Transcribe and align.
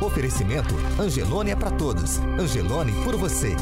Oferecimento 0.00 0.74
Angelone 0.98 1.50
é 1.50 1.56
para 1.56 1.70
todos. 1.70 2.18
Angelone 2.38 2.92
por 3.04 3.16
você. 3.16 3.56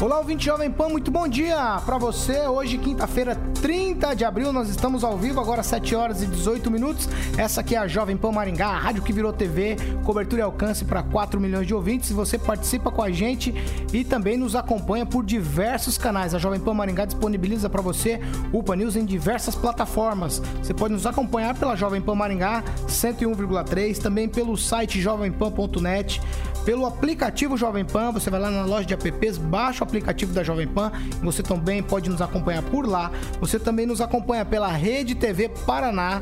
Olá, 0.00 0.18
ouvinte 0.18 0.44
Jovem 0.44 0.70
Pan, 0.70 0.88
muito 0.90 1.10
bom 1.10 1.26
dia 1.26 1.82
para 1.84 1.98
você. 1.98 2.46
Hoje, 2.46 2.78
quinta-feira, 2.78 3.34
30 3.60 4.14
de 4.14 4.24
abril, 4.24 4.52
nós 4.52 4.68
estamos 4.68 5.02
ao 5.02 5.18
vivo, 5.18 5.40
agora 5.40 5.60
7 5.60 5.92
horas 5.96 6.22
e 6.22 6.26
18 6.26 6.70
minutos. 6.70 7.08
Essa 7.36 7.62
aqui 7.62 7.74
é 7.74 7.78
a 7.78 7.88
Jovem 7.88 8.16
Pan 8.16 8.30
Maringá, 8.30 8.68
a 8.68 8.78
rádio 8.78 9.02
que 9.02 9.12
virou 9.12 9.32
TV, 9.32 9.76
cobertura 10.04 10.42
e 10.42 10.44
alcance 10.44 10.84
para 10.84 11.02
4 11.02 11.40
milhões 11.40 11.66
de 11.66 11.74
ouvintes. 11.74 12.12
Você 12.12 12.38
participa 12.38 12.92
com 12.92 13.02
a 13.02 13.10
gente 13.10 13.52
e 13.92 14.04
também 14.04 14.36
nos 14.36 14.54
acompanha 14.54 15.04
por 15.04 15.24
diversos 15.24 15.98
canais. 15.98 16.32
A 16.32 16.38
Jovem 16.38 16.60
Pan 16.60 16.74
Maringá 16.74 17.04
disponibiliza 17.04 17.68
para 17.68 17.82
você 17.82 18.20
o 18.52 18.62
Pan 18.62 18.76
News 18.76 18.94
em 18.94 19.04
diversas 19.04 19.56
plataformas. 19.56 20.40
Você 20.62 20.72
pode 20.72 20.94
nos 20.94 21.06
acompanhar 21.06 21.56
pela 21.56 21.74
Jovem 21.74 22.00
Pan 22.00 22.14
Maringá 22.14 22.62
101,3, 22.86 23.98
também 23.98 24.28
pelo 24.28 24.56
site 24.56 25.00
jovempan.net 25.00 26.20
pelo 26.68 26.84
aplicativo 26.84 27.56
Jovem 27.56 27.82
Pan. 27.82 28.12
Você 28.12 28.28
vai 28.28 28.38
lá 28.38 28.50
na 28.50 28.62
loja 28.66 28.84
de 28.84 28.92
apps, 28.92 29.38
baixa 29.38 29.82
o 29.82 29.86
aplicativo 29.86 30.34
da 30.34 30.42
Jovem 30.42 30.68
Pan. 30.68 30.92
Você 31.22 31.42
também 31.42 31.82
pode 31.82 32.10
nos 32.10 32.20
acompanhar 32.20 32.62
por 32.62 32.86
lá. 32.86 33.10
Você 33.40 33.58
também 33.58 33.86
nos 33.86 34.02
acompanha 34.02 34.44
pela 34.44 34.68
Rede 34.68 35.14
TV 35.14 35.48
Paraná 35.48 36.20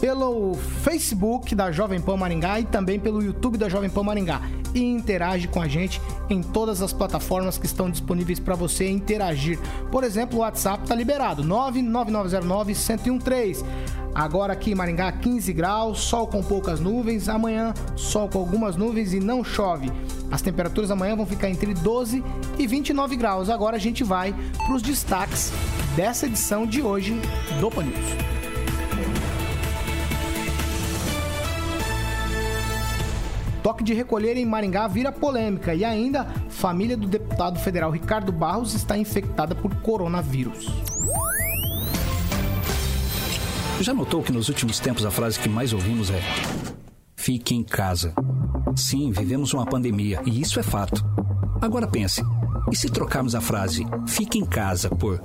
pelo 0.00 0.54
Facebook 0.82 1.54
da 1.54 1.70
Jovem 1.72 2.00
Pan 2.00 2.16
Maringá 2.16 2.60
e 2.60 2.64
também 2.64 2.98
pelo 2.98 3.22
YouTube 3.22 3.58
da 3.58 3.68
Jovem 3.68 3.90
Pan 3.90 4.02
Maringá. 4.02 4.40
E 4.74 4.80
interage 4.80 5.48
com 5.48 5.60
a 5.60 5.68
gente 5.68 6.00
em 6.28 6.42
todas 6.42 6.82
as 6.82 6.92
plataformas 6.92 7.58
que 7.58 7.66
estão 7.66 7.90
disponíveis 7.90 8.38
para 8.38 8.54
você 8.54 8.88
interagir. 8.88 9.58
Por 9.90 10.04
exemplo, 10.04 10.38
o 10.38 10.40
WhatsApp 10.42 10.82
está 10.82 10.94
liberado, 10.94 11.42
99909 11.42 12.74
1013. 12.74 13.64
Agora 14.14 14.52
aqui 14.52 14.72
em 14.72 14.74
Maringá, 14.74 15.12
15 15.12 15.52
graus, 15.52 16.00
sol 16.00 16.26
com 16.26 16.42
poucas 16.42 16.80
nuvens. 16.80 17.28
Amanhã, 17.28 17.72
sol 17.96 18.28
com 18.28 18.38
algumas 18.38 18.76
nuvens 18.76 19.12
e 19.12 19.20
não 19.20 19.44
chove. 19.44 19.90
As 20.30 20.42
temperaturas 20.42 20.90
amanhã 20.90 21.16
vão 21.16 21.26
ficar 21.26 21.48
entre 21.48 21.72
12 21.72 22.22
e 22.58 22.66
29 22.66 23.16
graus. 23.16 23.48
Agora 23.48 23.76
a 23.76 23.80
gente 23.80 24.04
vai 24.04 24.34
para 24.56 24.74
os 24.74 24.82
destaques 24.82 25.52
dessa 25.96 26.26
edição 26.26 26.66
de 26.66 26.82
hoje 26.82 27.14
do 27.60 27.70
Pan 27.70 27.84
News. 27.84 28.37
Toque 33.68 33.84
de 33.84 33.92
recolher 33.92 34.34
em 34.38 34.46
Maringá 34.46 34.88
vira 34.88 35.12
polêmica 35.12 35.74
e 35.74 35.84
ainda 35.84 36.24
família 36.48 36.96
do 36.96 37.06
deputado 37.06 37.58
federal 37.58 37.90
Ricardo 37.90 38.32
Barros 38.32 38.72
está 38.72 38.96
infectada 38.96 39.54
por 39.54 39.74
coronavírus. 39.82 40.68
Já 43.78 43.92
notou 43.92 44.22
que 44.22 44.32
nos 44.32 44.48
últimos 44.48 44.80
tempos 44.80 45.04
a 45.04 45.10
frase 45.10 45.38
que 45.38 45.50
mais 45.50 45.74
ouvimos 45.74 46.08
é: 46.08 46.18
Fique 47.14 47.54
em 47.54 47.62
casa. 47.62 48.14
Sim, 48.74 49.10
vivemos 49.10 49.52
uma 49.52 49.66
pandemia 49.66 50.22
e 50.24 50.40
isso 50.40 50.58
é 50.58 50.62
fato. 50.62 51.04
Agora 51.60 51.86
pense: 51.86 52.22
e 52.72 52.74
se 52.74 52.88
trocarmos 52.88 53.34
a 53.34 53.40
frase 53.42 53.84
Fique 54.06 54.38
em 54.38 54.46
casa 54.46 54.88
por 54.88 55.22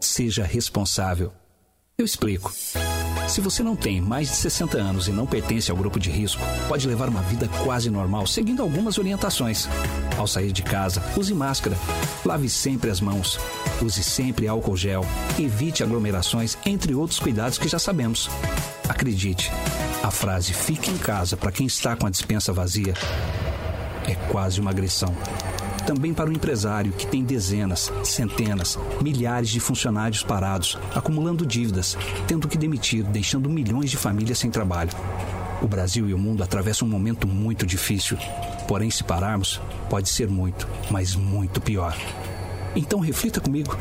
Seja 0.00 0.42
responsável? 0.42 1.32
Eu 1.96 2.04
explico. 2.04 2.52
Se 3.28 3.40
você 3.40 3.62
não 3.62 3.74
tem 3.74 4.00
mais 4.00 4.28
de 4.28 4.36
60 4.36 4.78
anos 4.78 5.08
e 5.08 5.12
não 5.12 5.26
pertence 5.26 5.70
ao 5.70 5.76
grupo 5.76 5.98
de 5.98 6.10
risco, 6.10 6.40
pode 6.68 6.86
levar 6.86 7.08
uma 7.08 7.22
vida 7.22 7.48
quase 7.64 7.90
normal 7.90 8.26
seguindo 8.26 8.62
algumas 8.62 8.98
orientações. 8.98 9.68
Ao 10.16 10.26
sair 10.26 10.52
de 10.52 10.62
casa, 10.62 11.02
use 11.16 11.34
máscara, 11.34 11.76
lave 12.24 12.48
sempre 12.48 12.90
as 12.90 13.00
mãos, 13.00 13.38
use 13.82 14.02
sempre 14.02 14.46
álcool 14.46 14.76
gel, 14.76 15.04
evite 15.38 15.82
aglomerações, 15.82 16.56
entre 16.64 16.94
outros 16.94 17.18
cuidados 17.18 17.58
que 17.58 17.68
já 17.68 17.78
sabemos. 17.78 18.30
Acredite, 18.88 19.50
a 20.02 20.10
frase 20.10 20.52
fique 20.52 20.90
em 20.90 20.96
casa 20.96 21.36
para 21.36 21.52
quem 21.52 21.66
está 21.66 21.96
com 21.96 22.06
a 22.06 22.10
dispensa 22.10 22.52
vazia 22.52 22.94
é 24.08 24.14
quase 24.30 24.60
uma 24.60 24.70
agressão 24.70 25.12
também 25.86 26.12
para 26.12 26.28
o 26.28 26.32
empresário 26.32 26.92
que 26.92 27.06
tem 27.06 27.22
dezenas, 27.22 27.92
centenas, 28.04 28.76
milhares 29.00 29.48
de 29.48 29.60
funcionários 29.60 30.22
parados, 30.22 30.76
acumulando 30.94 31.46
dívidas, 31.46 31.96
tendo 32.26 32.48
que 32.48 32.58
demitir, 32.58 33.04
deixando 33.04 33.48
milhões 33.48 33.88
de 33.88 33.96
famílias 33.96 34.38
sem 34.38 34.50
trabalho. 34.50 34.90
O 35.62 35.68
Brasil 35.68 36.08
e 36.08 36.12
o 36.12 36.18
mundo 36.18 36.42
atravessam 36.42 36.86
um 36.86 36.90
momento 36.90 37.26
muito 37.26 37.64
difícil. 37.64 38.18
Porém, 38.66 38.90
se 38.90 39.04
pararmos, 39.04 39.60
pode 39.88 40.08
ser 40.08 40.28
muito, 40.28 40.68
mas 40.90 41.14
muito 41.14 41.60
pior. 41.60 41.96
Então 42.74 42.98
reflita 42.98 43.40
comigo. 43.40 43.78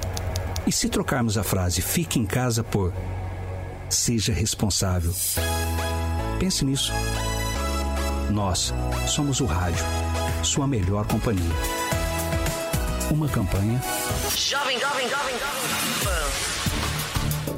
E 0.67 0.71
se 0.71 0.87
trocarmos 0.87 1.37
a 1.37 1.43
frase 1.43 1.81
fique 1.81 2.19
em 2.19 2.25
casa 2.25 2.63
por 2.63 2.93
seja 3.89 4.31
responsável? 4.31 5.13
Pense 6.39 6.63
nisso. 6.63 6.93
Nós 8.31 8.73
somos 9.07 9.41
o 9.41 9.45
rádio, 9.45 9.83
sua 10.43 10.67
melhor 10.67 11.05
companhia. 11.07 11.84
Uma 13.11 13.27
campanha. 13.29 13.79
Jovem, 14.35 14.79
jovem, 14.79 15.07
jovem, 15.07 15.35
jovem. 15.39 15.63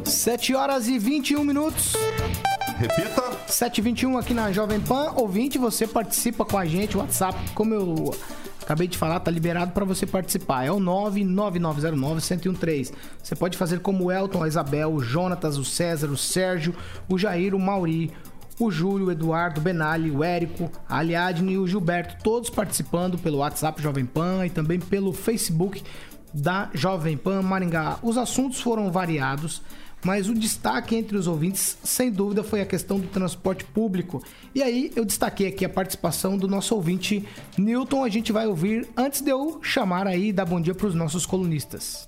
7 0.05 0.53
horas 0.53 0.89
e 0.89 0.99
21 0.99 1.41
minutos. 1.43 1.93
Repita. 2.77 3.21
7h21 3.47 4.19
aqui 4.19 4.33
na 4.33 4.51
Jovem 4.51 4.81
Pan. 4.81 5.13
Ouvinte, 5.15 5.57
você 5.57 5.87
participa 5.87 6.43
com 6.43 6.57
a 6.57 6.65
gente. 6.65 6.97
O 6.97 6.99
WhatsApp, 6.99 7.39
como 7.55 7.73
eu 7.73 8.13
acabei 8.61 8.89
de 8.89 8.97
falar, 8.97 9.21
tá 9.21 9.31
liberado 9.31 9.71
para 9.71 9.85
você 9.85 10.05
participar. 10.05 10.65
É 10.65 10.71
o 10.71 10.79
99909-1013. 10.79 12.91
Você 13.23 13.35
pode 13.35 13.57
fazer 13.57 13.79
como 13.79 14.03
o 14.05 14.11
Elton, 14.11 14.43
a 14.43 14.47
Isabel, 14.47 14.93
o 14.93 15.01
Jonatas, 15.01 15.57
o 15.57 15.63
César, 15.63 16.07
o 16.07 16.17
Sérgio, 16.17 16.75
o 17.07 17.17
Jair, 17.17 17.55
o 17.55 17.59
Mauri, 17.59 18.11
o 18.59 18.71
Júlio, 18.71 19.07
o 19.07 19.11
Eduardo, 19.11 19.59
o 19.59 19.63
Benali, 19.63 20.09
o 20.09 20.23
Érico, 20.23 20.69
a 20.87 20.97
Aliadne 20.97 21.53
e 21.53 21.57
o 21.57 21.67
Gilberto, 21.67 22.23
todos 22.23 22.49
participando 22.49 23.17
pelo 23.17 23.37
WhatsApp 23.37 23.81
Jovem 23.81 24.05
Pan 24.05 24.45
e 24.45 24.49
também 24.49 24.79
pelo 24.79 25.13
Facebook 25.13 25.83
da 26.33 26.69
Jovem 26.73 27.17
Pan 27.17 27.41
Maringá. 27.41 27.97
Os 28.01 28.17
assuntos 28.17 28.59
foram 28.59 28.91
variados, 28.91 29.61
mas 30.03 30.29
o 30.29 30.33
destaque 30.33 30.95
entre 30.95 31.17
os 31.17 31.27
ouvintes, 31.27 31.77
sem 31.83 32.11
dúvida, 32.11 32.43
foi 32.43 32.61
a 32.61 32.65
questão 32.65 32.99
do 32.99 33.07
transporte 33.07 33.63
público. 33.63 34.23
E 34.53 34.61
aí 34.61 34.91
eu 34.95 35.05
destaquei 35.05 35.47
aqui 35.47 35.65
a 35.65 35.69
participação 35.69 36.37
do 36.37 36.47
nosso 36.47 36.75
ouvinte 36.75 37.27
Newton. 37.57 38.03
A 38.03 38.09
gente 38.09 38.31
vai 38.31 38.47
ouvir 38.47 38.87
antes 38.95 39.21
de 39.21 39.31
eu 39.31 39.59
chamar 39.61 40.07
aí 40.07 40.29
e 40.29 40.33
dar 40.33 40.45
bom 40.45 40.61
dia 40.61 40.75
para 40.75 40.87
os 40.87 40.95
nossos 40.95 41.25
colunistas. 41.25 42.07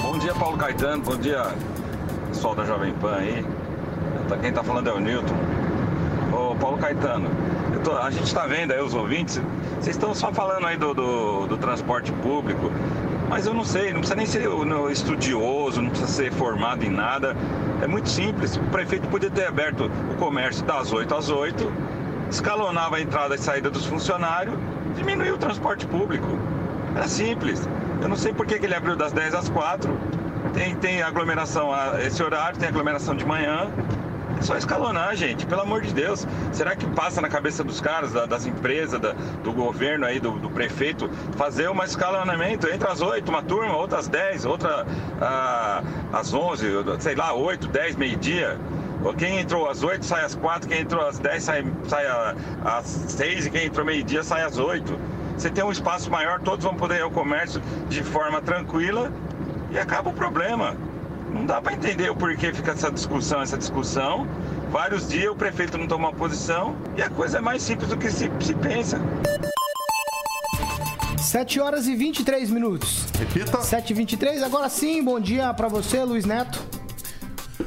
Bom 0.00 0.18
dia, 0.18 0.34
Paulo 0.34 0.56
Caetano. 0.56 1.02
Bom 1.02 1.16
dia, 1.16 1.42
pessoal 2.28 2.54
da 2.54 2.64
Jovem 2.64 2.94
Pan 2.94 3.16
aí. 3.16 3.67
Tá, 4.28 4.36
quem 4.36 4.52
tá 4.52 4.62
falando 4.62 4.88
é 4.88 4.92
o 4.92 5.00
Newton. 5.00 5.34
Ô, 6.32 6.54
Paulo 6.56 6.76
Caetano, 6.76 7.30
tô, 7.82 7.96
a 7.96 8.10
gente 8.10 8.26
está 8.26 8.46
vendo 8.46 8.72
aí 8.72 8.80
os 8.80 8.92
ouvintes, 8.92 9.40
vocês 9.80 9.96
estão 9.96 10.14
só 10.14 10.30
falando 10.30 10.66
aí 10.66 10.76
do, 10.76 10.92
do, 10.92 11.46
do, 11.46 11.56
transporte 11.56 12.12
público, 12.12 12.70
mas 13.30 13.46
eu 13.46 13.54
não 13.54 13.64
sei, 13.64 13.92
não 13.92 14.00
precisa 14.00 14.14
nem 14.14 14.26
ser 14.26 14.46
estudioso, 14.90 15.80
não 15.80 15.88
precisa 15.88 16.12
ser 16.12 16.32
formado 16.32 16.84
em 16.84 16.90
nada. 16.90 17.34
É 17.80 17.86
muito 17.86 18.08
simples. 18.08 18.56
O 18.56 18.64
prefeito 18.64 19.08
podia 19.08 19.30
ter 19.30 19.46
aberto 19.46 19.90
o 20.10 20.14
comércio 20.16 20.64
das 20.64 20.92
8 20.92 21.14
às 21.14 21.30
8, 21.30 21.72
escalonava 22.30 22.96
a 22.96 23.00
entrada 23.00 23.34
e 23.34 23.38
saída 23.38 23.70
dos 23.70 23.86
funcionários, 23.86 24.54
diminuiu 24.94 25.36
o 25.36 25.38
transporte 25.38 25.86
público. 25.86 26.26
Era 26.94 27.08
simples. 27.08 27.66
Eu 28.02 28.08
não 28.08 28.16
sei 28.16 28.34
por 28.34 28.44
que 28.46 28.54
ele 28.54 28.74
abriu 28.74 28.94
das 28.94 29.12
10 29.12 29.34
às 29.34 29.48
4. 29.48 29.90
Tem, 30.52 30.74
tem 30.76 31.02
aglomeração 31.02 31.72
a 31.72 32.02
esse 32.02 32.22
horário, 32.22 32.58
tem 32.58 32.68
aglomeração 32.68 33.14
de 33.14 33.24
manhã. 33.24 33.70
É 34.38 34.42
só 34.42 34.56
escalonar, 34.56 35.16
gente, 35.16 35.44
pelo 35.46 35.62
amor 35.62 35.82
de 35.82 35.92
Deus. 35.92 36.24
Será 36.52 36.76
que 36.76 36.86
passa 36.90 37.20
na 37.20 37.28
cabeça 37.28 37.64
dos 37.64 37.80
caras, 37.80 38.12
da, 38.12 38.24
das 38.24 38.46
empresas, 38.46 39.00
da, 39.00 39.12
do 39.42 39.52
governo 39.52 40.06
aí, 40.06 40.20
do, 40.20 40.30
do, 40.38 40.48
prefeito, 40.48 41.10
fazer 41.36 41.68
um 41.68 41.82
escalonamento 41.82 42.68
entre 42.68 42.88
as 42.88 43.00
oito, 43.00 43.30
uma 43.30 43.42
turma, 43.42 43.76
outra 43.76 43.98
às 43.98 44.06
dez, 44.06 44.44
outra 44.44 44.86
ah, 45.20 45.82
às 46.12 46.32
onze, 46.32 46.66
sei 47.00 47.16
lá, 47.16 47.34
oito, 47.34 47.66
dez, 47.66 47.96
meio-dia? 47.96 48.56
Quem 49.16 49.40
entrou 49.40 49.68
às 49.68 49.82
oito 49.82 50.04
sai 50.04 50.24
às 50.24 50.36
quatro, 50.36 50.68
quem 50.68 50.82
entrou 50.82 51.04
às 51.04 51.18
dez 51.18 51.42
sai, 51.42 51.64
sai 51.88 52.06
às 52.64 52.86
seis 52.86 53.46
e 53.46 53.50
quem 53.50 53.66
entrou 53.66 53.84
meio-dia 53.84 54.22
sai 54.22 54.42
às 54.42 54.56
oito. 54.56 54.96
Você 55.36 55.50
tem 55.50 55.64
um 55.64 55.72
espaço 55.72 56.10
maior, 56.10 56.40
todos 56.40 56.64
vão 56.64 56.74
poder 56.74 56.98
ir 56.98 57.02
ao 57.02 57.10
comércio 57.10 57.60
de 57.88 58.04
forma 58.04 58.40
tranquila 58.40 59.12
e 59.70 59.78
acaba 59.78 60.10
o 60.10 60.12
problema. 60.12 60.76
Não 61.32 61.44
dá 61.44 61.60
para 61.60 61.74
entender 61.74 62.10
o 62.10 62.16
porquê 62.16 62.52
fica 62.52 62.72
essa 62.72 62.90
discussão, 62.90 63.42
essa 63.42 63.56
discussão. 63.56 64.26
Vários 64.70 65.08
dias 65.08 65.30
o 65.30 65.34
prefeito 65.34 65.78
não 65.78 65.86
toma 65.86 66.12
posição 66.12 66.76
e 66.96 67.02
a 67.02 67.10
coisa 67.10 67.38
é 67.38 67.40
mais 67.40 67.62
simples 67.62 67.88
do 67.88 67.96
que 67.96 68.10
se, 68.10 68.30
se 68.40 68.54
pensa. 68.54 69.00
7 71.18 71.60
horas 71.60 71.86
e 71.86 71.94
23 71.94 72.50
minutos. 72.50 73.06
Repita. 73.18 73.60
7 73.60 73.90
e 73.90 73.94
23 73.94 74.42
agora 74.42 74.68
sim, 74.68 75.02
bom 75.02 75.20
dia 75.20 75.52
pra 75.52 75.68
você, 75.68 76.02
Luiz 76.02 76.24
Neto. 76.24 76.58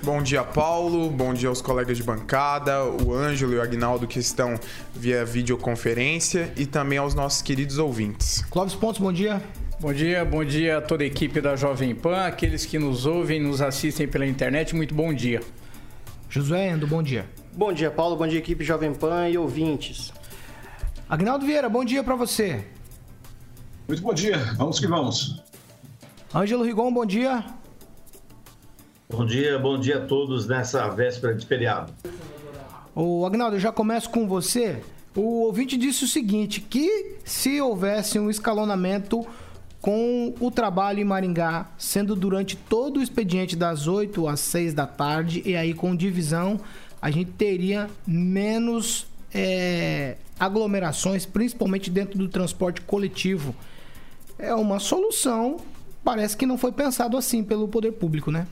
Bom 0.03 0.23
dia, 0.23 0.43
Paulo. 0.43 1.11
Bom 1.11 1.31
dia 1.31 1.49
aos 1.49 1.61
colegas 1.61 1.95
de 1.95 2.01
bancada, 2.03 2.83
o 2.83 3.13
Ângelo 3.13 3.53
e 3.53 3.57
o 3.57 3.61
Agnaldo 3.61 4.07
que 4.07 4.17
estão 4.17 4.59
via 4.95 5.23
videoconferência 5.23 6.51
e 6.57 6.65
também 6.65 6.97
aos 6.97 7.13
nossos 7.13 7.43
queridos 7.43 7.77
ouvintes. 7.77 8.43
Clóvis 8.49 8.73
Pontes, 8.73 8.99
bom 8.99 9.13
dia. 9.13 9.39
Bom 9.81 9.91
dia, 9.91 10.23
bom 10.23 10.45
dia 10.45 10.77
a 10.77 10.81
toda 10.81 11.03
a 11.03 11.07
equipe 11.07 11.41
da 11.41 11.55
Jovem 11.55 11.95
Pan, 11.95 12.27
aqueles 12.27 12.67
que 12.67 12.77
nos 12.77 13.07
ouvem, 13.07 13.41
nos 13.41 13.63
assistem 13.63 14.07
pela 14.07 14.27
internet, 14.27 14.75
muito 14.75 14.93
bom 14.93 15.11
dia. 15.11 15.41
Josué 16.29 16.69
Endo, 16.69 16.85
bom 16.85 17.01
dia. 17.01 17.27
Bom 17.51 17.73
dia, 17.73 17.89
Paulo. 17.89 18.15
Bom 18.15 18.27
dia, 18.27 18.37
equipe 18.37 18.63
Jovem 18.63 18.93
Pan 18.93 19.27
e 19.27 19.39
ouvintes. 19.39 20.13
Agnaldo 21.09 21.47
Vieira, 21.47 21.67
bom 21.67 21.83
dia 21.83 22.03
pra 22.03 22.15
você. 22.15 22.63
Muito 23.87 24.03
bom 24.03 24.13
dia, 24.13 24.37
vamos 24.55 24.79
que 24.79 24.85
vamos. 24.85 25.41
Ângelo 26.31 26.63
Rigon, 26.63 26.93
bom 26.93 27.05
dia. 27.05 27.43
Bom 29.09 29.25
dia, 29.25 29.57
bom 29.57 29.79
dia 29.79 29.97
a 29.97 30.05
todos 30.05 30.47
nessa 30.47 30.87
véspera 30.89 31.33
de 31.33 31.43
feriado. 31.43 31.91
Ô, 32.93 33.25
Agnaldo, 33.25 33.55
eu 33.55 33.59
já 33.59 33.71
começo 33.71 34.11
com 34.11 34.27
você. 34.27 34.79
O 35.15 35.41
ouvinte 35.45 35.75
disse 35.75 36.03
o 36.03 36.07
seguinte, 36.07 36.61
que 36.61 37.17
se 37.25 37.59
houvesse 37.59 38.19
um 38.19 38.29
escalonamento 38.29 39.25
com 39.81 40.33
o 40.39 40.51
trabalho 40.51 40.99
em 40.99 41.03
Maringá, 41.03 41.71
sendo 41.77 42.15
durante 42.15 42.55
todo 42.55 42.97
o 42.97 43.03
expediente 43.03 43.55
das 43.55 43.87
8 43.87 44.27
às 44.27 44.39
6 44.39 44.75
da 44.75 44.85
tarde, 44.85 45.41
e 45.43 45.55
aí 45.55 45.73
com 45.73 45.95
divisão, 45.95 46.59
a 47.01 47.09
gente 47.09 47.31
teria 47.31 47.89
menos 48.05 49.07
é, 49.33 50.17
aglomerações, 50.39 51.25
principalmente 51.25 51.89
dentro 51.89 52.17
do 52.17 52.27
transporte 52.27 52.81
coletivo. 52.81 53.55
É 54.37 54.53
uma 54.53 54.79
solução, 54.79 55.57
parece 56.03 56.37
que 56.37 56.45
não 56.45 56.59
foi 56.59 56.71
pensado 56.71 57.17
assim 57.17 57.43
pelo 57.43 57.67
poder 57.67 57.93
público, 57.93 58.31
né? 58.31 58.47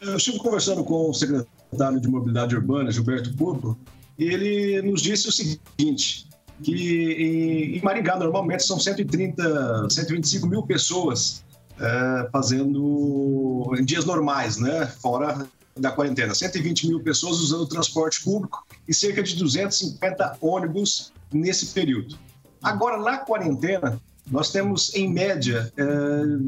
Eu 0.00 0.16
estive 0.16 0.38
conversando 0.38 0.82
com 0.82 1.10
o 1.10 1.14
secretário 1.14 2.00
de 2.00 2.08
Mobilidade 2.08 2.54
Urbana, 2.54 2.90
Gilberto 2.90 3.32
Purpo, 3.34 3.76
e 4.18 4.24
ele 4.24 4.82
nos 4.82 5.00
disse 5.02 5.28
o 5.28 5.32
seguinte, 5.32 6.27
que 6.62 7.74
em 7.76 7.82
Maringá 7.82 8.16
normalmente 8.16 8.64
são 8.64 8.78
130, 8.78 9.88
125 9.90 10.46
mil 10.46 10.62
pessoas 10.62 11.44
é, 11.80 12.28
fazendo 12.32 13.72
em 13.78 13.84
dias 13.84 14.04
normais, 14.04 14.56
né? 14.58 14.86
Fora 14.86 15.46
da 15.76 15.92
quarentena. 15.92 16.34
120 16.34 16.88
mil 16.88 17.00
pessoas 17.00 17.38
usando 17.38 17.62
o 17.62 17.68
transporte 17.68 18.22
público 18.22 18.66
e 18.86 18.92
cerca 18.92 19.22
de 19.22 19.36
250 19.36 20.38
ônibus 20.40 21.12
nesse 21.32 21.66
período. 21.66 22.18
Agora, 22.62 23.00
na 23.00 23.18
quarentena, 23.18 24.00
nós 24.30 24.50
temos, 24.50 24.94
em 24.94 25.08
média, 25.10 25.72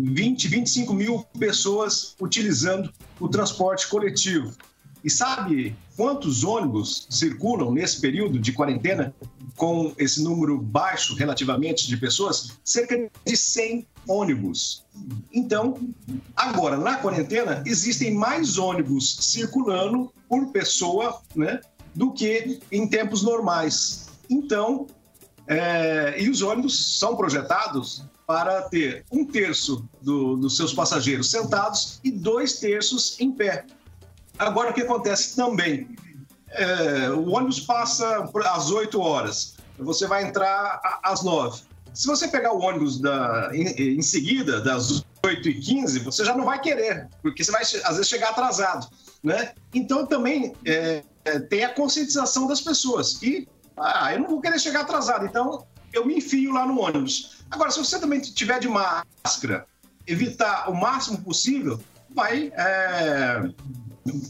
20, 0.03 0.49
25 0.49 0.93
mil 0.93 1.25
pessoas 1.39 2.15
utilizando 2.21 2.93
o 3.19 3.29
transporte 3.29 3.89
coletivo. 3.89 4.53
E 5.03 5.09
sabe 5.09 5.75
quantos 5.97 6.45
ônibus 6.45 7.07
circulam 7.09 7.73
nesse 7.73 8.01
período 8.01 8.39
de 8.39 8.53
quarentena 8.53 9.15
com 9.61 9.93
esse 9.99 10.23
número 10.23 10.57
baixo 10.57 11.15
relativamente 11.15 11.87
de 11.87 11.95
pessoas? 11.99 12.59
Cerca 12.65 13.11
de 13.27 13.37
100 13.37 13.87
ônibus. 14.09 14.87
Então, 15.31 15.79
agora, 16.35 16.79
na 16.79 16.97
quarentena, 16.97 17.63
existem 17.67 18.15
mais 18.15 18.57
ônibus 18.57 19.19
circulando 19.21 20.11
por 20.27 20.47
pessoa 20.47 21.21
né, 21.37 21.61
do 21.95 22.11
que 22.11 22.59
em 22.73 22.89
tempos 22.89 23.23
normais. 23.23 24.09
Então, 24.31 24.87
é, 25.47 26.19
e 26.19 26.31
os 26.31 26.41
ônibus 26.41 26.99
são 26.99 27.15
projetados 27.15 28.03
para 28.27 28.63
ter 28.63 29.05
um 29.13 29.27
terço 29.27 29.87
do, 30.01 30.37
dos 30.37 30.57
seus 30.57 30.73
passageiros 30.73 31.31
sentados 31.31 32.01
e 32.03 32.11
dois 32.11 32.59
terços 32.61 33.21
em 33.21 33.31
pé. 33.31 33.67
Agora, 34.39 34.71
o 34.71 34.73
que 34.73 34.81
acontece 34.81 35.37
também? 35.37 35.87
É, 36.51 37.11
o 37.11 37.31
ônibus 37.31 37.61
passa 37.61 38.29
às 38.53 38.71
8 38.71 39.01
horas, 39.01 39.57
você 39.79 40.07
vai 40.07 40.25
entrar 40.25 40.81
às 41.03 41.23
9. 41.23 41.63
Se 41.95 42.07
você 42.07 42.29
pegar 42.29 42.53
o 42.53 42.61
ônibus 42.61 43.01
da, 43.01 43.51
em, 43.53 43.97
em, 43.97 44.03
seguida, 44.03 44.61
das 44.61 45.05
8 45.25 45.49
e 45.49 45.55
15, 45.61 45.99
você 46.01 46.25
já 46.25 46.37
não 46.37 46.45
vai 46.45 46.61
querer, 46.61 47.09
porque 47.23 47.43
você 47.43 47.51
vai, 47.51 47.63
às 47.63 47.71
vezes, 47.73 48.09
chegar 48.09 48.31
atrasado. 48.31 48.89
Né? 49.23 49.53
Então, 49.75 50.07
também 50.07 50.55
é, 50.65 51.03
é, 51.25 51.39
tem 51.39 51.65
a 51.65 51.75
conscientização 51.75 52.47
das 52.47 52.61
pessoas 52.61 53.19
que, 53.19 53.49
ah, 53.77 54.13
eu 54.13 54.21
não 54.21 54.29
vou 54.29 54.41
querer 54.41 54.59
chegar 54.59 54.81
atrasado, 54.81 55.27
então 55.27 55.67
eu 55.93 56.07
me 56.07 56.17
enfio 56.17 56.53
lá 56.53 56.67
no 56.67 56.81
ônibus. 56.81 57.39
Agora, 57.51 57.71
se 57.71 57.79
você 57.79 57.99
também 57.99 58.21
tiver 58.21 58.61
de 58.61 58.69
máscara, 58.69 59.67
evitar 60.07 60.71
o 60.71 60.75
máximo 60.75 61.21
possível, 61.23 61.81
vai 62.15 62.53
é, 62.55 63.51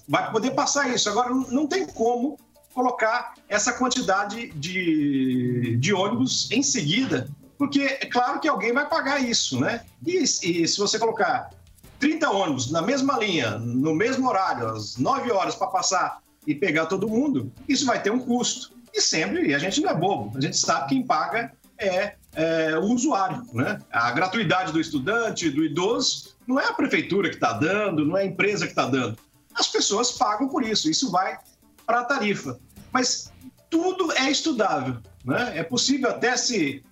vai 0.09 0.31
poder 0.31 0.53
passar 0.53 0.93
isso. 0.93 1.09
Agora, 1.09 1.31
não 1.31 1.67
tem 1.67 1.87
como 1.87 2.39
colocar 2.75 3.35
essa 3.49 3.73
quantidade 3.73 4.51
de, 4.51 5.77
de 5.77 5.93
ônibus 5.93 6.51
em 6.51 6.63
seguida, 6.63 7.29
porque 7.59 7.83
é 7.83 8.07
claro 8.07 8.41
que 8.41 8.49
alguém 8.49 8.73
vai 8.73 8.89
pagar 8.89 9.21
isso, 9.21 9.61
né? 9.61 9.85
E, 10.07 10.23
e 10.23 10.27
se 10.69 10.79
você 10.79 10.99
colocar 10.99 11.51
30 11.99 12.31
ônibus 12.31 12.71
na 12.71 12.81
mesma 12.81 13.19
linha, 13.19 13.59
no 13.59 13.95
mesmo 13.95 14.29
horário, 14.29 14.69
às 14.69 14.97
9 14.97 15.31
horas 15.31 15.55
para 15.55 15.67
passar 15.67 16.23
e 16.47 16.55
pegar 16.55 16.87
todo 16.87 17.09
mundo, 17.09 17.53
isso 17.69 17.85
vai 17.85 18.01
ter 18.03 18.11
um 18.11 18.19
custo. 18.19 18.73
E 18.93 19.01
sempre, 19.01 19.55
a 19.55 19.59
gente 19.59 19.81
não 19.81 19.91
é 19.91 19.95
bobo, 19.95 20.37
a 20.37 20.41
gente 20.41 20.57
sabe 20.57 20.89
quem 20.89 21.03
paga 21.03 21.53
é, 21.79 22.15
é 22.35 22.77
o 22.79 22.85
usuário, 22.85 23.45
né? 23.53 23.79
A 23.93 24.11
gratuidade 24.11 24.73
do 24.73 24.81
estudante, 24.81 25.51
do 25.51 25.65
idoso, 25.65 26.35
não 26.47 26.59
é 26.59 26.67
a 26.67 26.73
prefeitura 26.73 27.29
que 27.29 27.37
está 27.37 27.53
dando, 27.53 28.05
não 28.05 28.17
é 28.17 28.23
a 28.23 28.27
empresa 28.27 28.67
que 28.67 28.73
está 28.73 28.87
dando 28.87 29.19
as 29.61 29.69
pessoas 29.69 30.13
pagam 30.13 30.49
por 30.49 30.65
isso, 30.65 30.91
isso 30.91 31.11
vai 31.11 31.39
para 31.87 32.01
a 32.01 32.05
tarifa. 32.05 32.59
Mas 32.91 33.31
tudo 33.69 34.11
é 34.13 34.31
estudável. 34.31 34.97
Né? 35.25 35.59
É 35.59 35.63
possível 35.63 36.11
até 36.11 36.37
se, 36.37 36.83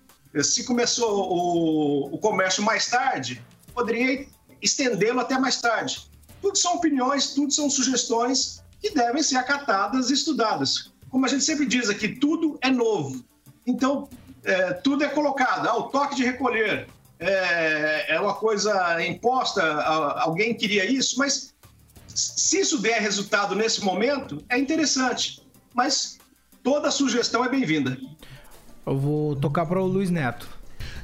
se 0.43 0.63
começou 0.63 1.29
o, 1.31 2.15
o 2.15 2.17
comércio 2.19 2.63
mais 2.63 2.87
tarde, 2.87 3.43
poderia 3.73 4.27
estendê-lo 4.61 5.19
até 5.19 5.37
mais 5.37 5.59
tarde. 5.59 6.09
Tudo 6.41 6.57
são 6.57 6.75
opiniões, 6.75 7.33
tudo 7.33 7.51
são 7.51 7.69
sugestões 7.69 8.63
que 8.79 8.91
devem 8.91 9.21
ser 9.21 9.35
acatadas 9.35 10.09
e 10.09 10.13
estudadas. 10.13 10.91
Como 11.09 11.25
a 11.25 11.29
gente 11.29 11.43
sempre 11.43 11.65
diz 11.65 11.89
aqui, 11.89 12.07
tudo 12.07 12.57
é 12.61 12.69
novo. 12.69 13.25
Então, 13.65 14.07
é, 14.43 14.73
tudo 14.73 15.03
é 15.03 15.09
colocado. 15.09 15.67
Ah, 15.67 15.75
o 15.75 15.83
toque 15.83 16.15
de 16.15 16.23
recolher 16.23 16.87
é, 17.19 18.15
é 18.15 18.19
uma 18.19 18.35
coisa 18.35 19.03
imposta, 19.05 19.63
alguém 20.21 20.53
queria 20.53 20.85
isso, 20.85 21.17
mas 21.17 21.53
se 22.19 22.59
isso 22.59 22.81
der 22.81 23.01
resultado 23.01 23.55
nesse 23.55 23.81
momento, 23.81 24.43
é 24.49 24.57
interessante. 24.57 25.41
Mas 25.73 26.17
toda 26.63 26.91
sugestão 26.91 27.43
é 27.43 27.49
bem-vinda. 27.49 27.97
Eu 28.85 28.97
vou 28.97 29.35
tocar 29.35 29.65
para 29.65 29.81
o 29.81 29.85
Luiz 29.85 30.09
Neto. 30.09 30.47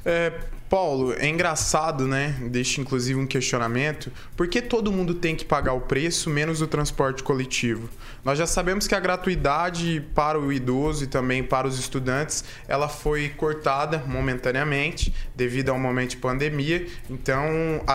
É, 0.03 0.31
Paulo, 0.69 1.13
é 1.13 1.27
engraçado, 1.27 2.07
né? 2.07 2.35
Deixa 2.49 2.81
inclusive 2.81 3.19
um 3.19 3.25
questionamento. 3.25 4.11
Por 4.35 4.47
que 4.47 4.61
todo 4.61 4.91
mundo 4.91 5.13
tem 5.13 5.35
que 5.35 5.45
pagar 5.45 5.73
o 5.73 5.81
preço 5.81 6.29
menos 6.29 6.61
o 6.61 6.67
transporte 6.67 7.23
coletivo? 7.23 7.89
Nós 8.23 8.37
já 8.37 8.47
sabemos 8.47 8.87
que 8.87 8.95
a 8.95 8.99
gratuidade 8.99 10.03
para 10.15 10.39
o 10.39 10.51
idoso 10.51 11.03
e 11.03 11.07
também 11.07 11.43
para 11.43 11.67
os 11.67 11.79
estudantes, 11.79 12.43
ela 12.67 12.89
foi 12.89 13.29
cortada 13.29 13.99
momentaneamente 14.07 15.13
devido 15.35 15.69
ao 15.69 15.79
momento 15.79 16.11
de 16.11 16.17
pandemia. 16.17 16.87
Então, 17.09 17.47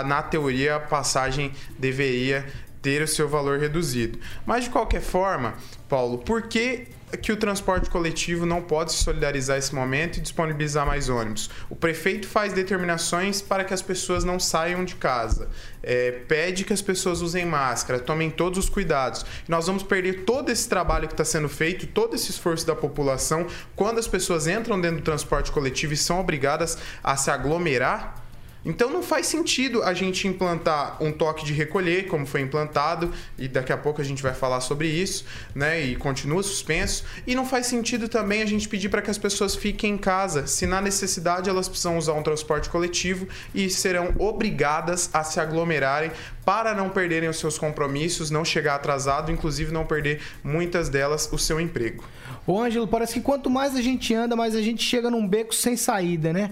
na 0.06 0.22
teoria, 0.22 0.76
a 0.76 0.80
passagem 0.80 1.52
deveria 1.78 2.46
ter 2.82 3.02
o 3.02 3.08
seu 3.08 3.28
valor 3.28 3.58
reduzido. 3.58 4.18
Mas 4.46 4.64
de 4.64 4.70
qualquer 4.70 5.02
forma, 5.02 5.54
Paulo, 5.88 6.18
por 6.18 6.42
que 6.42 6.88
que 7.16 7.32
o 7.32 7.36
transporte 7.36 7.90
coletivo 7.90 8.46
não 8.46 8.62
pode 8.62 8.92
se 8.92 9.02
solidarizar 9.02 9.58
esse 9.58 9.74
momento 9.74 10.18
e 10.18 10.20
disponibilizar 10.20 10.86
mais 10.86 11.08
ônibus. 11.08 11.50
O 11.68 11.74
prefeito 11.74 12.28
faz 12.28 12.52
determinações 12.52 13.42
para 13.42 13.64
que 13.64 13.74
as 13.74 13.82
pessoas 13.82 14.24
não 14.24 14.38
saiam 14.38 14.84
de 14.84 14.94
casa, 14.94 15.48
é, 15.82 16.12
pede 16.28 16.64
que 16.64 16.72
as 16.72 16.82
pessoas 16.82 17.20
usem 17.20 17.44
máscara, 17.44 17.98
tomem 17.98 18.30
todos 18.30 18.58
os 18.58 18.68
cuidados. 18.68 19.24
Nós 19.48 19.66
vamos 19.66 19.82
perder 19.82 20.24
todo 20.24 20.50
esse 20.50 20.68
trabalho 20.68 21.08
que 21.08 21.14
está 21.14 21.24
sendo 21.24 21.48
feito, 21.48 21.86
todo 21.86 22.14
esse 22.14 22.30
esforço 22.30 22.66
da 22.66 22.76
população, 22.76 23.46
quando 23.74 23.98
as 23.98 24.06
pessoas 24.06 24.46
entram 24.46 24.80
dentro 24.80 24.98
do 24.98 25.04
transporte 25.04 25.50
coletivo 25.50 25.94
e 25.94 25.96
são 25.96 26.20
obrigadas 26.20 26.78
a 27.02 27.16
se 27.16 27.30
aglomerar 27.30 28.19
Então 28.64 28.90
não 28.90 29.02
faz 29.02 29.26
sentido 29.26 29.82
a 29.82 29.94
gente 29.94 30.28
implantar 30.28 31.02
um 31.02 31.10
toque 31.10 31.44
de 31.44 31.52
recolher, 31.52 32.06
como 32.06 32.26
foi 32.26 32.42
implantado, 32.42 33.12
e 33.38 33.48
daqui 33.48 33.72
a 33.72 33.76
pouco 33.76 34.00
a 34.00 34.04
gente 34.04 34.22
vai 34.22 34.34
falar 34.34 34.60
sobre 34.60 34.88
isso, 34.88 35.24
né? 35.54 35.80
E 35.80 35.96
continua 35.96 36.42
suspenso. 36.42 37.04
E 37.26 37.34
não 37.34 37.46
faz 37.46 37.66
sentido 37.66 38.08
também 38.08 38.42
a 38.42 38.46
gente 38.46 38.68
pedir 38.68 38.88
para 38.88 39.02
que 39.02 39.10
as 39.10 39.18
pessoas 39.18 39.54
fiquem 39.54 39.94
em 39.94 39.98
casa, 39.98 40.46
se 40.46 40.66
na 40.66 40.80
necessidade 40.80 41.48
elas 41.48 41.68
precisam 41.68 41.96
usar 41.96 42.12
um 42.12 42.22
transporte 42.22 42.68
coletivo 42.68 43.26
e 43.54 43.70
serão 43.70 44.14
obrigadas 44.18 45.10
a 45.12 45.24
se 45.24 45.40
aglomerarem 45.40 46.10
para 46.44 46.74
não 46.74 46.90
perderem 46.90 47.28
os 47.28 47.38
seus 47.38 47.58
compromissos, 47.58 48.30
não 48.30 48.44
chegar 48.44 48.74
atrasado, 48.74 49.30
inclusive 49.30 49.72
não 49.72 49.86
perder 49.86 50.20
muitas 50.42 50.88
delas 50.88 51.28
o 51.32 51.38
seu 51.38 51.60
emprego. 51.60 52.04
Ô 52.46 52.60
Ângelo, 52.60 52.88
parece 52.88 53.14
que 53.14 53.20
quanto 53.20 53.48
mais 53.48 53.76
a 53.76 53.82
gente 53.82 54.14
anda, 54.14 54.34
mais 54.34 54.56
a 54.56 54.62
gente 54.62 54.82
chega 54.82 55.10
num 55.10 55.26
beco 55.26 55.54
sem 55.54 55.76
saída, 55.76 56.32
né? 56.32 56.50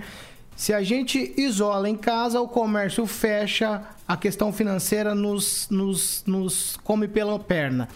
Se 0.58 0.74
a 0.74 0.82
gente 0.82 1.34
isola 1.36 1.88
em 1.88 1.96
casa, 1.96 2.40
o 2.40 2.48
comércio 2.48 3.06
fecha, 3.06 3.80
a 4.08 4.16
questão 4.16 4.52
financeira 4.52 5.14
nos, 5.14 5.68
nos, 5.70 6.24
nos 6.26 6.76
come 6.82 7.06
pela 7.06 7.38
perna. 7.38 7.88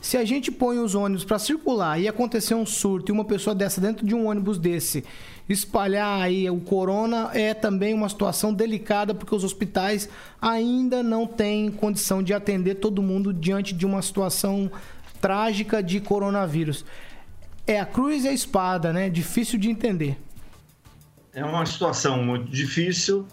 Se 0.00 0.16
a 0.16 0.24
gente 0.24 0.50
põe 0.50 0.80
os 0.80 0.96
ônibus 0.96 1.24
para 1.24 1.38
circular 1.38 1.96
e 1.96 2.08
acontecer 2.08 2.54
um 2.54 2.66
surto 2.66 3.12
e 3.12 3.14
uma 3.14 3.24
pessoa 3.24 3.54
dessa 3.54 3.80
dentro 3.80 4.04
de 4.04 4.16
um 4.16 4.26
ônibus 4.26 4.58
desse 4.58 5.04
espalhar 5.48 6.20
aí 6.20 6.50
o 6.50 6.58
corona, 6.58 7.30
é 7.34 7.54
também 7.54 7.94
uma 7.94 8.08
situação 8.08 8.52
delicada 8.52 9.14
porque 9.14 9.32
os 9.32 9.44
hospitais 9.44 10.08
ainda 10.42 11.04
não 11.04 11.24
têm 11.24 11.70
condição 11.70 12.20
de 12.20 12.34
atender 12.34 12.74
todo 12.74 13.00
mundo 13.00 13.32
diante 13.32 13.72
de 13.72 13.86
uma 13.86 14.02
situação 14.02 14.68
trágica 15.20 15.80
de 15.80 16.00
coronavírus. 16.00 16.84
É 17.64 17.78
a 17.78 17.86
cruz 17.86 18.24
e 18.24 18.28
a 18.28 18.32
espada, 18.32 18.92
né? 18.92 19.08
Difícil 19.08 19.56
de 19.56 19.70
entender. 19.70 20.18
É 21.32 21.44
uma 21.44 21.64
situação 21.66 22.22
muito 22.22 22.50
difícil 22.50 23.26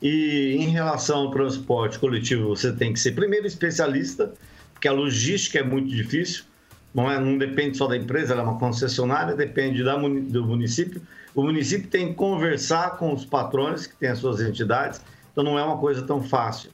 e 0.00 0.56
em 0.58 0.68
relação 0.70 1.20
ao 1.20 1.30
transporte 1.30 1.98
coletivo 1.98 2.48
você 2.48 2.72
tem 2.72 2.92
que 2.92 3.00
ser 3.00 3.12
primeiro 3.12 3.46
especialista, 3.46 4.32
porque 4.72 4.88
a 4.88 4.92
logística 4.92 5.58
é 5.58 5.62
muito 5.62 5.88
difícil, 5.88 6.44
não, 6.94 7.10
é, 7.10 7.18
não 7.20 7.36
depende 7.36 7.76
só 7.76 7.86
da 7.86 7.96
empresa, 7.96 8.32
ela 8.32 8.42
é 8.42 8.44
uma 8.44 8.58
concessionária, 8.58 9.34
depende 9.34 9.84
da, 9.84 9.96
do 9.96 10.46
município. 10.46 11.02
O 11.34 11.42
município 11.42 11.88
tem 11.88 12.08
que 12.08 12.14
conversar 12.14 12.96
com 12.96 13.12
os 13.12 13.24
patrões 13.24 13.86
que 13.86 13.96
têm 13.96 14.08
as 14.08 14.18
suas 14.18 14.40
entidades, 14.40 15.00
então 15.30 15.44
não 15.44 15.58
é 15.58 15.62
uma 15.62 15.78
coisa 15.78 16.02
tão 16.02 16.22
fácil. 16.22 16.70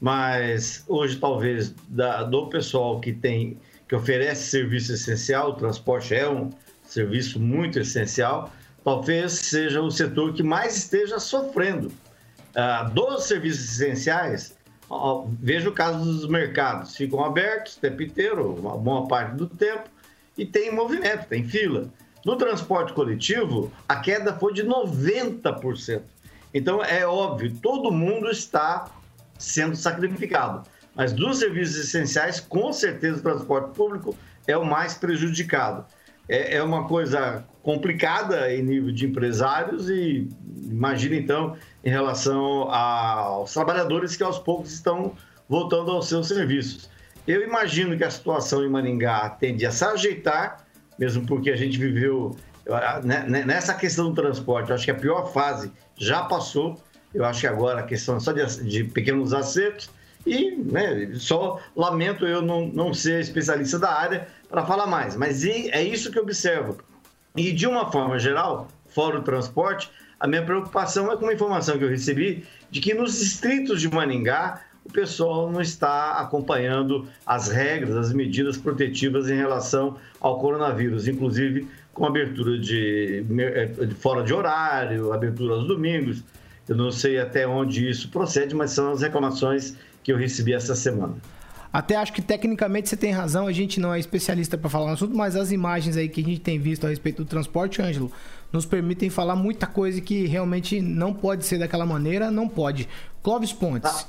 Mas 0.00 0.84
hoje 0.88 1.16
talvez 1.16 1.74
da, 1.88 2.24
do 2.24 2.46
pessoal 2.46 3.00
que 3.00 3.12
tem 3.12 3.58
que 3.88 3.94
oferece 3.94 4.50
serviço 4.50 4.92
essencial, 4.92 5.50
o 5.50 5.54
transporte 5.54 6.14
é 6.14 6.28
um 6.28 6.50
serviço 6.82 7.38
muito 7.38 7.78
essencial 7.78 8.50
talvez 8.84 9.32
seja 9.32 9.80
o 9.80 9.90
setor 9.90 10.34
que 10.34 10.42
mais 10.42 10.76
esteja 10.76 11.18
sofrendo. 11.18 11.90
Ah, 12.54 12.84
dos 12.84 13.24
serviços 13.24 13.80
essenciais, 13.80 14.54
veja 15.40 15.68
o 15.68 15.72
caso 15.72 16.04
dos 16.04 16.28
mercados, 16.28 16.94
ficam 16.94 17.24
abertos 17.24 17.76
o 17.76 17.80
tempo 17.80 18.02
inteiro, 18.02 18.54
uma 18.54 18.76
boa 18.76 19.08
parte 19.08 19.34
do 19.34 19.48
tempo, 19.48 19.88
e 20.36 20.44
tem 20.44 20.72
movimento, 20.72 21.26
tem 21.26 21.42
fila. 21.42 21.88
No 22.24 22.36
transporte 22.36 22.92
coletivo, 22.92 23.72
a 23.88 23.96
queda 23.96 24.34
foi 24.34 24.52
de 24.52 24.62
90%. 24.64 26.02
Então, 26.52 26.82
é 26.84 27.04
óbvio, 27.04 27.52
todo 27.60 27.90
mundo 27.90 28.30
está 28.30 28.88
sendo 29.38 29.74
sacrificado. 29.74 30.66
Mas 30.94 31.12
dos 31.12 31.38
serviços 31.38 31.76
essenciais, 31.76 32.38
com 32.38 32.72
certeza 32.72 33.18
o 33.18 33.22
transporte 33.22 33.74
público 33.74 34.16
é 34.46 34.56
o 34.56 34.64
mais 34.64 34.94
prejudicado 34.94 35.84
é, 36.28 36.56
é 36.56 36.62
uma 36.62 36.86
coisa 36.86 37.44
complicada 37.62 38.52
em 38.52 38.62
nível 38.62 38.92
de 38.92 39.06
empresários 39.06 39.88
e 39.88 40.28
imagina 40.64 41.16
então 41.16 41.56
em 41.84 41.90
relação 41.90 42.70
aos 42.70 43.52
trabalhadores 43.52 44.16
que 44.16 44.22
aos 44.22 44.38
poucos 44.38 44.72
estão 44.72 45.12
voltando 45.48 45.90
aos 45.90 46.08
seus 46.08 46.28
serviços. 46.28 46.90
Eu 47.26 47.42
imagino 47.42 47.96
que 47.96 48.04
a 48.04 48.10
situação 48.10 48.64
em 48.64 48.68
Maringá 48.68 49.30
tende 49.30 49.64
a 49.64 49.70
se 49.70 49.84
ajeitar, 49.84 50.64
mesmo 50.98 51.26
porque 51.26 51.50
a 51.50 51.56
gente 51.56 51.78
viveu 51.78 52.36
né, 53.02 53.24
né, 53.26 53.44
nessa 53.44 53.74
questão 53.74 54.10
do 54.10 54.14
transporte. 54.14 54.72
Acho 54.72 54.84
que 54.84 54.90
a 54.90 54.94
pior 54.94 55.32
fase 55.32 55.70
já 55.96 56.22
passou. 56.22 56.78
Eu 57.14 57.24
acho 57.24 57.40
que 57.40 57.46
agora 57.46 57.80
a 57.80 57.82
questão 57.82 58.16
é 58.16 58.20
só 58.20 58.32
de, 58.32 58.44
de 58.64 58.84
pequenos 58.84 59.32
acertos. 59.32 59.90
E 60.26 60.52
né, 60.52 61.10
só 61.14 61.60
lamento 61.76 62.26
eu 62.26 62.40
não, 62.40 62.66
não 62.66 62.94
ser 62.94 63.20
especialista 63.20 63.78
da 63.78 63.92
área, 63.92 64.26
para 64.54 64.64
falar 64.64 64.86
mais. 64.86 65.16
Mas 65.16 65.44
é 65.44 65.82
isso 65.82 66.12
que 66.12 66.18
eu 66.18 66.22
observo. 66.22 66.78
E 67.36 67.50
de 67.50 67.66
uma 67.66 67.90
forma 67.90 68.20
geral, 68.20 68.68
fora 68.86 69.18
o 69.18 69.22
transporte, 69.22 69.90
a 70.20 70.28
minha 70.28 70.44
preocupação 70.44 71.10
é 71.10 71.16
com 71.16 71.24
uma 71.24 71.34
informação 71.34 71.76
que 71.76 71.82
eu 71.82 71.88
recebi 71.88 72.44
de 72.70 72.80
que 72.80 72.94
nos 72.94 73.18
distritos 73.18 73.80
de 73.80 73.92
Maningá 73.92 74.62
o 74.84 74.92
pessoal 74.92 75.50
não 75.50 75.60
está 75.60 76.20
acompanhando 76.20 77.08
as 77.26 77.48
regras, 77.48 77.96
as 77.96 78.12
medidas 78.12 78.56
protetivas 78.56 79.28
em 79.28 79.34
relação 79.34 79.96
ao 80.20 80.38
coronavírus, 80.38 81.08
inclusive 81.08 81.66
com 81.92 82.06
abertura 82.06 82.56
de, 82.56 83.24
de 83.24 83.94
fora 83.96 84.22
de 84.22 84.32
horário, 84.32 85.12
abertura 85.12 85.54
aos 85.54 85.66
domingos. 85.66 86.22
Eu 86.68 86.76
não 86.76 86.92
sei 86.92 87.18
até 87.18 87.44
onde 87.44 87.88
isso 87.88 88.08
procede, 88.08 88.54
mas 88.54 88.70
são 88.70 88.92
as 88.92 89.02
reclamações 89.02 89.74
que 90.04 90.12
eu 90.12 90.16
recebi 90.16 90.52
essa 90.52 90.76
semana. 90.76 91.16
Até 91.74 91.96
acho 91.96 92.12
que 92.12 92.22
tecnicamente 92.22 92.88
você 92.88 92.96
tem 92.96 93.10
razão, 93.10 93.48
a 93.48 93.52
gente 93.52 93.80
não 93.80 93.92
é 93.92 93.98
especialista 93.98 94.56
para 94.56 94.70
falar 94.70 94.86
no 94.86 94.92
assunto, 94.92 95.16
mas 95.16 95.34
as 95.34 95.50
imagens 95.50 95.96
aí 95.96 96.08
que 96.08 96.20
a 96.20 96.24
gente 96.24 96.40
tem 96.40 96.56
visto 96.56 96.86
a 96.86 96.88
respeito 96.88 97.24
do 97.24 97.28
transporte, 97.28 97.82
Ângelo, 97.82 98.12
nos 98.52 98.64
permitem 98.64 99.10
falar 99.10 99.34
muita 99.34 99.66
coisa 99.66 100.00
que 100.00 100.24
realmente 100.24 100.80
não 100.80 101.12
pode 101.12 101.44
ser 101.44 101.58
daquela 101.58 101.84
maneira, 101.84 102.30
não 102.30 102.48
pode. 102.48 102.88
Clóvis 103.24 103.52
Pontes. 103.52 104.06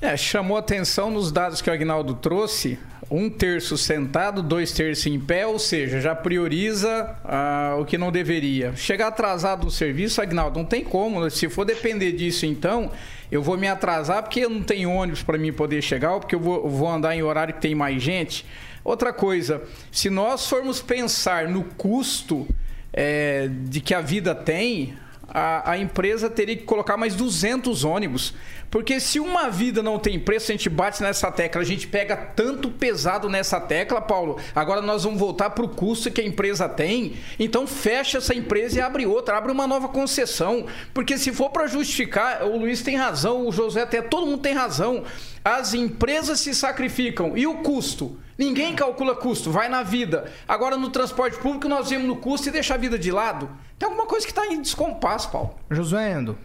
É, 0.00 0.16
chamou 0.16 0.56
atenção 0.56 1.10
nos 1.10 1.32
dados 1.32 1.60
que 1.60 1.68
o 1.68 1.72
Agnaldo 1.72 2.14
trouxe, 2.14 2.78
um 3.10 3.28
terço 3.28 3.76
sentado, 3.76 4.40
dois 4.40 4.70
terços 4.70 5.06
em 5.06 5.18
pé, 5.18 5.44
ou 5.48 5.58
seja, 5.58 6.00
já 6.00 6.14
prioriza 6.14 7.16
ah, 7.24 7.74
o 7.76 7.84
que 7.84 7.98
não 7.98 8.12
deveria. 8.12 8.76
Chegar 8.76 9.08
atrasado 9.08 9.64
no 9.64 9.70
serviço, 9.70 10.22
Agnaldo, 10.22 10.60
não 10.60 10.64
tem 10.64 10.84
como. 10.84 11.28
Se 11.28 11.48
for 11.48 11.64
depender 11.64 12.12
disso, 12.12 12.46
então, 12.46 12.92
eu 13.30 13.42
vou 13.42 13.56
me 13.56 13.66
atrasar 13.66 14.22
porque 14.22 14.46
não 14.48 14.62
tenho 14.62 14.90
ônibus 14.90 15.22
para 15.22 15.38
mim 15.38 15.52
poder 15.52 15.82
chegar, 15.82 16.14
ou 16.14 16.20
porque 16.20 16.34
eu 16.34 16.40
vou, 16.40 16.68
vou 16.68 16.88
andar 16.88 17.14
em 17.16 17.22
horário 17.22 17.54
que 17.54 17.60
tem 17.60 17.74
mais 17.74 18.02
gente. 18.02 18.44
Outra 18.84 19.12
coisa, 19.12 19.62
se 19.90 20.10
nós 20.10 20.48
formos 20.48 20.82
pensar 20.82 21.48
no 21.48 21.64
custo 21.64 22.46
é, 22.92 23.48
de 23.48 23.80
que 23.80 23.94
a 23.94 24.00
vida 24.00 24.34
tem, 24.34 24.94
a, 25.28 25.72
a, 25.72 25.78
empresa 25.78 26.28
teria 26.28 26.56
que 26.56 26.64
colocar 26.64 26.96
mais 26.96 27.14
200 27.14 27.82
ônibus. 27.82 28.34
Porque 28.74 28.98
se 28.98 29.20
uma 29.20 29.50
vida 29.50 29.84
não 29.84 30.00
tem 30.00 30.18
preço, 30.18 30.50
a 30.50 30.52
gente 30.52 30.68
bate 30.68 31.00
nessa 31.00 31.30
tecla, 31.30 31.62
a 31.62 31.64
gente 31.64 31.86
pega 31.86 32.16
tanto 32.16 32.68
pesado 32.68 33.28
nessa 33.28 33.60
tecla, 33.60 34.00
Paulo. 34.00 34.36
Agora 34.52 34.82
nós 34.82 35.04
vamos 35.04 35.20
voltar 35.20 35.50
para 35.50 35.64
o 35.64 35.68
custo 35.68 36.10
que 36.10 36.20
a 36.20 36.26
empresa 36.26 36.68
tem. 36.68 37.14
Então 37.38 37.68
fecha 37.68 38.18
essa 38.18 38.34
empresa 38.34 38.78
e 38.78 38.82
abre 38.82 39.06
outra, 39.06 39.38
abre 39.38 39.52
uma 39.52 39.64
nova 39.64 39.86
concessão. 39.86 40.66
Porque 40.92 41.16
se 41.16 41.32
for 41.32 41.50
para 41.50 41.68
justificar, 41.68 42.42
o 42.42 42.58
Luiz 42.58 42.82
tem 42.82 42.96
razão, 42.96 43.46
o 43.46 43.52
José 43.52 43.82
até, 43.82 44.02
todo 44.02 44.26
mundo 44.26 44.42
tem 44.42 44.54
razão. 44.54 45.04
As 45.44 45.72
empresas 45.72 46.40
se 46.40 46.52
sacrificam. 46.52 47.38
E 47.38 47.46
o 47.46 47.58
custo? 47.58 48.18
Ninguém 48.36 48.74
calcula 48.74 49.14
custo, 49.14 49.52
vai 49.52 49.68
na 49.68 49.84
vida. 49.84 50.32
Agora 50.48 50.76
no 50.76 50.90
transporte 50.90 51.38
público 51.38 51.68
nós 51.68 51.90
vemos 51.90 52.08
no 52.08 52.16
custo 52.16 52.48
e 52.48 52.50
deixa 52.50 52.74
a 52.74 52.76
vida 52.76 52.98
de 52.98 53.12
lado. 53.12 53.48
Tem 53.78 53.88
alguma 53.88 54.06
coisa 54.08 54.26
que 54.26 54.32
está 54.32 54.44
em 54.48 54.60
descompasso, 54.60 55.30
Paulo. 55.30 55.54
Josué 55.70 56.10
Endo. 56.10 56.36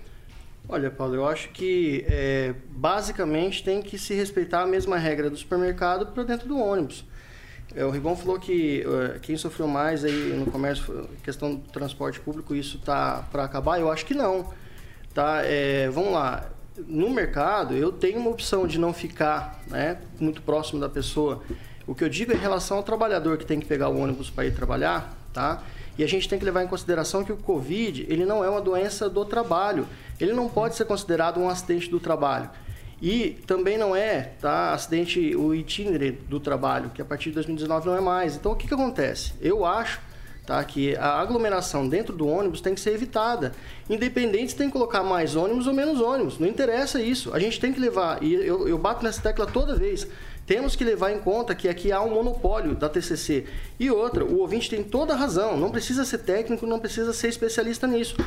Olha, 0.72 0.92
Paulo, 0.92 1.16
eu 1.16 1.28
acho 1.28 1.50
que 1.50 2.06
é, 2.08 2.54
basicamente 2.70 3.64
tem 3.64 3.82
que 3.82 3.98
se 3.98 4.14
respeitar 4.14 4.62
a 4.62 4.68
mesma 4.68 4.98
regra 4.98 5.28
do 5.28 5.36
supermercado 5.36 6.06
para 6.06 6.22
dentro 6.22 6.48
do 6.48 6.60
ônibus. 6.60 7.04
É, 7.76 7.84
o 7.84 7.90
Ribon 7.90 8.16
falou 8.16 8.40
que 8.40 8.86
é, 8.86 9.18
quem 9.18 9.36
sofreu 9.36 9.68
mais 9.68 10.06
aí 10.06 10.32
no 10.38 10.46
comércio, 10.46 11.10
questão 11.24 11.56
do 11.56 11.68
transporte 11.72 12.20
público, 12.20 12.54
isso 12.54 12.78
tá 12.78 13.28
para 13.32 13.46
acabar? 13.46 13.80
Eu 13.80 13.92
acho 13.92 14.06
que 14.06 14.14
não. 14.14 14.54
Tá? 15.12 15.42
É, 15.44 15.90
vamos 15.90 16.14
lá. 16.14 16.48
No 16.86 17.10
mercado, 17.10 17.74
eu 17.74 17.92
tenho 17.92 18.20
uma 18.20 18.30
opção 18.30 18.68
de 18.68 18.78
não 18.78 18.94
ficar 18.94 19.60
né, 19.66 19.98
muito 20.20 20.44
próximo 20.44 20.80
da 20.80 20.88
pessoa. 20.88 21.42
O 21.88 21.96
que 21.96 22.04
eu 22.04 22.10
digo 22.10 22.32
é 22.32 22.36
em 22.36 22.40
relação 22.40 22.78
ao 22.78 22.84
trabalhador 22.84 23.40
que 23.40 23.46
tem 23.46 23.60
que 23.60 23.66
pegar 23.66 23.90
o 23.90 23.98
ônibus 24.00 24.30
para 24.30 24.46
ir 24.46 24.54
trabalhar, 24.54 25.18
tá? 25.34 25.64
E 25.98 26.04
a 26.04 26.08
gente 26.08 26.30
tem 26.30 26.40
que 26.40 26.46
levar 26.46 26.64
em 26.64 26.68
consideração 26.68 27.26
que 27.26 27.32
o 27.32 27.36
Covid, 27.36 28.06
ele 28.08 28.24
não 28.24 28.42
é 28.42 28.50
uma 28.50 28.62
doença 28.62 29.10
do 29.10 29.26
trabalho 29.26 29.86
ele 30.20 30.34
não 30.34 30.48
pode 30.48 30.76
ser 30.76 30.86
considerado 30.86 31.40
um 31.40 31.50
acidente 31.50 31.90
do 31.90 32.00
trabalho. 32.00 32.50
E 33.02 33.38
também 33.48 33.78
não 33.78 33.96
é 33.96 34.34
tá, 34.42 34.74
acidente, 34.74 35.36
o 35.36 35.56
itinerary 35.56 36.12
do 36.12 36.40
trabalho, 36.40 36.90
que 36.90 37.02
a 37.02 37.06
partir 37.06 37.30
de 37.30 37.36
2019 37.36 37.88
não 37.88 37.96
é 37.96 38.02
mais. 38.02 38.36
Então, 38.36 38.52
o 38.52 38.56
que, 38.56 38.68
que 38.68 38.74
acontece? 38.74 39.34
Eu 39.40 39.66
acho 39.66 40.02
tá, 40.46 40.62
que 40.64 40.96
a 40.98 41.22
aglomeração 41.22 41.88
dentro 41.88 42.14
do 42.14 42.28
ônibus 42.28 42.60
tem 42.60 42.76
que 42.76 42.82
ser 42.82 42.92
evitada. 42.92 43.54
Independente 43.90 44.52
se 44.52 44.58
tem 44.58 44.68
que 44.68 44.74
colocar 44.74 45.02
mais 45.02 45.36
ônibus 45.36 45.66
ou 45.66 45.74
menos 45.74 46.02
ônibus. 46.02 46.40
Não 46.40 46.48
interessa 46.48 47.02
isso. 47.02 47.34
A 47.34 47.40
gente 47.40 47.60
tem 47.60 47.72
que 47.72 47.80
levar, 47.80 48.22
e 48.22 48.34
eu, 48.34 48.68
eu 48.68 48.78
bato 48.78 49.04
nessa 49.04 49.22
tecla 49.22 49.46
toda 49.46 49.76
vez, 49.76 50.06
temos 50.46 50.76
que 50.76 50.84
levar 50.84 51.12
em 51.12 51.20
conta 51.20 51.56
que 51.56 51.70
aqui 51.70 51.92
há 51.92 52.02
um 52.02 52.10
monopólio 52.16 52.76
da 52.76 52.90
TCC. 52.90 53.46
E 53.80 53.90
outra, 53.90 54.26
o 54.26 54.40
ouvinte 54.40 54.70
tem 54.70 54.84
toda 54.84 55.14
a 55.14 55.16
razão, 55.16 55.56
não 55.56 55.70
precisa 55.70 56.04
ser 56.04 56.18
técnico, 56.18 56.66
não 56.66 56.80
precisa 56.80 57.14
ser 57.14 57.28
especialista 57.28 57.86
nisso. 57.86 58.18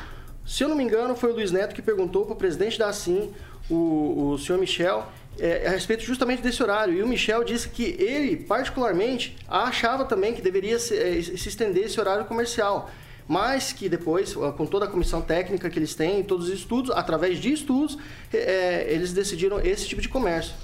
Se 0.46 0.64
eu 0.64 0.68
não 0.68 0.76
me 0.76 0.82
engano, 0.82 1.14
foi 1.14 1.30
o 1.30 1.34
Luiz 1.34 1.50
Neto 1.50 1.74
que 1.74 1.82
perguntou 1.82 2.24
para 2.24 2.34
o 2.34 2.36
presidente 2.36 2.78
da 2.78 2.88
Assim, 2.88 3.32
o, 3.70 4.32
o 4.32 4.38
senhor 4.38 4.58
Michel, 4.58 5.06
é, 5.38 5.66
a 5.66 5.70
respeito 5.70 6.02
justamente 6.02 6.42
desse 6.42 6.62
horário. 6.62 6.94
E 6.94 7.02
o 7.02 7.06
Michel 7.06 7.44
disse 7.44 7.68
que 7.68 7.96
ele, 7.98 8.36
particularmente, 8.36 9.36
achava 9.48 10.04
também 10.04 10.34
que 10.34 10.42
deveria 10.42 10.78
se, 10.78 10.96
é, 10.96 11.22
se 11.22 11.48
estender 11.48 11.84
esse 11.84 11.98
horário 11.98 12.24
comercial. 12.24 12.90
Mas 13.26 13.72
que 13.72 13.88
depois, 13.88 14.34
com 14.34 14.66
toda 14.66 14.84
a 14.84 14.88
comissão 14.88 15.22
técnica 15.22 15.70
que 15.70 15.78
eles 15.78 15.94
têm, 15.94 16.22
todos 16.24 16.48
os 16.48 16.54
estudos, 16.54 16.90
através 16.90 17.38
de 17.38 17.52
estudos, 17.52 17.96
é, 18.32 18.84
eles 18.88 19.12
decidiram 19.12 19.60
esse 19.60 19.86
tipo 19.86 20.02
de 20.02 20.08
comércio. 20.08 20.54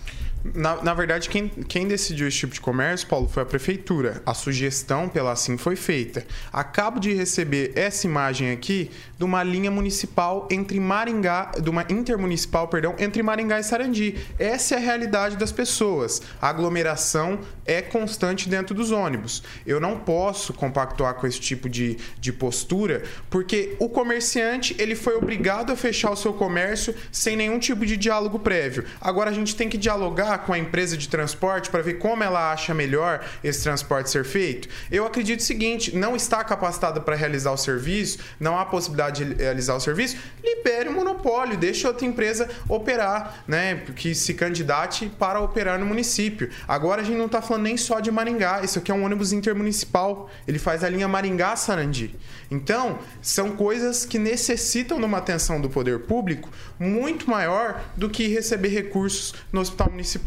Na, 0.44 0.82
na 0.82 0.94
verdade, 0.94 1.28
quem, 1.28 1.48
quem 1.48 1.88
decidiu 1.88 2.28
esse 2.28 2.38
tipo 2.38 2.54
de 2.54 2.60
comércio, 2.60 3.06
Paulo, 3.08 3.28
foi 3.28 3.42
a 3.42 3.46
prefeitura. 3.46 4.22
A 4.24 4.34
sugestão 4.34 5.08
pela 5.08 5.32
assim 5.32 5.58
foi 5.58 5.74
feita. 5.74 6.24
Acabo 6.52 7.00
de 7.00 7.12
receber 7.12 7.72
essa 7.74 8.06
imagem 8.06 8.52
aqui 8.52 8.90
de 9.16 9.24
uma 9.24 9.42
linha 9.42 9.70
municipal 9.70 10.46
entre 10.50 10.78
Maringá, 10.78 11.52
de 11.60 11.68
uma 11.68 11.84
intermunicipal, 11.88 12.68
perdão, 12.68 12.94
entre 12.98 13.22
Maringá 13.22 13.58
e 13.58 13.64
Sarandi. 13.64 14.16
Essa 14.38 14.76
é 14.76 14.78
a 14.78 14.80
realidade 14.80 15.36
das 15.36 15.50
pessoas. 15.50 16.22
A 16.40 16.48
aglomeração 16.48 17.40
é 17.66 17.82
constante 17.82 18.48
dentro 18.48 18.74
dos 18.74 18.92
ônibus. 18.92 19.42
Eu 19.66 19.80
não 19.80 19.98
posso 19.98 20.52
compactuar 20.54 21.14
com 21.14 21.26
esse 21.26 21.40
tipo 21.40 21.68
de, 21.68 21.98
de 22.18 22.32
postura, 22.32 23.02
porque 23.28 23.76
o 23.78 23.88
comerciante 23.88 24.74
ele 24.78 24.94
foi 24.94 25.16
obrigado 25.16 25.72
a 25.72 25.76
fechar 25.76 26.10
o 26.10 26.16
seu 26.16 26.32
comércio 26.32 26.94
sem 27.10 27.36
nenhum 27.36 27.58
tipo 27.58 27.84
de 27.84 27.96
diálogo 27.96 28.38
prévio. 28.38 28.84
Agora 29.00 29.30
a 29.30 29.34
gente 29.34 29.56
tem 29.56 29.68
que 29.68 29.76
dialogar 29.76 30.27
com 30.36 30.52
a 30.52 30.58
empresa 30.58 30.96
de 30.96 31.08
transporte 31.08 31.70
para 31.70 31.80
ver 31.80 31.94
como 31.94 32.22
ela 32.22 32.52
acha 32.52 32.74
melhor 32.74 33.24
esse 33.42 33.62
transporte 33.62 34.10
ser 34.10 34.24
feito? 34.24 34.68
Eu 34.90 35.06
acredito 35.06 35.40
o 35.40 35.42
seguinte: 35.42 35.96
não 35.96 36.16
está 36.16 36.42
capacitada 36.42 37.00
para 37.00 37.14
realizar 37.14 37.52
o 37.52 37.56
serviço, 37.56 38.18
não 38.38 38.58
há 38.58 38.66
possibilidade 38.66 39.24
de 39.24 39.42
realizar 39.42 39.74
o 39.74 39.80
serviço, 39.80 40.16
libere 40.42 40.88
o 40.88 40.92
monopólio, 40.92 41.56
deixe 41.56 41.86
outra 41.86 42.04
empresa 42.04 42.48
operar, 42.68 43.44
né? 43.46 43.82
Que 43.94 44.14
se 44.14 44.34
candidate 44.34 45.10
para 45.18 45.40
operar 45.40 45.78
no 45.78 45.86
município. 45.86 46.50
Agora 46.66 47.02
a 47.02 47.04
gente 47.04 47.16
não 47.16 47.26
está 47.26 47.40
falando 47.40 47.62
nem 47.62 47.76
só 47.76 48.00
de 48.00 48.10
Maringá, 48.10 48.62
isso 48.62 48.78
aqui 48.78 48.90
é 48.90 48.94
um 48.94 49.04
ônibus 49.04 49.32
intermunicipal, 49.32 50.28
ele 50.46 50.58
faz 50.58 50.82
a 50.82 50.88
linha 50.88 51.06
Maringá-Sarandi. 51.06 52.16
Então, 52.50 52.98
são 53.20 53.54
coisas 53.54 54.04
que 54.04 54.18
necessitam 54.18 54.98
de 54.98 55.04
uma 55.04 55.18
atenção 55.18 55.60
do 55.60 55.68
poder 55.68 56.00
público 56.00 56.50
muito 56.78 57.28
maior 57.28 57.82
do 57.96 58.08
que 58.08 58.26
receber 58.28 58.68
recursos 58.68 59.34
no 59.52 59.60
hospital 59.60 59.90
municipal. 59.90 60.17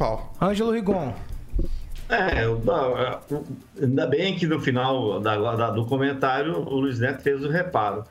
Ângelo 0.41 0.71
Rigon. 0.71 1.13
É, 2.09 2.43
ainda 3.81 4.05
bem 4.05 4.35
que 4.35 4.45
no 4.45 4.59
final 4.59 5.21
da, 5.21 5.55
da, 5.55 5.69
do 5.71 5.85
comentário 5.85 6.57
o 6.57 6.75
Luiz 6.75 6.99
Neto 6.99 7.21
fez 7.21 7.43
o 7.43 7.49
reparo. 7.49 8.03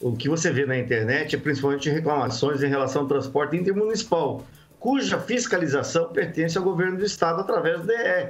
O 0.00 0.14
que 0.14 0.28
você 0.28 0.50
vê 0.50 0.66
na 0.66 0.76
internet 0.76 1.34
é 1.34 1.38
principalmente 1.38 1.88
reclamações 1.88 2.62
em 2.62 2.68
relação 2.68 3.02
ao 3.02 3.08
transporte 3.08 3.56
intermunicipal, 3.56 4.44
cuja 4.78 5.18
fiscalização 5.18 6.10
pertence 6.12 6.58
ao 6.58 6.64
governo 6.64 6.98
do 6.98 7.04
estado 7.04 7.40
através 7.40 7.80
do 7.80 7.86
DE. 7.86 8.28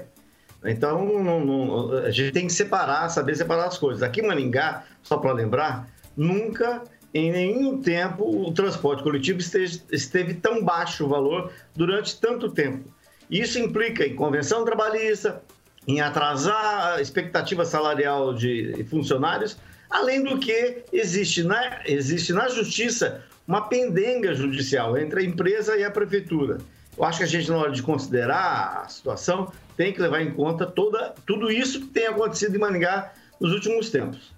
Então, 0.65 1.05
não, 1.05 1.45
não, 1.45 1.93
a 1.99 2.11
gente 2.11 2.33
tem 2.33 2.47
que 2.47 2.53
separar, 2.53 3.09
saber 3.09 3.35
separar 3.35 3.67
as 3.67 3.79
coisas. 3.79 4.05
Aqui 4.05 4.21
em 4.21 4.27
Maningá, 4.27 4.85
só 5.03 5.17
para 5.17 5.33
lembrar, 5.33 5.89
nunca 6.17 6.83
em 7.13 7.33
nenhum 7.33 7.81
tempo 7.81 8.25
o 8.25 8.53
transporte 8.53 9.03
coletivo 9.03 9.41
esteve, 9.41 9.81
esteve 9.91 10.35
tão 10.35 10.63
baixo 10.63 11.05
o 11.05 11.09
valor 11.09 11.51
durante 11.75 12.21
tanto 12.21 12.51
tempo. 12.51 12.89
Isso 13.31 13.59
implica 13.59 14.07
em 14.07 14.15
convenção 14.15 14.65
trabalhista, 14.65 15.43
em 15.87 16.01
atrasar 16.01 16.95
a 16.95 17.01
expectativa 17.01 17.65
salarial 17.65 18.35
de 18.35 18.85
funcionários, 18.91 19.57
além 19.91 20.23
do 20.23 20.39
que 20.39 20.83
existe 20.93 21.43
na, 21.43 21.81
existe 21.87 22.33
na 22.33 22.49
justiça 22.49 23.25
uma 23.47 23.69
pendenga 23.69 24.35
judicial 24.35 24.99
entre 24.99 25.21
a 25.21 25.25
empresa 25.25 25.77
e 25.77 25.85
a 25.85 25.91
prefeitura. 25.91 26.59
Eu 26.97 27.05
acho 27.05 27.19
que 27.19 27.25
a 27.25 27.29
gente, 27.29 27.51
na 27.51 27.59
hora 27.59 27.71
de 27.71 27.83
considerar 27.83 28.83
a 28.85 28.89
situação, 28.89 29.53
tem 29.77 29.93
que 29.93 30.01
levar 30.01 30.23
em 30.23 30.33
conta 30.33 30.67
toda, 30.67 31.15
tudo 31.27 31.51
isso 31.51 31.81
que 31.81 31.87
tem 31.89 32.07
acontecido 32.07 32.57
em 32.57 32.59
Maningá 32.59 33.13
nos 33.39 33.53
últimos 33.53 33.91
tempos. 33.91 34.36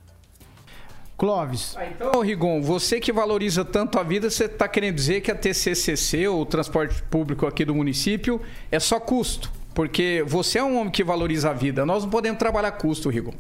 Clóvis. 1.19 1.77
Ah, 1.77 1.85
então, 1.85 2.21
Rigon, 2.21 2.63
você 2.63 3.01
que 3.01 3.13
valoriza 3.13 3.65
tanto 3.65 3.99
a 3.99 4.05
vida, 4.05 4.31
você 4.31 4.45
está 4.45 4.69
querendo 4.69 4.95
dizer 4.95 5.21
que 5.21 5.33
a 5.33 5.35
TCCC, 5.35 6.29
o 6.29 6.47
transporte 6.47 7.03
público 7.11 7.45
aqui 7.45 7.65
do 7.65 7.75
município, 7.75 8.41
é 8.71 8.79
só 8.79 9.01
custo? 9.01 9.51
Porque 9.75 10.23
você 10.25 10.61
é 10.61 10.63
um 10.63 10.79
homem 10.79 10.93
que 10.93 11.03
valoriza 11.03 11.51
a 11.51 11.53
vida. 11.53 11.85
Nós 11.85 12.05
não 12.05 12.11
podemos 12.11 12.39
trabalhar 12.39 12.71
custo, 12.73 13.09
Rigon. 13.09 13.35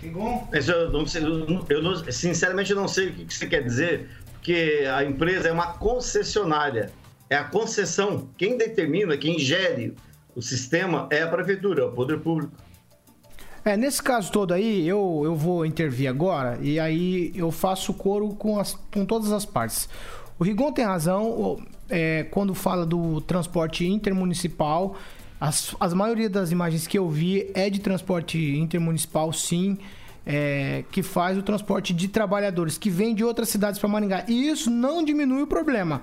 Rigon? 0.00 0.48
Eu, 0.52 0.92
não 0.92 1.04
sei, 1.04 1.22
eu 1.68 1.82
não, 1.82 1.96
sinceramente 2.12 2.72
não 2.72 2.86
sei 2.86 3.08
o 3.08 3.12
que 3.12 3.34
você 3.34 3.48
quer 3.48 3.64
dizer, 3.64 4.08
porque 4.34 4.84
a 4.94 5.02
empresa 5.02 5.48
é 5.48 5.52
uma 5.52 5.72
concessionária. 5.74 6.92
É 7.28 7.36
a 7.36 7.44
concessão. 7.44 8.28
Quem 8.38 8.56
determina, 8.56 9.16
quem 9.16 9.36
gere 9.36 9.96
o 10.34 10.40
sistema 10.40 11.08
é 11.10 11.22
a 11.22 11.26
prefeitura, 11.26 11.82
é 11.82 11.86
o 11.86 11.92
poder 11.92 12.20
público. 12.20 12.52
É, 13.68 13.76
nesse 13.76 14.02
caso 14.02 14.32
todo 14.32 14.54
aí, 14.54 14.88
eu, 14.88 15.20
eu 15.26 15.36
vou 15.36 15.66
intervir 15.66 16.08
agora 16.08 16.58
e 16.62 16.80
aí 16.80 17.30
eu 17.34 17.50
faço 17.50 17.92
coro 17.92 18.30
com, 18.30 18.58
as, 18.58 18.72
com 18.90 19.04
todas 19.04 19.30
as 19.30 19.44
partes. 19.44 19.90
O 20.38 20.44
Rigon 20.44 20.72
tem 20.72 20.86
razão 20.86 21.58
é, 21.90 22.22
quando 22.30 22.54
fala 22.54 22.86
do 22.86 23.20
transporte 23.20 23.86
intermunicipal. 23.86 24.96
As, 25.38 25.76
as 25.78 25.92
maioria 25.92 26.30
das 26.30 26.50
imagens 26.50 26.86
que 26.86 26.98
eu 26.98 27.10
vi 27.10 27.50
é 27.52 27.68
de 27.68 27.78
transporte 27.78 28.38
intermunicipal, 28.56 29.30
sim. 29.34 29.76
É, 30.24 30.84
que 30.90 31.02
faz 31.02 31.36
o 31.36 31.42
transporte 31.42 31.92
de 31.92 32.08
trabalhadores 32.08 32.78
que 32.78 32.88
vêm 32.88 33.14
de 33.14 33.22
outras 33.22 33.50
cidades 33.50 33.78
para 33.78 33.86
Maringá. 33.86 34.24
E 34.28 34.48
isso 34.48 34.70
não 34.70 35.04
diminui 35.04 35.42
o 35.42 35.46
problema. 35.46 36.00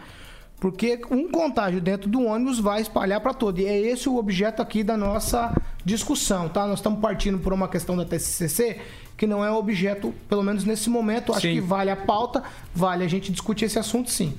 Porque 0.59 1.01
um 1.11 1.29
contágio 1.29 1.81
dentro 1.81 2.09
do 2.09 2.23
ônibus 2.23 2.59
vai 2.59 2.81
espalhar 2.81 3.19
para 3.21 3.33
todo. 3.33 3.59
E 3.59 3.65
é 3.65 3.77
esse 3.77 4.07
o 4.07 4.17
objeto 4.17 4.61
aqui 4.61 4.83
da 4.83 4.95
nossa 4.95 5.53
discussão, 5.83 6.49
tá? 6.49 6.65
Nós 6.65 6.79
estamos 6.79 6.99
partindo 6.99 7.37
por 7.39 7.53
uma 7.53 7.67
questão 7.67 7.95
da 7.95 8.05
TCCC 8.05 8.79
que 9.17 9.27
não 9.27 9.43
é 9.43 9.51
objeto, 9.51 10.13
pelo 10.27 10.43
menos 10.43 10.65
nesse 10.65 10.89
momento, 10.89 11.31
acho 11.31 11.41
sim. 11.41 11.53
que 11.53 11.61
vale 11.61 11.89
a 11.89 11.95
pauta, 11.95 12.43
vale 12.73 13.03
a 13.03 13.07
gente 13.07 13.31
discutir 13.31 13.65
esse 13.65 13.79
assunto 13.79 14.09
sim. 14.11 14.33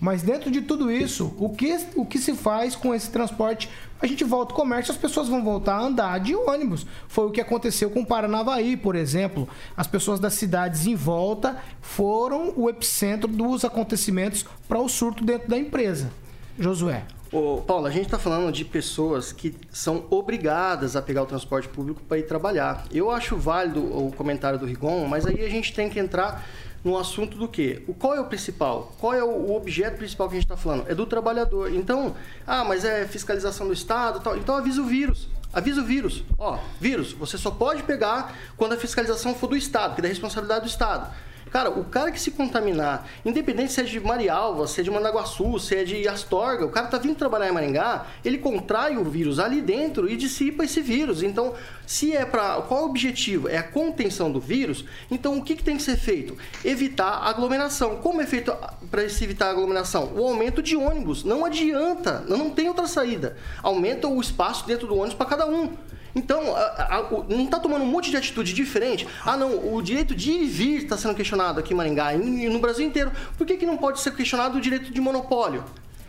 Mas 0.00 0.22
dentro 0.22 0.50
de 0.50 0.60
tudo 0.60 0.90
isso, 0.90 1.34
o 1.38 1.48
que, 1.48 1.76
o 1.94 2.04
que 2.04 2.18
se 2.18 2.34
faz 2.34 2.76
com 2.76 2.94
esse 2.94 3.10
transporte? 3.10 3.70
A 4.00 4.06
gente 4.06 4.22
volta 4.24 4.52
ao 4.52 4.56
comércio, 4.56 4.92
as 4.92 4.98
pessoas 4.98 5.28
vão 5.28 5.42
voltar 5.42 5.76
a 5.76 5.80
andar 5.80 6.20
de 6.20 6.34
ônibus. 6.34 6.86
Foi 7.08 7.26
o 7.26 7.30
que 7.30 7.40
aconteceu 7.40 7.88
com 7.90 8.04
Paranavaí, 8.04 8.76
por 8.76 8.96
exemplo. 8.96 9.48
As 9.76 9.86
pessoas 9.86 10.20
das 10.20 10.34
cidades 10.34 10.86
em 10.86 10.94
volta 10.94 11.56
foram 11.80 12.52
o 12.56 12.68
epicentro 12.68 13.28
dos 13.28 13.64
acontecimentos 13.64 14.44
para 14.68 14.78
o 14.78 14.88
surto 14.88 15.24
dentro 15.24 15.48
da 15.48 15.56
empresa. 15.56 16.10
Josué. 16.58 17.04
Ô, 17.32 17.62
Paulo, 17.62 17.86
a 17.86 17.90
gente 17.90 18.04
está 18.04 18.18
falando 18.18 18.52
de 18.52 18.64
pessoas 18.64 19.32
que 19.32 19.56
são 19.72 20.04
obrigadas 20.08 20.94
a 20.94 21.02
pegar 21.02 21.22
o 21.22 21.26
transporte 21.26 21.66
público 21.66 22.00
para 22.06 22.18
ir 22.18 22.22
trabalhar. 22.24 22.84
Eu 22.92 23.10
acho 23.10 23.36
válido 23.36 23.80
o 23.80 24.12
comentário 24.12 24.56
do 24.56 24.66
Rigon, 24.66 25.06
mas 25.08 25.26
aí 25.26 25.44
a 25.44 25.48
gente 25.48 25.74
tem 25.74 25.90
que 25.90 25.98
entrar 25.98 26.46
no 26.84 26.98
assunto 26.98 27.38
do 27.38 27.48
quê? 27.48 27.82
O, 27.88 27.94
qual 27.94 28.14
é 28.14 28.20
o 28.20 28.26
principal? 28.26 28.92
Qual 29.00 29.14
é 29.14 29.24
o, 29.24 29.54
objeto 29.54 29.96
principal 29.96 30.28
que 30.28 30.34
a 30.34 30.36
gente 30.36 30.44
está 30.44 30.56
falando? 30.56 30.84
É 30.86 30.94
do 30.94 31.06
trabalhador. 31.06 31.72
Então, 31.72 32.14
ah, 32.46 32.62
mas 32.62 32.84
é 32.84 33.06
fiscalização 33.08 33.66
do 33.66 33.72
Estado 33.72 34.20
tal. 34.20 34.36
Então 34.36 34.54
avisa 34.54 34.82
o 34.82 34.84
vírus. 34.84 35.28
Avisa 35.52 35.80
o 35.80 35.84
vírus. 35.84 36.22
Ó, 36.38 36.58
vírus, 36.78 37.12
você 37.12 37.38
só 37.38 37.50
pode 37.50 37.82
pegar 37.84 38.36
quando 38.56 38.74
a 38.74 38.76
fiscalização 38.76 39.34
for 39.34 39.46
do 39.46 39.56
Estado, 39.56 39.94
que 39.94 40.00
é 40.00 40.02
da 40.02 40.08
responsabilidade 40.08 40.66
do 40.66 40.68
Estado. 40.68 41.10
Cara, 41.54 41.70
o 41.70 41.84
cara 41.84 42.10
que 42.10 42.20
se 42.20 42.32
contaminar, 42.32 43.06
independente 43.24 43.72
se 43.72 43.80
é 43.80 43.84
de 43.84 44.00
Marialva, 44.00 44.66
se 44.66 44.80
é 44.80 44.82
de 44.82 44.90
Mandaguaçu, 44.90 45.56
se 45.60 45.76
é 45.76 45.84
de 45.84 46.08
Astorga, 46.08 46.66
o 46.66 46.68
cara 46.68 46.88
tá 46.88 46.98
vindo 46.98 47.14
trabalhar 47.14 47.48
em 47.48 47.52
Maringá, 47.52 48.06
ele 48.24 48.38
contrai 48.38 48.96
o 48.96 49.04
vírus 49.04 49.38
ali 49.38 49.62
dentro 49.62 50.10
e 50.10 50.16
dissipa 50.16 50.64
esse 50.64 50.80
vírus. 50.80 51.22
Então, 51.22 51.54
se 51.86 52.12
é 52.12 52.24
para 52.24 52.60
qual 52.62 52.82
o 52.82 52.86
objetivo? 52.86 53.48
É 53.48 53.56
a 53.56 53.62
contenção 53.62 54.32
do 54.32 54.40
vírus. 54.40 54.84
Então, 55.08 55.38
o 55.38 55.44
que, 55.44 55.54
que 55.54 55.62
tem 55.62 55.76
que 55.76 55.84
ser 55.84 55.96
feito? 55.96 56.36
Evitar 56.64 57.24
aglomeração. 57.24 57.98
Como 57.98 58.20
é 58.20 58.26
feito 58.26 58.52
para 58.90 59.08
se 59.08 59.22
evitar 59.22 59.50
aglomeração? 59.50 60.12
O 60.16 60.26
aumento 60.26 60.60
de 60.60 60.74
ônibus. 60.74 61.22
Não 61.22 61.44
adianta, 61.44 62.24
não 62.26 62.50
tem 62.50 62.66
outra 62.66 62.88
saída. 62.88 63.36
Aumenta 63.62 64.08
o 64.08 64.20
espaço 64.20 64.66
dentro 64.66 64.88
do 64.88 64.96
ônibus 64.96 65.14
para 65.14 65.26
cada 65.26 65.46
um. 65.46 65.72
Então, 66.14 66.54
a, 66.54 66.98
a, 66.98 67.02
não 67.28 67.44
está 67.44 67.58
tomando 67.58 67.82
um 67.82 67.88
monte 67.88 68.10
de 68.10 68.16
atitude 68.16 68.52
diferente. 68.54 69.06
Ah, 69.24 69.36
não, 69.36 69.74
o 69.74 69.82
direito 69.82 70.14
de 70.14 70.30
ir 70.30 70.42
e 70.42 70.46
vir 70.46 70.84
está 70.84 70.96
sendo 70.96 71.14
questionado 71.14 71.58
aqui 71.58 71.74
em 71.74 71.76
Maringá 71.76 72.14
e 72.14 72.48
no 72.48 72.58
Brasil 72.58 72.86
inteiro. 72.86 73.10
Por 73.36 73.46
que, 73.46 73.56
que 73.56 73.66
não 73.66 73.76
pode 73.76 74.00
ser 74.00 74.14
questionado 74.14 74.58
o 74.58 74.60
direito 74.60 74.92
de 74.92 75.00
monopólio? 75.00 75.64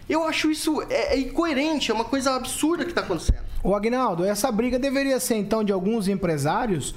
Eu 0.07 0.23
acho 0.23 0.51
isso 0.51 0.83
é, 0.89 1.15
é 1.15 1.19
incoerente, 1.19 1.89
é 1.89 1.93
uma 1.93 2.05
coisa 2.05 2.35
absurda 2.35 2.83
que 2.83 2.91
está 2.91 3.01
acontecendo. 3.01 3.43
O 3.63 3.73
Agnaldo, 3.73 4.23
essa 4.23 4.51
briga 4.51 4.77
deveria 4.77 5.19
ser 5.19 5.35
então 5.35 5.63
de 5.63 5.71
alguns 5.71 6.07
empresários 6.07 6.93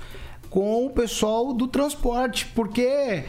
com 0.50 0.86
o 0.86 0.90
pessoal 0.90 1.52
do 1.52 1.66
transporte, 1.68 2.46
porque 2.54 2.82
é, 2.82 3.24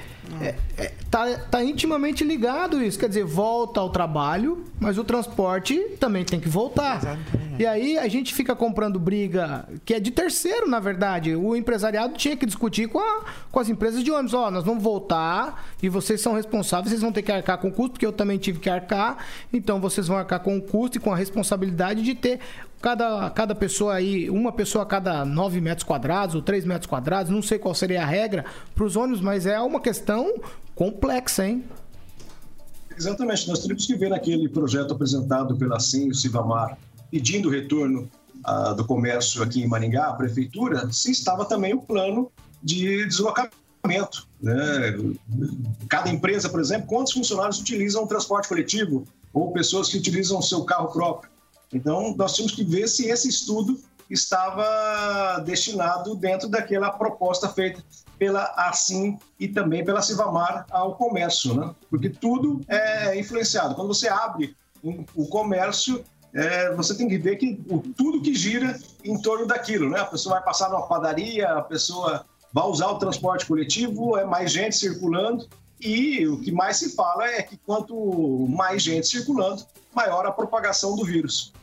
é, 0.78 0.92
tá, 1.10 1.26
tá 1.52 1.64
intimamente 1.64 2.24
ligado 2.24 2.82
isso. 2.84 2.98
Quer 3.00 3.08
dizer, 3.10 3.26
volta 3.26 3.80
ao 3.80 3.90
trabalho, 3.90 4.64
mas 4.80 4.98
o 4.98 5.04
transporte 5.04 5.76
também 6.00 6.24
tem 6.24 6.40
que 6.40 6.48
voltar. 6.48 7.18
E 7.58 7.66
aí 7.66 7.98
a 7.98 8.08
gente 8.08 8.34
fica 8.34 8.56
comprando 8.56 8.98
briga 9.00 9.68
que 9.84 9.94
é 9.94 10.00
de 10.00 10.12
terceiro, 10.12 10.70
na 10.70 10.80
verdade. 10.80 11.36
O 11.36 11.56
empresariado 11.56 12.14
tinha 12.14 12.38
que 12.38 12.46
discutir 12.46 12.88
com, 12.88 13.00
a- 13.00 13.26
com 13.52 13.60
as 13.60 13.68
empresas 13.68 14.02
de 14.04 14.12
ônibus. 14.12 14.34
Ó, 14.34 14.50
nós 14.50 14.64
vamos 14.64 14.82
voltar 14.82 15.68
e 15.84 15.90
vocês 15.90 16.22
são 16.22 16.34
responsáveis, 16.34 16.90
vocês 16.90 17.02
vão 17.02 17.12
ter 17.12 17.22
que 17.22 17.32
arcar 17.32 17.58
com 17.58 17.68
o 17.68 17.72
custo, 17.72 17.92
porque 17.92 18.06
eu 18.06 18.14
também 18.14 18.38
tive 18.38 18.60
que 18.60 18.70
arcar. 18.70 19.18
Então 19.52 19.82
vocês 19.82 20.08
vão 20.08 20.18
arcar 20.18 20.40
com 20.40 20.56
o 20.58 20.62
custo 20.62 20.98
e 20.98 21.02
com 21.02 21.12
a 21.12 21.18
responsabilidade 21.18 22.02
de 22.02 22.16
ter 22.16 22.40
cada, 22.82 23.30
cada 23.30 23.56
pessoa 23.56 23.96
aí, 23.96 24.30
uma 24.30 24.52
pessoa 24.52 24.84
a 24.84 24.86
cada 24.86 25.26
9 25.26 25.60
metros 25.62 25.84
quadrados 25.84 26.36
ou 26.36 26.42
3 26.42 26.66
metros 26.66 26.88
quadrados, 26.88 27.32
não 27.32 27.42
sei 27.42 27.60
qual 27.60 27.74
seria 27.76 28.04
a 28.04 28.06
regra 28.06 28.46
para 28.74 28.84
os 28.84 28.96
ônibus, 28.96 29.22
mas 29.22 29.46
é 29.46 29.60
uma 29.60 29.80
questão 29.80 30.34
complexa, 30.76 31.48
hein? 31.48 31.64
Exatamente, 32.98 33.48
nós 33.48 33.60
teríamos 33.60 33.86
que 33.86 33.96
ver 33.96 34.10
naquele 34.10 34.50
projeto 34.50 34.94
apresentado 34.94 35.56
pela 35.56 35.80
SIM 35.80 36.08
e 36.08 36.10
o 36.12 36.16
Sivamar, 36.16 36.78
pedindo 37.10 37.48
o 37.48 37.52
retorno 37.52 38.10
ah, 38.44 38.74
do 38.74 38.86
comércio 38.86 39.42
aqui 39.44 39.62
em 39.62 39.68
Maringá, 39.68 40.08
a 40.08 40.14
prefeitura, 40.14 40.92
se 40.92 41.12
estava 41.12 41.46
também 41.46 41.74
o 41.74 41.82
plano 41.82 42.32
de 42.62 43.06
deslocamento. 43.06 44.28
Né? 44.42 44.54
Cada 45.88 46.10
empresa, 46.10 46.50
por 46.50 46.60
exemplo, 46.60 46.88
quantos 46.88 47.14
funcionários 47.14 47.60
utilizam 47.60 48.04
o 48.04 48.08
transporte 48.08 48.48
coletivo 48.48 49.06
ou 49.34 49.52
pessoas 49.52 49.90
que 49.90 49.98
utilizam 49.98 50.40
o 50.40 50.44
seu 50.44 50.64
carro 50.64 50.92
próprio. 50.92 51.29
Então, 51.74 52.14
nós 52.18 52.34
tínhamos 52.34 52.56
que 52.56 52.64
ver 52.64 52.88
se 52.88 53.08
esse 53.08 53.30
estudo 53.30 53.80
estava 54.10 55.40
destinado 55.46 56.16
dentro 56.16 56.48
daquela 56.48 56.90
proposta 56.92 57.48
feita 57.50 57.84
pela 58.18 58.44
Assim 58.58 59.18
e 59.40 59.48
também 59.48 59.84
pela 59.86 60.02
Civamar 60.02 60.66
ao 60.72 60.96
comércio, 60.96 61.54
né? 61.54 61.74
Porque 61.90 62.10
tudo 62.10 62.62
é 62.68 63.18
influenciado. 63.20 63.76
Quando 63.76 63.88
você 63.88 64.10
abre 64.10 64.56
um- 64.84 65.06
o 65.16 65.28
comércio, 65.28 66.04
é, 66.34 66.74
você 66.74 66.96
tem 66.96 67.08
que 67.08 67.18
ver 67.18 67.38
que 67.38 67.62
o- 67.70 67.80
tudo 67.80 68.22
que 68.22 68.34
gira 68.34 68.78
em 69.06 69.22
torno 69.22 69.46
daquilo, 69.46 69.90
né? 69.90 70.00
A 70.00 70.06
pessoa 70.06 70.36
vai 70.36 70.44
passar 70.44 70.70
numa 70.70 70.88
padaria, 70.88 71.48
a 71.50 71.62
pessoa 71.62 72.26
vai 72.52 72.66
usar 72.66 72.88
o 72.88 72.98
transporte 72.98 73.46
coletivo, 73.46 74.18
é 74.18 74.26
mais 74.26 74.52
gente 74.52 74.76
circulando 74.76 75.48
e 75.80 76.28
o 76.28 76.42
que 76.42 76.52
mais 76.52 76.78
se 76.78 76.96
fala 76.96 77.26
é 77.28 77.42
que 77.44 77.56
quanto 77.58 78.48
mais 78.50 78.82
gente 78.84 79.08
circulando, 79.08 79.64
maior 79.94 80.26
a 80.26 80.32
propagação 80.32 80.96
do 80.96 81.06
vírus. 81.06 81.54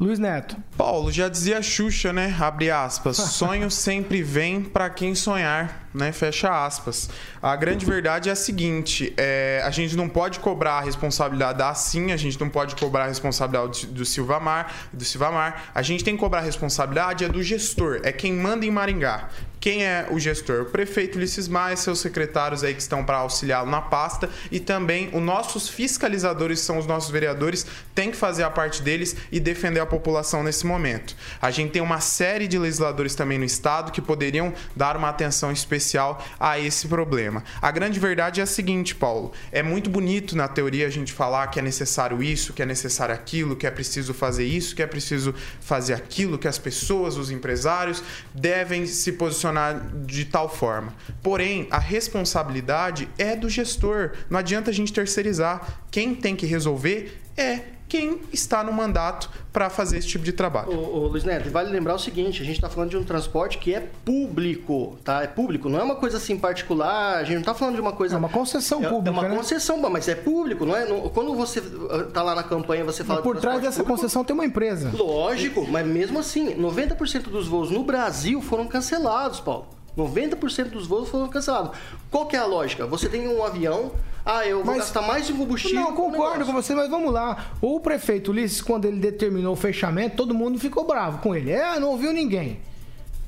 Luiz 0.00 0.18
Neto. 0.18 0.56
Paulo, 0.76 1.10
já 1.10 1.28
dizia 1.28 1.60
Xuxa, 1.60 2.12
né? 2.12 2.36
Abre 2.38 2.70
aspas. 2.70 3.16
Sonho 3.34 3.70
sempre 3.70 4.22
vem 4.22 4.62
pra 4.62 4.88
quem 4.88 5.14
sonhar, 5.14 5.87
né? 5.98 6.12
Fecha 6.12 6.66
aspas. 6.66 7.10
A 7.42 7.54
grande 7.56 7.84
verdade 7.84 8.28
é 8.28 8.32
a 8.32 8.36
seguinte: 8.36 9.12
é, 9.16 9.62
a 9.64 9.70
gente 9.70 9.96
não 9.96 10.08
pode 10.08 10.40
cobrar 10.40 10.78
a 10.78 10.80
responsabilidade 10.80 11.58
da 11.58 11.68
Assim, 11.78 12.12
a 12.12 12.16
gente 12.16 12.40
não 12.40 12.48
pode 12.48 12.74
cobrar 12.74 13.04
a 13.04 13.06
responsabilidade 13.08 13.86
do, 13.86 14.04
Silvamar, 14.04 14.72
do 14.92 15.04
Silvamar. 15.04 15.70
A 15.74 15.82
gente 15.82 16.02
tem 16.02 16.14
que 16.14 16.20
cobrar 16.20 16.40
a 16.40 16.42
responsabilidade 16.42 17.24
é 17.24 17.28
do 17.28 17.42
gestor, 17.42 18.00
é 18.02 18.12
quem 18.12 18.32
manda 18.32 18.64
em 18.64 18.70
Maringá. 18.70 19.28
Quem 19.60 19.84
é 19.84 20.06
o 20.10 20.18
gestor? 20.20 20.62
O 20.62 20.64
prefeito 20.66 21.18
Ulisses 21.18 21.48
Maia, 21.48 21.76
seus 21.76 21.98
secretários 21.98 22.62
aí 22.62 22.74
que 22.74 22.80
estão 22.80 23.04
para 23.04 23.18
auxiliá-lo 23.18 23.68
na 23.68 23.80
pasta 23.80 24.30
e 24.52 24.60
também 24.60 25.10
os 25.12 25.20
nossos 25.20 25.68
fiscalizadores, 25.68 26.60
são 26.60 26.78
os 26.78 26.86
nossos 26.86 27.10
vereadores, 27.10 27.66
têm 27.94 28.10
que 28.10 28.16
fazer 28.16 28.44
a 28.44 28.50
parte 28.50 28.82
deles 28.82 29.16
e 29.32 29.40
defender 29.40 29.80
a 29.80 29.86
população 29.86 30.44
nesse 30.44 30.64
momento. 30.64 31.16
A 31.42 31.50
gente 31.50 31.72
tem 31.72 31.82
uma 31.82 32.00
série 32.00 32.46
de 32.46 32.56
legisladores 32.56 33.16
também 33.16 33.36
no 33.36 33.44
estado 33.44 33.90
que 33.90 34.00
poderiam 34.00 34.52
dar 34.76 34.96
uma 34.96 35.08
atenção 35.08 35.50
especial 35.50 35.87
a 35.96 36.58
esse 36.58 36.88
problema. 36.88 37.44
A 37.62 37.70
grande 37.70 38.00
verdade 38.00 38.40
é 38.40 38.42
a 38.42 38.46
seguinte, 38.46 38.94
Paulo, 38.94 39.32
é 39.52 39.62
muito 39.62 39.88
bonito 39.88 40.36
na 40.36 40.48
teoria 40.48 40.86
a 40.86 40.90
gente 40.90 41.12
falar 41.12 41.46
que 41.46 41.58
é 41.58 41.62
necessário 41.62 42.22
isso, 42.22 42.52
que 42.52 42.62
é 42.62 42.66
necessário 42.66 43.14
aquilo, 43.14 43.56
que 43.56 43.66
é 43.66 43.70
preciso 43.70 44.12
fazer 44.12 44.44
isso, 44.44 44.74
que 44.74 44.82
é 44.82 44.86
preciso 44.86 45.34
fazer 45.60 45.94
aquilo, 45.94 46.38
que 46.38 46.48
as 46.48 46.58
pessoas, 46.58 47.16
os 47.16 47.30
empresários 47.30 48.02
devem 48.34 48.86
se 48.86 49.12
posicionar 49.12 49.88
de 50.04 50.24
tal 50.24 50.48
forma. 50.48 50.94
Porém, 51.22 51.68
a 51.70 51.78
responsabilidade 51.78 53.08
é 53.16 53.36
do 53.36 53.48
gestor. 53.48 54.12
Não 54.28 54.38
adianta 54.38 54.70
a 54.70 54.74
gente 54.74 54.92
terceirizar. 54.92 55.80
Quem 55.90 56.14
tem 56.14 56.34
que 56.34 56.46
resolver 56.46 57.22
é 57.40 57.64
quem 57.88 58.20
está 58.32 58.62
no 58.62 58.72
mandato 58.72 59.30
para 59.50 59.70
fazer 59.70 59.98
esse 59.98 60.08
tipo 60.08 60.22
de 60.22 60.32
trabalho. 60.32 60.70
Ô, 60.70 61.04
ô, 61.04 61.06
Luiz 61.06 61.24
Neto, 61.24 61.50
vale 61.50 61.70
lembrar 61.70 61.94
o 61.94 61.98
seguinte, 61.98 62.42
a 62.42 62.44
gente 62.44 62.56
está 62.56 62.68
falando 62.68 62.90
de 62.90 62.96
um 62.98 63.02
transporte 63.02 63.56
que 63.56 63.74
é 63.74 63.80
público, 64.04 64.98
tá? 65.02 65.22
É 65.22 65.26
público, 65.26 65.68
não 65.68 65.80
é 65.80 65.82
uma 65.82 65.96
coisa 65.96 66.18
assim 66.18 66.36
particular, 66.36 67.16
a 67.16 67.24
gente 67.24 67.34
não 67.34 67.40
está 67.40 67.54
falando 67.54 67.76
de 67.76 67.80
uma 67.80 67.92
coisa... 67.92 68.16
É 68.16 68.18
uma 68.18 68.28
concessão 68.28 68.82
pública, 68.82 69.08
É 69.08 69.10
uma 69.10 69.28
né? 69.28 69.34
concessão, 69.34 69.78
mas 69.78 70.06
é 70.06 70.14
público, 70.14 70.66
não 70.66 70.76
é? 70.76 70.84
Quando 71.14 71.34
você 71.34 71.62
ah, 71.90 72.04
tá 72.12 72.22
lá 72.22 72.34
na 72.34 72.42
campanha, 72.42 72.84
você 72.84 73.02
fala... 73.02 73.20
Mas 73.20 73.24
por 73.24 73.40
trás 73.40 73.62
dessa 73.62 73.78
público, 73.78 73.96
concessão 73.96 74.22
tem 74.22 74.34
uma 74.34 74.44
empresa. 74.44 74.90
Lógico, 74.94 75.66
mas 75.66 75.86
mesmo 75.86 76.18
assim, 76.18 76.54
90% 76.54 77.22
dos 77.22 77.48
voos 77.48 77.70
no 77.70 77.82
Brasil 77.82 78.42
foram 78.42 78.66
cancelados, 78.66 79.40
Paulo. 79.40 79.77
90% 79.98 80.70
dos 80.70 80.86
voos 80.86 81.08
foram 81.08 81.28
cancelados. 81.28 81.76
Qual 82.10 82.26
que 82.26 82.36
é 82.36 82.38
a 82.38 82.46
lógica? 82.46 82.86
Você 82.86 83.08
tem 83.08 83.28
um 83.28 83.44
avião, 83.44 83.92
ah, 84.24 84.46
eu 84.46 84.62
vou 84.62 84.76
gastar 84.76 85.02
mais 85.02 85.26
de 85.26 85.32
combustível... 85.32 85.80
Não, 85.80 85.94
concordo 85.94 86.44
com 86.44 86.52
você, 86.52 86.74
mas 86.74 86.88
vamos 86.88 87.12
lá. 87.12 87.50
O 87.60 87.80
prefeito 87.80 88.30
Ulisses, 88.30 88.62
quando 88.62 88.84
ele 88.84 89.00
determinou 89.00 89.54
o 89.54 89.56
fechamento, 89.56 90.16
todo 90.16 90.34
mundo 90.34 90.58
ficou 90.58 90.86
bravo 90.86 91.18
com 91.18 91.34
ele. 91.34 91.50
É, 91.50 91.80
não 91.80 91.88
ouviu 91.88 92.12
ninguém. 92.12 92.60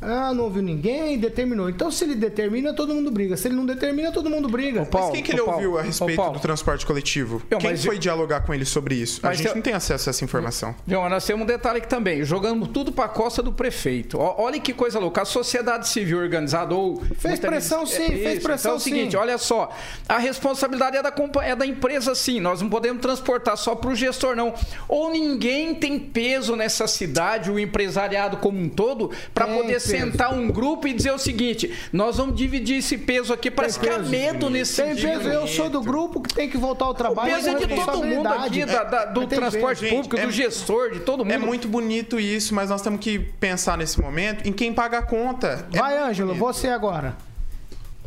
Ah, 0.02 0.32
não 0.32 0.44
ouviu 0.44 0.62
ninguém, 0.62 1.18
determinou. 1.18 1.68
Então, 1.68 1.90
se 1.90 2.04
ele 2.04 2.14
determina, 2.14 2.72
todo 2.72 2.94
mundo 2.94 3.10
briga. 3.10 3.36
Se 3.36 3.48
ele 3.48 3.54
não 3.54 3.66
determina, 3.66 4.10
todo 4.10 4.30
mundo 4.30 4.48
briga. 4.48 4.88
Mas 4.90 5.10
quem 5.10 5.22
que 5.22 5.32
ele 5.32 5.40
ouviu 5.42 5.78
a 5.78 5.82
respeito 5.82 6.30
do 6.30 6.40
transporte 6.40 6.86
coletivo? 6.86 7.42
Eu, 7.50 7.58
quem 7.58 7.76
foi 7.76 7.96
eu- 7.96 7.98
dialogar 8.00 8.40
com 8.40 8.54
ele 8.54 8.64
sobre 8.64 8.94
isso? 8.94 9.20
A 9.22 9.28
Mas 9.28 9.38
gente 9.38 9.48
eu- 9.48 9.54
não 9.54 9.62
tem 9.62 9.74
acesso 9.74 10.08
a 10.08 10.10
essa 10.10 10.24
informação. 10.24 10.74
João, 10.86 11.08
nós 11.08 11.24
temos 11.26 11.42
um 11.42 11.46
detalhe 11.46 11.78
aqui 11.78 11.88
também. 11.88 12.24
Jogamos 12.24 12.68
tudo 12.68 12.92
pra 12.92 13.08
costa 13.08 13.42
do 13.42 13.52
prefeito. 13.52 14.18
Olha 14.18 14.58
que 14.58 14.72
coisa 14.72 14.98
louca. 14.98 15.22
A 15.22 15.24
sociedade 15.26 15.86
civil 15.88 16.18
organizada 16.18 16.74
ou. 16.74 17.02
Fez 17.18 17.38
pressão, 17.38 17.84
gente- 17.84 17.96
sim, 17.96 18.06
fez 18.08 18.38
isso. 18.38 18.42
pressão, 18.46 18.70
Então 18.70 18.72
é 18.72 18.76
o 18.76 18.80
seguinte, 18.80 19.10
sim. 19.12 19.16
olha 19.16 19.36
só. 19.36 19.70
A 20.08 20.18
responsabilidade 20.18 20.96
é 20.96 21.02
da, 21.02 21.10
compa- 21.12 21.44
é 21.44 21.54
da 21.54 21.66
empresa, 21.66 22.14
sim. 22.14 22.40
Nós 22.40 22.62
não 22.62 22.70
podemos 22.70 23.02
transportar 23.02 23.56
só 23.58 23.74
pro 23.74 23.94
gestor, 23.94 24.34
não. 24.34 24.54
Ou 24.88 25.10
ninguém 25.10 25.74
tem 25.74 25.98
peso 25.98 26.56
nessa 26.56 26.86
cidade, 26.86 27.50
o 27.50 27.58
empresariado 27.58 28.38
como 28.38 28.58
um 28.58 28.68
todo, 28.68 29.10
pra 29.34 29.46
Tem 29.46 29.56
poder. 29.56 29.80
Sentar 29.90 30.32
um 30.34 30.48
grupo 30.50 30.86
e 30.88 30.92
dizer 30.92 31.12
o 31.12 31.18
seguinte: 31.18 31.72
nós 31.92 32.16
vamos 32.16 32.34
dividir 32.36 32.78
esse 32.78 32.96
peso 32.98 33.32
aqui. 33.32 33.50
Parece 33.50 33.78
que 33.80 33.88
há 33.88 33.98
peso. 33.98 34.10
medo 34.10 34.48
nesse 34.50 34.82
Tem 34.82 34.94
peso, 34.94 35.28
eu 35.28 35.46
sou 35.46 35.68
do 35.68 35.80
grupo 35.80 36.20
que 36.22 36.34
tem 36.34 36.48
que 36.48 36.56
voltar 36.56 36.84
ao 36.86 36.94
trabalho. 36.94 37.34
peso 37.34 37.48
é 37.50 37.54
de 37.54 37.66
todo 37.66 38.02
mundo 38.04 38.26
aqui, 38.28 38.64
da- 38.64 38.84
da- 38.84 39.04
do 39.06 39.20
Mas 39.20 39.28
tem 39.28 39.38
transporte 39.38 39.80
peso. 39.80 39.94
público, 39.94 40.16
do 40.26 40.30
gestor, 40.30 40.90
de 40.92 41.00
todo 41.00 41.24
mundo. 41.24 41.32
É 41.32 41.38
muito 41.38 41.68
bonito 41.68 42.18
isso, 42.20 42.54
mas 42.54 42.70
nós 42.70 42.82
temos 42.82 43.00
que 43.00 43.18
pensar 43.18 43.76
nesse 43.78 44.00
momento 44.00 44.46
em 44.48 44.52
quem 44.52 44.72
paga 44.72 44.98
a 44.98 45.02
conta. 45.02 45.66
É 45.72 45.78
Vai, 45.78 45.98
Ângelo, 45.98 46.34
você 46.34 46.68
agora. 46.68 47.16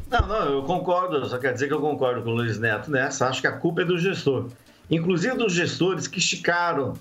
Não, 0.09 0.27
não, 0.27 0.51
eu 0.57 0.63
concordo, 0.63 1.25
só 1.27 1.37
quer 1.39 1.53
dizer 1.53 1.67
que 1.67 1.73
eu 1.73 1.81
concordo 1.81 2.21
com 2.21 2.29
o 2.29 2.33
Luiz 2.35 2.59
Neto 2.59 2.91
nessa. 2.91 3.27
Acho 3.27 3.41
que 3.41 3.47
a 3.47 3.51
culpa 3.51 3.81
é 3.81 3.85
do 3.85 3.97
gestor. 3.97 4.47
Inclusive 4.91 5.35
dos 5.35 5.53
gestores 5.53 6.07
que 6.07 6.19
esticaram 6.19 6.93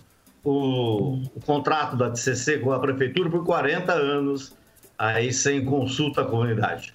o, 0.42 1.18
o 1.34 1.40
contrato 1.44 1.94
da 1.96 2.08
TCC 2.10 2.58
com 2.58 2.72
a 2.72 2.78
prefeitura 2.78 3.28
por 3.28 3.44
40 3.44 3.92
anos, 3.92 4.54
aí 4.98 5.32
sem 5.32 5.64
consulta 5.64 6.22
à 6.22 6.24
comunidade. 6.24 6.94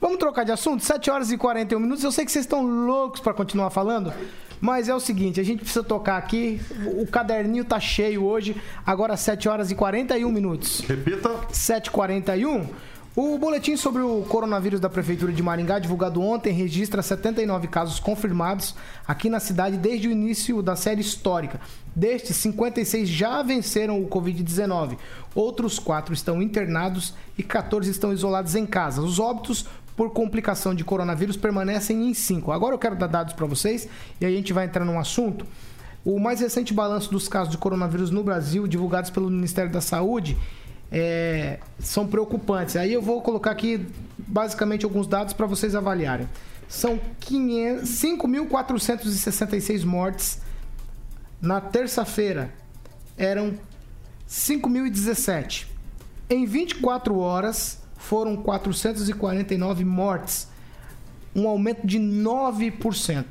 Vamos 0.00 0.18
trocar 0.18 0.44
de 0.44 0.50
assunto? 0.50 0.82
7 0.82 1.10
horas 1.10 1.30
e 1.30 1.38
41 1.38 1.78
minutos. 1.78 2.02
Eu 2.02 2.10
sei 2.10 2.24
que 2.24 2.32
vocês 2.32 2.44
estão 2.44 2.66
loucos 2.66 3.20
para 3.20 3.32
continuar 3.32 3.70
falando, 3.70 4.12
mas 4.60 4.88
é 4.88 4.94
o 4.94 4.98
seguinte, 4.98 5.38
a 5.38 5.44
gente 5.44 5.60
precisa 5.60 5.84
tocar 5.84 6.16
aqui. 6.16 6.60
O 6.98 7.06
caderninho 7.06 7.64
tá 7.64 7.78
cheio 7.78 8.24
hoje, 8.24 8.60
agora 8.84 9.16
7 9.16 9.48
horas 9.48 9.70
e 9.70 9.76
41 9.76 10.30
minutos. 10.32 10.80
Repita. 10.80 11.28
7h41. 11.52 12.66
O 13.14 13.36
boletim 13.36 13.76
sobre 13.76 14.00
o 14.00 14.22
coronavírus 14.22 14.80
da 14.80 14.88
Prefeitura 14.88 15.34
de 15.34 15.42
Maringá, 15.42 15.78
divulgado 15.78 16.22
ontem, 16.22 16.50
registra 16.50 17.02
79 17.02 17.68
casos 17.68 18.00
confirmados 18.00 18.74
aqui 19.06 19.28
na 19.28 19.38
cidade 19.38 19.76
desde 19.76 20.08
o 20.08 20.10
início 20.10 20.62
da 20.62 20.74
série 20.74 21.02
histórica. 21.02 21.60
Destes, 21.94 22.36
56 22.36 23.06
já 23.06 23.42
venceram 23.42 24.02
o 24.02 24.08
Covid-19. 24.08 24.96
Outros 25.34 25.78
4 25.78 26.14
estão 26.14 26.40
internados 26.40 27.12
e 27.36 27.42
14 27.42 27.90
estão 27.90 28.14
isolados 28.14 28.54
em 28.54 28.64
casa. 28.64 29.02
Os 29.02 29.18
óbitos 29.18 29.66
por 29.94 30.10
complicação 30.14 30.74
de 30.74 30.82
coronavírus 30.82 31.36
permanecem 31.36 32.08
em 32.08 32.14
5. 32.14 32.50
Agora 32.50 32.74
eu 32.74 32.78
quero 32.78 32.96
dar 32.96 33.08
dados 33.08 33.34
para 33.34 33.44
vocês 33.44 33.86
e 34.22 34.24
aí 34.24 34.32
a 34.32 34.36
gente 34.38 34.54
vai 34.54 34.64
entrar 34.64 34.86
num 34.86 34.98
assunto. 34.98 35.46
O 36.02 36.18
mais 36.18 36.40
recente 36.40 36.72
balanço 36.72 37.10
dos 37.10 37.28
casos 37.28 37.52
de 37.52 37.58
coronavírus 37.58 38.10
no 38.10 38.24
Brasil, 38.24 38.66
divulgados 38.66 39.10
pelo 39.10 39.28
Ministério 39.28 39.70
da 39.70 39.82
Saúde, 39.82 40.36
é, 40.92 41.58
são 41.78 42.06
preocupantes. 42.06 42.76
Aí 42.76 42.92
eu 42.92 43.00
vou 43.00 43.22
colocar 43.22 43.50
aqui 43.50 43.86
basicamente 44.18 44.84
alguns 44.84 45.06
dados 45.06 45.32
para 45.32 45.46
vocês 45.46 45.74
avaliarem. 45.74 46.28
São 46.68 47.00
500 47.20 47.88
5.466 47.88 49.84
mortes 49.84 50.40
na 51.40 51.60
terça-feira. 51.60 52.52
Eram 53.16 53.54
5.017. 54.28 55.66
Em 56.28 56.44
24 56.44 57.18
horas 57.18 57.82
foram 57.96 58.36
449 58.36 59.84
mortes, 59.84 60.48
um 61.34 61.48
aumento 61.48 61.86
de 61.86 61.98
9%. 61.98 63.24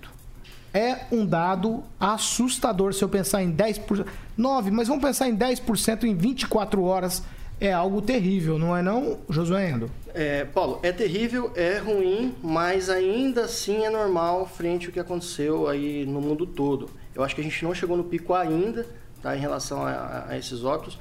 É 0.74 1.00
um 1.12 1.26
dado 1.26 1.84
assustador 2.00 2.94
se 2.94 3.04
eu 3.04 3.10
pensar 3.10 3.44
em 3.44 3.52
10%. 3.52 4.06
9, 4.38 4.72
mas 4.72 4.88
vamos 4.88 5.04
pensar 5.04 5.28
em 5.28 5.36
10% 5.36 6.04
em 6.04 6.16
24 6.16 6.84
horas. 6.84 7.24
É 7.62 7.72
algo 7.72 8.02
terrível, 8.02 8.58
não 8.58 8.76
é 8.76 8.82
não, 8.82 9.20
Josué 9.30 9.70
Endo? 9.70 9.88
É, 10.16 10.46
Paulo, 10.46 10.80
é 10.82 10.92
terrível, 10.92 11.52
é 11.56 11.78
ruim, 11.78 12.34
mas 12.42 12.90
ainda 12.90 13.44
assim 13.44 13.86
é 13.86 13.90
normal 13.92 14.48
frente 14.48 14.88
ao 14.88 14.92
que 14.92 15.00
aconteceu 15.00 15.68
aí 15.68 16.04
no 16.08 16.20
mundo 16.20 16.48
todo. 16.48 16.90
Eu 17.14 17.24
acho 17.24 17.36
que 17.36 17.42
a 17.42 17.44
gente 17.44 17.64
não 17.64 17.72
chegou 17.76 17.96
no 17.96 18.04
pico 18.04 18.34
ainda, 18.34 18.88
tá, 19.22 19.38
em 19.38 19.40
relação 19.40 19.86
a, 19.86 20.26
a 20.30 20.38
esses 20.40 20.64
óculos. 20.64 20.98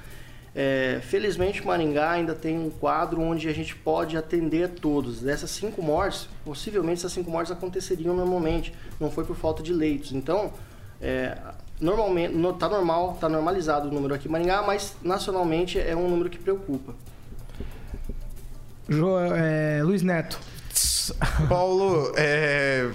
É, 0.55 1.01
felizmente, 1.03 1.66
Maringá 1.66 2.11
ainda 2.11 2.35
tem 2.35 2.59
um 2.59 2.68
quadro 2.68 3.23
onde 3.23 3.49
a 3.49 3.55
gente 3.55 3.75
pode 3.75 4.18
atender 4.18 4.64
a 4.64 4.68
todos. 4.68 5.23
Dessas 5.23 5.51
cinco 5.51 5.81
mortes, 5.81 6.29
possivelmente 6.44 6.99
essas 6.99 7.12
cinco 7.12 7.31
mortes 7.31 7.51
aconteceriam 7.51 8.14
normalmente, 8.14 8.75
não 9.01 9.11
foi 9.11 9.25
por 9.25 9.35
falta 9.35 9.62
de 9.62 9.73
leitos. 9.73 10.12
Então, 10.12 10.53
é, 11.01 11.38
normalmente, 11.80 12.34
no, 12.34 12.52
tá 12.52 12.68
normal, 12.68 13.16
tá 13.20 13.28
normalizado 13.28 13.88
o 13.88 13.92
número 13.92 14.14
aqui 14.14 14.28
em 14.28 14.30
Maringá, 14.30 14.62
mas 14.62 14.96
nacionalmente 15.02 15.78
é 15.78 15.96
um 15.96 16.08
número 16.08 16.28
que 16.28 16.38
preocupa. 16.38 16.94
Jo, 18.88 19.18
é, 19.18 19.82
Luiz 19.82 20.02
Neto. 20.02 20.38
Paulo, 21.49 22.12
é, 22.16 22.88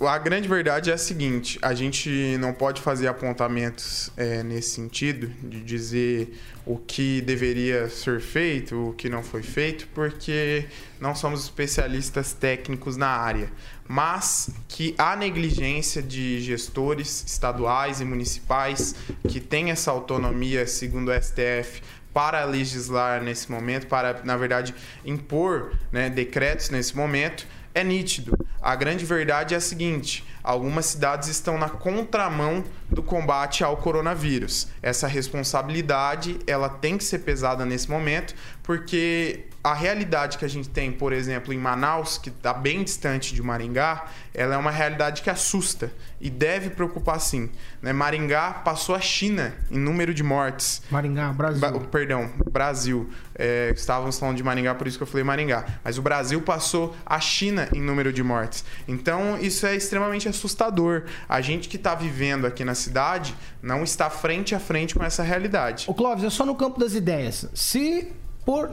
a 0.00 0.18
grande 0.18 0.48
verdade 0.48 0.90
é 0.90 0.94
a 0.94 0.98
seguinte: 0.98 1.58
a 1.62 1.74
gente 1.74 2.36
não 2.38 2.52
pode 2.52 2.80
fazer 2.80 3.08
apontamentos 3.08 4.10
é, 4.16 4.42
nesse 4.42 4.70
sentido, 4.70 5.28
de 5.42 5.60
dizer 5.60 6.38
o 6.66 6.76
que 6.76 7.20
deveria 7.20 7.88
ser 7.88 8.20
feito, 8.20 8.90
o 8.90 8.92
que 8.92 9.08
não 9.08 9.22
foi 9.22 9.42
feito, 9.42 9.88
porque 9.94 10.66
não 11.00 11.14
somos 11.14 11.42
especialistas 11.42 12.32
técnicos 12.32 12.96
na 12.96 13.08
área. 13.08 13.50
Mas 13.88 14.50
que 14.68 14.94
há 14.96 15.16
negligência 15.16 16.00
de 16.00 16.40
gestores 16.40 17.24
estaduais 17.26 18.00
e 18.00 18.04
municipais 18.04 18.94
que 19.26 19.40
têm 19.40 19.70
essa 19.70 19.90
autonomia, 19.90 20.64
segundo 20.66 21.10
o 21.10 21.22
STF, 21.22 21.82
para 22.12 22.44
legislar 22.44 23.22
nesse 23.22 23.50
momento, 23.50 23.86
para, 23.86 24.20
na 24.24 24.36
verdade, 24.36 24.74
impor 25.04 25.72
né, 25.92 26.10
decretos 26.10 26.70
nesse 26.70 26.96
momento, 26.96 27.46
é 27.74 27.84
nítido. 27.84 28.36
A 28.60 28.74
grande 28.74 29.04
verdade 29.04 29.54
é 29.54 29.56
a 29.56 29.60
seguinte: 29.60 30.24
algumas 30.42 30.86
cidades 30.86 31.28
estão 31.28 31.56
na 31.56 31.68
contramão 31.68 32.64
do 32.88 33.02
combate 33.02 33.62
ao 33.62 33.76
coronavírus. 33.76 34.68
Essa 34.82 35.06
responsabilidade 35.06 36.38
ela 36.46 36.68
tem 36.68 36.98
que 36.98 37.04
ser 37.04 37.20
pesada 37.20 37.64
nesse 37.64 37.88
momento, 37.88 38.34
porque 38.62 39.46
a 39.62 39.74
realidade 39.74 40.38
que 40.38 40.44
a 40.44 40.48
gente 40.48 40.70
tem, 40.70 40.90
por 40.90 41.12
exemplo, 41.12 41.52
em 41.52 41.58
Manaus, 41.58 42.16
que 42.16 42.30
está 42.30 42.52
bem 42.52 42.82
distante 42.82 43.34
de 43.34 43.42
Maringá, 43.42 44.06
ela 44.32 44.54
é 44.54 44.58
uma 44.58 44.70
realidade 44.70 45.20
que 45.20 45.28
assusta 45.28 45.92
e 46.18 46.30
deve 46.30 46.70
preocupar 46.70 47.20
sim. 47.20 47.50
Né? 47.82 47.92
Maringá 47.92 48.52
passou 48.52 48.94
a 48.94 49.00
China 49.00 49.54
em 49.70 49.78
número 49.78 50.14
de 50.14 50.22
mortes. 50.22 50.82
Maringá, 50.90 51.30
Brasil. 51.32 51.60
Ba 51.60 51.80
perdão, 51.80 52.30
Brasil. 52.50 53.10
É, 53.34 53.72
estávamos 53.74 54.18
falando 54.18 54.36
de 54.36 54.42
Maringá, 54.42 54.74
por 54.74 54.86
isso 54.86 54.96
que 54.96 55.02
eu 55.02 55.06
falei 55.06 55.24
Maringá. 55.24 55.66
Mas 55.84 55.98
o 55.98 56.02
Brasil 56.02 56.40
passou 56.40 56.96
a 57.04 57.20
China 57.20 57.68
em 57.74 57.82
número 57.82 58.12
de 58.14 58.22
mortes. 58.22 58.64
Então, 58.88 59.38
isso 59.38 59.66
é 59.66 59.76
extremamente 59.76 60.26
assustador. 60.26 61.04
A 61.28 61.42
gente 61.42 61.68
que 61.68 61.76
está 61.76 61.94
vivendo 61.94 62.46
aqui 62.46 62.64
na 62.64 62.74
cidade 62.74 63.34
não 63.62 63.82
está 63.82 64.08
frente 64.08 64.54
a 64.54 64.60
frente 64.60 64.94
com 64.94 65.04
essa 65.04 65.22
realidade. 65.22 65.84
O 65.86 65.94
Clóvis, 65.94 66.24
é 66.24 66.30
só 66.30 66.46
no 66.46 66.54
campo 66.54 66.80
das 66.80 66.94
ideias. 66.94 67.46
Se 67.52 68.10
por 68.50 68.68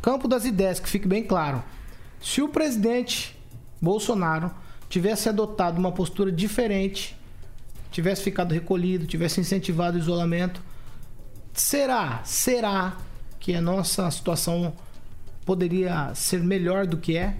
campo 0.00 0.26
das 0.26 0.46
ideias, 0.46 0.80
que 0.80 0.88
fique 0.88 1.06
bem 1.06 1.22
claro. 1.22 1.62
Se 2.22 2.40
o 2.40 2.48
presidente 2.48 3.38
Bolsonaro 3.78 4.50
tivesse 4.88 5.28
adotado 5.28 5.78
uma 5.78 5.92
postura 5.92 6.32
diferente, 6.32 7.14
tivesse 7.92 8.22
ficado 8.22 8.54
recolhido, 8.54 9.06
tivesse 9.06 9.38
incentivado 9.38 9.98
o 9.98 10.00
isolamento, 10.00 10.62
será, 11.52 12.22
será 12.24 12.96
que 13.38 13.54
a 13.54 13.60
nossa 13.60 14.10
situação 14.10 14.72
poderia 15.44 16.14
ser 16.14 16.40
melhor 16.42 16.86
do 16.86 16.96
que 16.96 17.18
é? 17.18 17.36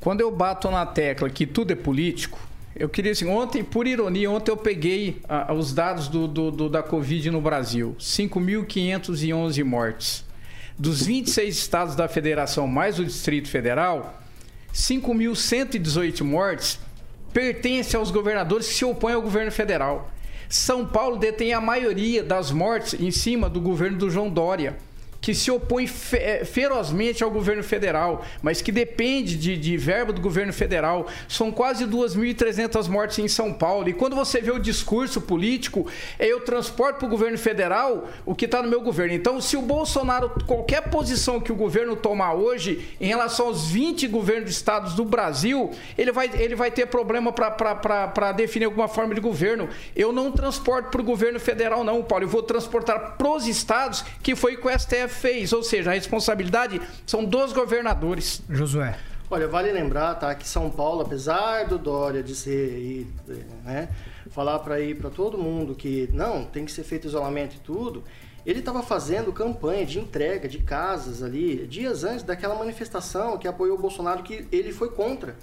Quando 0.00 0.22
eu 0.22 0.34
bato 0.34 0.70
na 0.70 0.86
tecla 0.86 1.28
que 1.28 1.46
tudo 1.46 1.74
é 1.74 1.76
político, 1.76 2.38
eu 2.82 2.88
queria 2.88 3.12
assim, 3.12 3.28
ontem, 3.28 3.62
por 3.62 3.86
ironia, 3.86 4.28
ontem 4.28 4.50
eu 4.50 4.56
peguei 4.56 5.20
ah, 5.28 5.54
os 5.54 5.72
dados 5.72 6.08
do, 6.08 6.26
do, 6.26 6.50
do, 6.50 6.68
da 6.68 6.82
Covid 6.82 7.30
no 7.30 7.40
Brasil. 7.40 7.94
5.511 7.96 9.62
mortes. 9.62 10.24
Dos 10.76 11.06
26 11.06 11.56
estados 11.56 11.94
da 11.94 12.08
federação, 12.08 12.66
mais 12.66 12.98
o 12.98 13.04
Distrito 13.04 13.48
Federal, 13.48 14.20
5.118 14.74 16.24
mortes 16.24 16.80
pertencem 17.32 18.00
aos 18.00 18.10
governadores 18.10 18.66
que 18.66 18.74
se 18.74 18.84
opõem 18.84 19.14
ao 19.14 19.22
governo 19.22 19.52
federal. 19.52 20.10
São 20.48 20.84
Paulo 20.84 21.18
detém 21.18 21.52
a 21.52 21.60
maioria 21.60 22.20
das 22.24 22.50
mortes 22.50 23.00
em 23.00 23.12
cima 23.12 23.48
do 23.48 23.60
governo 23.60 23.96
do 23.96 24.10
João 24.10 24.28
Dória 24.28 24.76
que 25.22 25.32
se 25.32 25.52
opõe 25.52 25.86
fe 25.86 26.44
ferozmente 26.44 27.22
ao 27.22 27.30
governo 27.30 27.62
federal, 27.62 28.24
mas 28.42 28.60
que 28.60 28.72
depende 28.72 29.36
de, 29.36 29.56
de 29.56 29.76
verba 29.76 30.12
do 30.12 30.20
governo 30.20 30.52
federal. 30.52 31.06
São 31.28 31.52
quase 31.52 31.86
2.300 31.86 32.88
mortes 32.88 33.20
em 33.20 33.28
São 33.28 33.52
Paulo. 33.54 33.88
E 33.88 33.92
quando 33.92 34.16
você 34.16 34.40
vê 34.40 34.50
o 34.50 34.58
discurso 34.58 35.20
político, 35.20 35.86
é 36.18 36.26
eu 36.26 36.40
transporto 36.40 36.98
para 36.98 37.06
o 37.06 37.10
governo 37.10 37.38
federal 37.38 38.08
o 38.26 38.34
que 38.34 38.46
está 38.46 38.60
no 38.60 38.68
meu 38.68 38.80
governo. 38.80 39.14
Então, 39.14 39.40
se 39.40 39.56
o 39.56 39.62
Bolsonaro, 39.62 40.28
qualquer 40.44 40.90
posição 40.90 41.40
que 41.40 41.52
o 41.52 41.56
governo 41.56 41.94
tomar 41.94 42.34
hoje 42.34 42.88
em 43.00 43.06
relação 43.06 43.46
aos 43.46 43.68
20 43.68 44.08
governos 44.08 44.46
de 44.46 44.50
estados 44.50 44.94
do 44.94 45.04
Brasil, 45.04 45.70
ele 45.96 46.10
vai, 46.10 46.28
ele 46.34 46.56
vai 46.56 46.72
ter 46.72 46.86
problema 46.86 47.32
para 47.32 48.32
definir 48.32 48.64
alguma 48.64 48.88
forma 48.88 49.14
de 49.14 49.20
governo. 49.20 49.68
Eu 49.94 50.12
não 50.12 50.32
transporto 50.32 50.90
para 50.90 51.00
o 51.00 51.04
governo 51.04 51.38
federal, 51.38 51.84
não, 51.84 52.02
Paulo. 52.02 52.24
Eu 52.24 52.28
vou 52.28 52.42
transportar 52.42 53.16
para 53.16 53.28
os 53.28 53.46
estados, 53.46 54.04
que 54.20 54.34
foi 54.34 54.56
com 54.56 54.68
o 54.68 54.76
STF 54.76 55.11
fez, 55.12 55.52
ou 55.52 55.62
seja, 55.62 55.90
a 55.90 55.94
responsabilidade 55.94 56.80
são 57.06 57.24
dos 57.24 57.52
governadores. 57.52 58.42
Josué. 58.50 58.98
Olha, 59.30 59.48
vale 59.48 59.72
lembrar, 59.72 60.14
tá, 60.16 60.34
que 60.34 60.46
São 60.46 60.68
Paulo, 60.68 61.02
apesar 61.02 61.66
do 61.66 61.78
Dória 61.78 62.22
dizer, 62.22 63.06
né, 63.64 63.88
falar 64.30 64.58
para 64.58 64.78
ir 64.80 64.96
para 64.96 65.08
todo 65.08 65.38
mundo 65.38 65.74
que 65.74 66.10
não, 66.12 66.44
tem 66.44 66.66
que 66.66 66.72
ser 66.72 66.82
feito 66.82 67.06
isolamento 67.06 67.56
e 67.56 67.58
tudo, 67.60 68.04
ele 68.44 68.58
estava 68.58 68.82
fazendo 68.82 69.32
campanha 69.32 69.86
de 69.86 69.98
entrega 69.98 70.48
de 70.48 70.58
casas 70.58 71.22
ali 71.22 71.66
dias 71.66 72.04
antes 72.04 72.24
daquela 72.24 72.54
manifestação 72.54 73.38
que 73.38 73.48
apoiou 73.48 73.78
o 73.78 73.80
Bolsonaro 73.80 74.22
que 74.22 74.46
ele 74.52 74.72
foi 74.72 74.90
contra. 74.90 75.34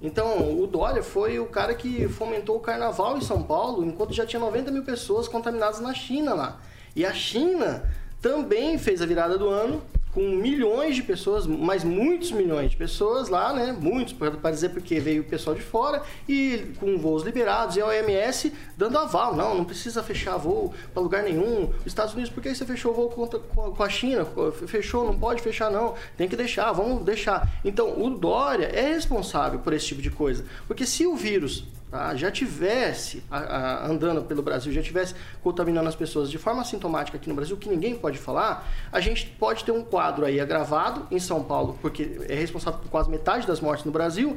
Então, 0.00 0.60
o 0.60 0.66
Dória 0.66 1.02
foi 1.02 1.38
o 1.38 1.46
cara 1.46 1.74
que 1.74 2.06
fomentou 2.08 2.56
o 2.56 2.60
carnaval 2.60 3.16
em 3.16 3.22
São 3.22 3.42
Paulo, 3.42 3.84
enquanto 3.84 4.12
já 4.12 4.26
tinha 4.26 4.38
90 4.38 4.70
mil 4.70 4.84
pessoas 4.84 5.26
contaminadas 5.26 5.80
na 5.80 5.94
China 5.94 6.34
lá. 6.34 6.60
E 6.94 7.04
a 7.06 7.12
China 7.12 7.82
também 8.24 8.78
fez 8.78 9.02
a 9.02 9.06
virada 9.06 9.36
do 9.36 9.50
ano 9.50 9.82
com 10.14 10.20
milhões 10.20 10.94
de 10.94 11.02
pessoas, 11.02 11.44
mas 11.46 11.82
muitos 11.82 12.30
milhões 12.30 12.70
de 12.70 12.76
pessoas 12.76 13.28
lá, 13.28 13.52
né? 13.52 13.76
Muitos, 13.78 14.12
para 14.12 14.50
dizer 14.52 14.68
porque 14.68 15.00
veio 15.00 15.22
o 15.22 15.24
pessoal 15.24 15.56
de 15.56 15.62
fora 15.62 16.02
e 16.28 16.72
com 16.78 16.96
voos 16.96 17.24
liberados 17.24 17.76
e 17.76 17.80
a 17.80 17.86
OMS 17.86 18.52
dando 18.76 18.96
aval. 18.96 19.34
Não, 19.34 19.56
não 19.56 19.64
precisa 19.64 20.02
fechar 20.04 20.36
voo 20.36 20.72
para 20.92 21.02
lugar 21.02 21.24
nenhum. 21.24 21.70
Os 21.80 21.86
Estados 21.86 22.14
Unidos, 22.14 22.30
por 22.32 22.40
que 22.40 22.54
você 22.54 22.64
fechou 22.64 22.94
voo 22.94 23.10
contra, 23.10 23.40
com 23.40 23.82
a 23.82 23.88
China? 23.88 24.24
Fechou, 24.68 25.04
não 25.04 25.18
pode 25.18 25.42
fechar, 25.42 25.68
não. 25.70 25.94
Tem 26.16 26.28
que 26.28 26.36
deixar, 26.36 26.70
vamos 26.70 27.04
deixar. 27.04 27.50
Então, 27.64 28.00
o 28.00 28.08
Dória 28.10 28.66
é 28.66 28.94
responsável 28.94 29.58
por 29.58 29.72
esse 29.72 29.86
tipo 29.86 30.00
de 30.00 30.10
coisa. 30.10 30.44
Porque 30.68 30.86
se 30.86 31.06
o 31.06 31.16
vírus 31.16 31.66
tá, 31.90 32.14
já 32.14 32.30
tivesse 32.30 33.22
andando 33.82 34.22
pelo 34.22 34.42
Brasil, 34.42 34.72
já 34.72 34.82
tivesse 34.82 35.14
contaminando 35.42 35.88
as 35.88 35.94
pessoas 35.94 36.30
de 36.30 36.38
forma 36.38 36.64
sintomática 36.64 37.16
aqui 37.16 37.28
no 37.28 37.34
Brasil, 37.34 37.56
que 37.56 37.68
ninguém 37.68 37.96
pode 37.96 38.18
falar, 38.18 38.68
a 38.90 39.00
gente 39.00 39.26
pode 39.38 39.64
ter 39.64 39.72
um 39.72 39.82
quadro 39.82 40.03
aí 40.24 40.40
agravado 40.40 41.06
em 41.10 41.18
São 41.18 41.42
Paulo, 41.42 41.78
porque 41.80 42.20
é 42.28 42.34
responsável 42.34 42.80
por 42.80 42.88
quase 42.88 43.10
metade 43.10 43.46
das 43.46 43.60
mortes 43.60 43.84
no 43.84 43.92
Brasil, 43.92 44.36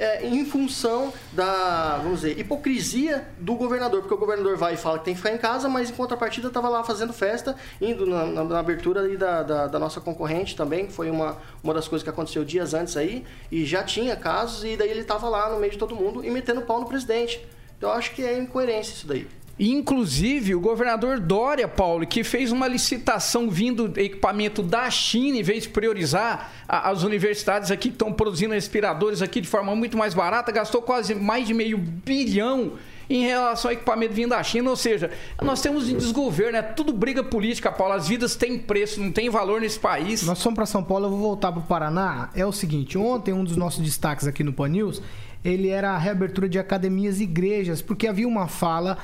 é, 0.00 0.26
em 0.26 0.46
função 0.46 1.12
da, 1.30 1.98
vamos 2.02 2.22
dizer, 2.22 2.38
hipocrisia 2.38 3.28
do 3.38 3.54
governador, 3.54 4.00
porque 4.00 4.14
o 4.14 4.16
governador 4.16 4.56
vai 4.56 4.72
e 4.72 4.76
fala 4.78 4.98
que 4.98 5.04
tem 5.04 5.14
que 5.14 5.20
ficar 5.20 5.34
em 5.34 5.38
casa, 5.38 5.68
mas 5.68 5.90
em 5.90 5.92
contrapartida 5.92 6.48
estava 6.48 6.70
lá 6.70 6.82
fazendo 6.82 7.12
festa, 7.12 7.54
indo 7.78 8.06
na, 8.06 8.24
na, 8.24 8.44
na 8.44 8.58
abertura 8.58 9.06
da, 9.18 9.42
da, 9.42 9.66
da, 9.66 9.78
nossa 9.78 10.00
concorrente 10.00 10.56
também, 10.56 10.86
que 10.86 10.92
foi 10.92 11.10
uma, 11.10 11.36
uma 11.62 11.74
das 11.74 11.86
coisas 11.86 12.02
que 12.02 12.08
aconteceu 12.08 12.42
dias 12.46 12.72
antes 12.72 12.96
aí, 12.96 13.26
e 13.52 13.66
já 13.66 13.82
tinha 13.82 14.16
casos, 14.16 14.64
e 14.64 14.74
daí 14.74 14.88
ele 14.88 15.00
estava 15.00 15.28
lá 15.28 15.50
no 15.50 15.60
meio 15.60 15.72
de 15.72 15.78
todo 15.78 15.94
mundo 15.94 16.24
e 16.24 16.30
metendo 16.30 16.62
pau 16.62 16.80
no 16.80 16.86
presidente. 16.86 17.46
Então 17.76 17.90
eu 17.90 17.96
acho 17.96 18.14
que 18.14 18.22
é 18.22 18.38
incoerência 18.38 18.92
isso 18.92 19.06
daí. 19.06 19.26
Inclusive, 19.62 20.54
o 20.54 20.60
governador 20.60 21.20
Dória, 21.20 21.68
Paulo, 21.68 22.06
que 22.06 22.24
fez 22.24 22.50
uma 22.50 22.66
licitação 22.66 23.50
vindo 23.50 23.92
equipamento 23.94 24.62
da 24.62 24.88
China, 24.88 25.36
em 25.36 25.42
vez 25.42 25.64
de 25.64 25.68
priorizar 25.68 26.50
as 26.66 27.02
universidades 27.02 27.70
aqui 27.70 27.90
que 27.90 27.94
estão 27.94 28.10
produzindo 28.10 28.54
respiradores 28.54 29.20
aqui 29.20 29.38
de 29.38 29.46
forma 29.46 29.76
muito 29.76 29.98
mais 29.98 30.14
barata, 30.14 30.50
gastou 30.50 30.80
quase 30.80 31.14
mais 31.14 31.46
de 31.46 31.52
meio 31.52 31.76
bilhão 31.76 32.72
em 33.10 33.24
relação 33.24 33.70
ao 33.70 33.74
equipamento 33.74 34.14
vindo 34.14 34.30
da 34.30 34.42
China. 34.42 34.70
Ou 34.70 34.76
seja, 34.76 35.10
nós 35.42 35.60
temos 35.60 35.90
um 35.90 35.96
desgoverno, 35.98 36.56
é 36.56 36.62
tudo 36.62 36.90
briga 36.90 37.22
política, 37.22 37.70
Paulo. 37.70 37.92
As 37.92 38.08
vidas 38.08 38.34
têm 38.36 38.58
preço, 38.58 38.98
não 38.98 39.12
tem 39.12 39.28
valor 39.28 39.60
nesse 39.60 39.78
país. 39.78 40.22
Nós 40.22 40.42
fomos 40.42 40.56
para 40.56 40.64
São 40.64 40.82
Paulo, 40.82 41.04
eu 41.04 41.10
vou 41.10 41.18
voltar 41.18 41.52
para 41.52 41.60
o 41.60 41.64
Paraná. 41.64 42.30
É 42.34 42.46
o 42.46 42.52
seguinte, 42.52 42.96
ontem 42.96 43.34
um 43.34 43.44
dos 43.44 43.58
nossos 43.58 43.84
destaques 43.84 44.26
aqui 44.26 44.42
no 44.42 44.54
Pan 44.54 44.68
News, 44.68 45.02
ele 45.44 45.68
era 45.68 45.90
a 45.90 45.98
reabertura 45.98 46.48
de 46.48 46.58
academias 46.58 47.20
e 47.20 47.24
igrejas, 47.24 47.82
porque 47.82 48.06
havia 48.06 48.28
uma 48.28 48.48
fala 48.48 48.96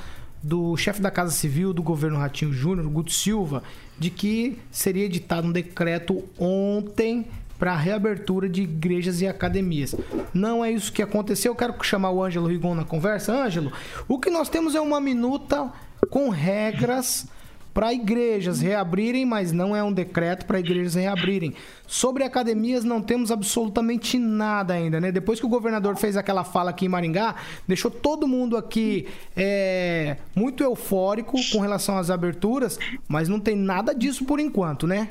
do 0.43 0.77
chefe 0.77 1.01
da 1.01 1.11
Casa 1.11 1.33
Civil 1.33 1.73
do 1.73 1.83
governo 1.83 2.19
Ratinho 2.19 2.53
Júnior, 2.53 2.89
Guto 2.89 3.13
Silva, 3.13 3.63
de 3.99 4.11
que 4.11 4.59
seria 4.71 5.05
editado 5.05 5.49
um 5.49 5.53
decreto 5.53 6.25
ontem 6.39 7.27
para 7.59 7.73
a 7.73 7.77
reabertura 7.77 8.49
de 8.49 8.63
igrejas 8.63 9.21
e 9.21 9.27
academias. 9.27 9.95
Não 10.33 10.65
é 10.65 10.71
isso 10.71 10.93
que 10.93 11.03
aconteceu. 11.03 11.53
Eu 11.53 11.57
quero 11.57 11.75
chamar 11.83 12.11
o 12.11 12.23
Ângelo 12.23 12.47
Rigon 12.47 12.75
na 12.75 12.85
conversa. 12.85 13.33
Ângelo, 13.33 13.73
o 14.07 14.19
que 14.19 14.31
nós 14.31 14.49
temos 14.49 14.75
é 14.75 14.81
uma 14.81 15.01
minuta 15.01 15.73
com 16.11 16.29
regras 16.29 17.27
para 17.77 17.93
igrejas 17.93 18.63
reabrirem, 18.63 19.27
mas 19.27 19.53
não 19.53 19.77
é 19.77 19.85
um 19.85 19.93
decreto 19.93 20.47
para 20.47 20.59
igrejas 20.59 20.95
reabrirem. 20.95 21.53
Sobre 21.87 22.25
academias 22.25 22.85
não 22.85 23.03
temos 23.03 23.31
absolutamente 23.31 24.19
nada 24.19 24.73
ainda, 24.73 24.99
né? 24.99 25.13
Depois 25.13 25.39
que 25.39 25.45
o 25.45 25.49
governador 25.51 25.95
fez 25.99 26.17
aquela 26.17 26.43
fala 26.43 26.71
aqui 26.71 26.87
em 26.87 26.89
Maringá, 26.89 27.35
deixou 27.69 27.91
todo 27.91 28.27
mundo 28.27 28.57
aqui 28.57 29.07
é, 29.37 30.17
muito 30.35 30.65
eufórico 30.65 31.37
com 31.53 31.61
relação 31.61 31.99
às 31.99 32.09
aberturas, 32.09 32.79
mas 33.07 33.29
não 33.29 33.39
tem 33.39 33.55
nada 33.55 33.95
disso 33.95 34.25
por 34.25 34.41
enquanto, 34.41 34.87
né? 34.87 35.11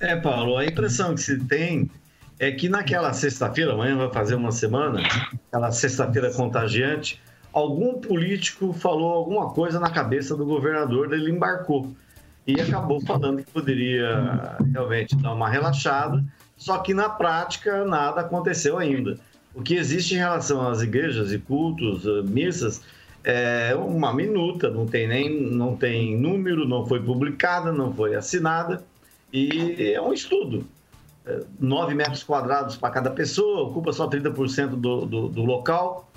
É, 0.00 0.16
Paulo, 0.16 0.56
a 0.56 0.64
impressão 0.64 1.14
que 1.14 1.20
se 1.20 1.38
tem 1.44 1.90
é 2.38 2.50
que 2.50 2.70
naquela 2.70 3.12
sexta-feira, 3.12 3.74
amanhã 3.74 3.98
vai 3.98 4.10
fazer 4.10 4.34
uma 4.34 4.50
semana, 4.50 5.02
aquela 5.46 5.70
sexta-feira 5.72 6.32
contagiante, 6.32 7.20
algum 7.52 8.00
político 8.00 8.72
falou 8.72 9.12
alguma 9.12 9.50
coisa 9.50 9.78
na 9.78 9.90
cabeça 9.90 10.36
do 10.36 10.44
governador, 10.44 11.12
ele 11.12 11.30
embarcou 11.30 11.90
e 12.46 12.60
acabou 12.60 13.00
falando 13.00 13.42
que 13.42 13.50
poderia 13.50 14.56
realmente 14.72 15.14
dar 15.16 15.32
uma 15.32 15.48
relaxada, 15.48 16.24
só 16.56 16.78
que 16.78 16.92
na 16.92 17.08
prática 17.08 17.84
nada 17.84 18.20
aconteceu 18.20 18.78
ainda. 18.78 19.18
O 19.54 19.62
que 19.62 19.74
existe 19.74 20.14
em 20.14 20.18
relação 20.18 20.66
às 20.66 20.80
igrejas 20.80 21.32
e 21.32 21.38
cultos, 21.38 22.06
eh, 22.06 22.22
missas, 22.22 22.82
é 23.24 23.74
uma 23.76 24.12
minuta, 24.12 24.70
não 24.70 24.86
tem 24.86 25.06
nem 25.06 25.40
não 25.50 25.76
tem 25.76 26.16
número, 26.18 26.66
não 26.66 26.86
foi 26.86 27.00
publicada, 27.00 27.70
não 27.70 27.92
foi 27.92 28.16
assinada 28.16 28.82
e 29.32 29.92
é 29.94 30.00
um 30.00 30.12
estudo. 30.12 30.64
9 31.60 31.94
metros 31.94 32.24
quadrados 32.24 32.76
para 32.76 32.90
cada 32.90 33.10
pessoa, 33.10 33.62
ocupa 33.62 33.92
só 33.92 34.08
30% 34.08 34.70
do, 34.70 35.06
do, 35.06 35.28
do 35.28 35.44
local. 35.44 36.10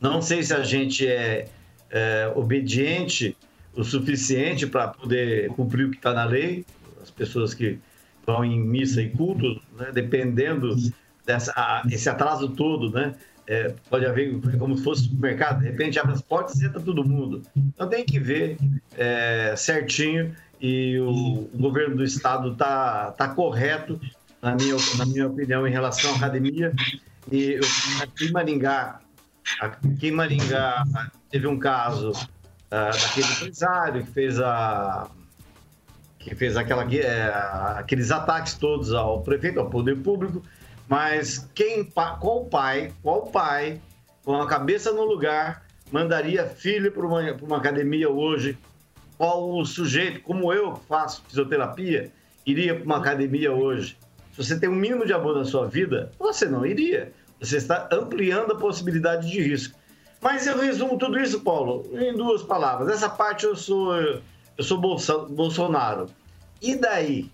Não 0.00 0.22
sei 0.22 0.42
se 0.42 0.54
a 0.54 0.62
gente 0.62 1.06
é, 1.06 1.48
é 1.90 2.32
obediente 2.34 3.36
o 3.74 3.84
suficiente 3.84 4.66
para 4.66 4.88
poder 4.88 5.48
cumprir 5.50 5.86
o 5.86 5.90
que 5.90 5.96
está 5.96 6.12
na 6.12 6.24
lei. 6.24 6.64
As 7.02 7.10
pessoas 7.10 7.54
que 7.54 7.78
vão 8.26 8.44
em 8.44 8.60
missa 8.60 9.00
e 9.00 9.08
culto, 9.10 9.60
né, 9.78 9.90
dependendo 9.92 10.76
dessa 11.24 11.82
esse 11.90 12.08
atraso 12.08 12.48
todo, 12.50 12.90
né? 12.90 13.14
É, 13.46 13.74
pode 13.88 14.04
haver 14.04 14.38
como 14.58 14.76
se 14.76 14.84
fosse 14.84 15.04
supermercado, 15.04 15.60
de 15.60 15.70
repente 15.70 15.98
abre 15.98 16.12
as 16.12 16.20
portas 16.20 16.60
e 16.60 16.66
entra 16.66 16.80
todo 16.80 17.02
mundo. 17.02 17.40
Então 17.56 17.88
tem 17.88 18.04
que 18.04 18.20
ver 18.20 18.58
é, 18.94 19.54
certinho 19.56 20.34
e 20.60 20.98
o, 20.98 21.48
o, 21.52 21.58
governo 21.58 21.96
do 21.96 22.04
estado 22.04 22.52
está 22.52 23.10
tá 23.12 23.28
correto, 23.28 23.98
na 24.42 24.54
minha, 24.54 24.76
na 24.98 25.06
minha 25.06 25.26
opinião, 25.26 25.66
em 25.66 25.70
relação 25.70 26.12
à 26.12 26.16
academia. 26.16 26.74
E 27.32 27.58
aqui 28.02 28.26
em 28.26 28.32
Maringá, 28.32 29.00
Aqui 29.60 30.08
em 30.08 30.12
Maringá 30.12 30.84
teve 31.30 31.46
um 31.46 31.58
caso 31.58 32.10
uh, 32.10 32.20
daquele 32.70 33.26
empresário 33.32 34.04
que 34.04 34.10
fez 34.10 34.38
a 34.40 35.08
que 36.18 36.34
fez 36.34 36.56
aquela, 36.56 36.82
é, 36.94 37.32
aqueles 37.76 38.10
ataques 38.10 38.54
todos 38.54 38.92
ao 38.92 39.22
prefeito, 39.22 39.60
ao 39.60 39.70
poder 39.70 39.96
público, 39.96 40.42
mas 40.88 41.48
quem, 41.54 41.84
qual 41.84 42.44
pai, 42.46 42.92
qual 43.02 43.26
pai, 43.26 43.80
com 44.24 44.34
a 44.34 44.46
cabeça 44.46 44.92
no 44.92 45.04
lugar, 45.04 45.64
mandaria 45.90 46.44
filho 46.44 46.90
para 46.92 47.06
uma, 47.06 47.32
uma 47.40 47.56
academia 47.56 48.10
hoje? 48.10 48.58
Qual 49.16 49.50
o 49.50 49.64
sujeito, 49.64 50.20
como 50.20 50.52
eu 50.52 50.76
faço 50.88 51.22
fisioterapia, 51.26 52.12
iria 52.44 52.74
para 52.74 52.84
uma 52.84 52.98
academia 52.98 53.52
hoje? 53.52 53.96
Se 54.32 54.44
você 54.44 54.58
tem 54.58 54.68
um 54.68 54.74
mínimo 54.74 55.06
de 55.06 55.12
amor 55.12 55.36
na 55.36 55.44
sua 55.44 55.66
vida, 55.66 56.12
você 56.18 56.46
não 56.46 56.64
iria. 56.64 57.12
Você 57.40 57.56
está 57.56 57.88
ampliando 57.92 58.52
a 58.52 58.58
possibilidade 58.58 59.30
de 59.30 59.40
risco. 59.40 59.78
Mas 60.20 60.46
eu 60.46 60.58
resumo 60.58 60.98
tudo 60.98 61.18
isso, 61.18 61.40
Paulo, 61.40 61.84
em 61.92 62.12
duas 62.16 62.42
palavras. 62.42 62.88
Essa 62.88 63.08
parte 63.08 63.44
eu 63.44 63.54
sou 63.54 63.94
eu 64.58 64.64
sou 64.64 64.76
Bolsa, 64.76 65.16
Bolsonaro. 65.18 66.06
E 66.60 66.74
daí? 66.74 67.30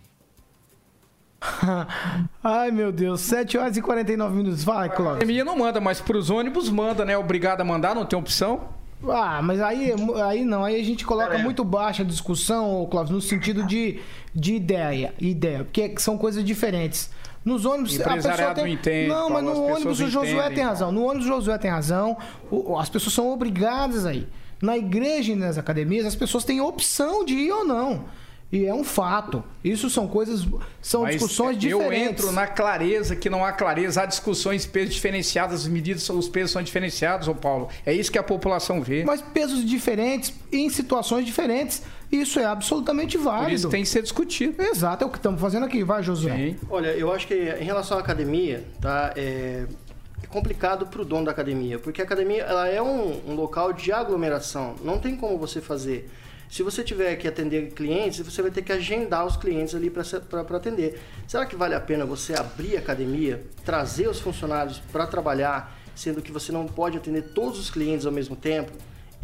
Ai, 2.45 2.71
meu 2.71 2.93
Deus, 2.93 3.23
7 3.23 3.57
horas 3.57 3.77
e 3.79 3.83
49 3.83 4.37
minutos. 4.37 4.62
Vai, 4.62 4.88
Cláudio. 4.88 5.12
A 5.12 5.17
academia 5.17 5.45
não 5.45 5.57
manda, 5.57 5.81
mas 5.81 6.03
para 6.03 6.19
os 6.19 6.29
ônibus 6.29 6.69
manda, 6.69 7.05
né? 7.05 7.17
Obrigado 7.17 7.62
a 7.62 7.64
mandar, 7.64 7.95
não 7.95 8.05
tem 8.05 8.19
opção. 8.19 8.69
Ah, 9.09 9.40
mas 9.43 9.61
aí, 9.61 9.93
aí 10.25 10.45
não, 10.45 10.64
aí 10.64 10.81
a 10.81 10.85
gente 10.85 11.05
coloca 11.05 11.37
muito 11.38 11.64
baixa 11.64 12.03
a 12.03 12.07
discussão, 12.07 12.87
Cláudio, 12.90 13.14
no 13.14 13.21
sentido 13.21 13.67
de, 13.67 14.01
de 14.35 14.55
ideia, 14.55 15.12
ideia, 15.19 15.64
porque 15.64 15.95
são 15.99 16.17
coisas 16.17 16.45
diferentes. 16.45 17.11
Nos 17.44 17.66
ônibus 17.66 18.00
a 18.00 18.14
pessoa 18.14 18.54
tem... 18.54 18.72
entende. 18.72 19.09
Não, 19.09 19.28
mas 19.28 19.44
no 19.44 19.64
ônibus 19.64 20.00
o 20.00 20.09
Josué 20.09 20.30
entendem, 20.30 20.54
tem 20.54 20.64
razão. 20.64 20.90
No 20.90 21.04
ônibus 21.04 21.26
o 21.26 21.28
Josué 21.28 21.59
tem 21.59 21.70
razão. 21.70 22.16
O, 22.50 22.78
as 22.78 22.88
pessoas 22.88 23.12
são 23.12 23.30
obrigadas 23.30 24.07
aí. 24.07 24.26
Na 24.62 24.78
igreja 24.78 25.33
e 25.33 25.37
nas 25.37 25.59
academias, 25.59 26.07
as 26.07 26.16
pessoas 26.16 26.42
têm 26.44 26.61
opção 26.61 27.24
de 27.24 27.35
ir 27.35 27.52
ou 27.52 27.64
não. 27.64 28.07
E 28.54 28.66
é 28.66 28.72
um 28.72 28.85
fato. 28.85 29.42
Isso 29.64 29.90
são 29.90 30.07
coisas, 30.07 30.46
são 30.80 31.02
Mas 31.02 31.16
discussões 31.16 31.59
diferentes. 31.59 31.98
Eu 31.98 32.11
entro 32.11 32.33
na 32.33 32.46
clareza 32.46 33.16
que 33.16 33.28
não 33.28 33.44
há 33.44 33.52
clareza, 33.52 34.02
há 34.02 34.07
discussões, 34.07 34.64
pesos 34.64 34.94
diferenciados, 34.94 35.62
as 35.62 35.66
medidas, 35.66 36.09
os 36.09 36.28
pesos 36.28 36.52
são 36.52 36.62
diferenciados, 36.62 37.26
São 37.26 37.35
Paulo. 37.35 37.68
É 37.85 37.92
isso 37.92 38.12
que 38.12 38.18
a 38.18 38.22
população 38.22 38.80
vê. 38.80 39.04
Mas 39.04 39.20
pesos 39.20 39.64
diferentes 39.64 40.33
em 40.52 40.70
situações 40.70 41.26
diferentes. 41.26 41.83
Isso 42.16 42.38
é 42.38 42.44
absolutamente 42.44 43.16
válido. 43.16 43.44
Por 43.44 43.53
isso 43.53 43.68
tem 43.68 43.83
que 43.83 43.88
ser 43.88 44.03
discutido. 44.03 44.62
Exato, 44.62 45.05
é 45.05 45.07
o 45.07 45.11
que 45.11 45.18
estamos 45.18 45.40
fazendo 45.40 45.66
aqui. 45.66 45.83
Vai, 45.83 46.03
Josué. 46.03 46.37
Sim. 46.37 46.57
Olha, 46.70 46.88
eu 46.88 47.12
acho 47.12 47.27
que 47.27 47.35
em 47.35 47.64
relação 47.64 47.96
à 47.96 48.00
academia, 48.00 48.64
tá? 48.81 49.12
É, 49.16 49.66
é 50.22 50.27
complicado 50.27 50.87
para 50.87 51.03
o 51.03 51.05
dono 51.05 51.24
da 51.24 51.31
academia, 51.31 51.79
porque 51.79 52.00
a 52.00 52.05
academia 52.05 52.42
ela 52.42 52.68
é 52.68 52.81
um, 52.81 53.20
um 53.31 53.35
local 53.35 53.72
de 53.72 53.92
aglomeração. 53.92 54.74
Não 54.83 54.98
tem 54.98 55.16
como 55.16 55.38
você 55.38 55.61
fazer 55.61 56.11
se 56.55 56.62
você 56.62 56.85
tiver 56.85 57.16
que 57.16 57.27
atender 57.27 57.72
clientes, 57.72 58.20
você 58.20 58.40
vai 58.40 58.48
ter 58.48 58.62
que 58.62 58.70
agendar 58.70 59.27
os 59.27 59.37
clientes 59.37 59.74
ali 59.74 59.90
para 59.90 60.57
atender. 60.57 61.00
Será 61.27 61.44
que 61.44 61.57
vale 61.57 61.74
a 61.74 61.81
pena 61.81 62.07
você 62.07 62.33
abrir 62.33 62.77
a 62.77 62.79
academia, 62.79 63.42
trazer 63.64 64.09
os 64.09 64.20
funcionários 64.20 64.79
para 64.92 65.05
trabalhar, 65.05 65.77
sendo 65.96 66.22
que 66.22 66.31
você 66.31 66.53
não 66.53 66.66
pode 66.66 66.96
atender 66.96 67.22
todos 67.35 67.59
os 67.59 67.70
clientes 67.70 68.07
ao 68.07 68.12
mesmo 68.12 68.37
tempo? 68.37 68.70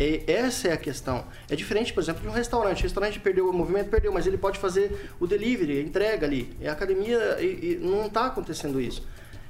E 0.01 0.25
essa 0.27 0.69
é 0.69 0.73
a 0.73 0.79
questão. 0.79 1.27
É 1.47 1.55
diferente, 1.55 1.93
por 1.93 2.03
exemplo, 2.03 2.23
de 2.23 2.29
um 2.29 2.33
restaurante. 2.33 2.81
O 2.81 2.83
restaurante 2.85 3.21
perdeu 3.21 3.51
o 3.51 3.53
movimento, 3.53 3.91
perdeu, 3.91 4.11
mas 4.11 4.27
ele 4.27 4.39
pode 4.39 4.59
fazer 4.59 5.11
o 5.21 5.27
delivery, 5.27 5.79
a 5.79 5.83
entrega 5.83 6.27
ali. 6.27 6.57
E 6.59 6.67
a 6.67 6.73
academia 6.73 7.37
e, 7.39 7.73
e 7.73 7.79
não 7.83 8.07
está 8.07 8.25
acontecendo 8.25 8.81
isso. 8.81 9.07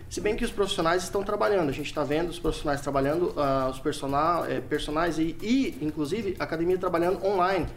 Se 0.08 0.20
bem 0.20 0.34
que 0.34 0.44
os 0.44 0.50
profissionais 0.50 1.04
estão 1.04 1.22
trabalhando, 1.22 1.68
a 1.68 1.72
gente 1.72 1.86
está 1.86 2.02
vendo 2.02 2.30
os 2.30 2.40
profissionais 2.40 2.80
trabalhando, 2.80 3.26
uh, 3.26 3.70
os 3.70 3.78
personal, 3.78 4.44
é, 4.44 4.60
personagens 4.60 5.18
e, 5.18 5.36
e, 5.40 5.78
inclusive, 5.80 6.34
a 6.36 6.42
academia 6.42 6.76
trabalhando 6.76 7.24
online. 7.24 7.68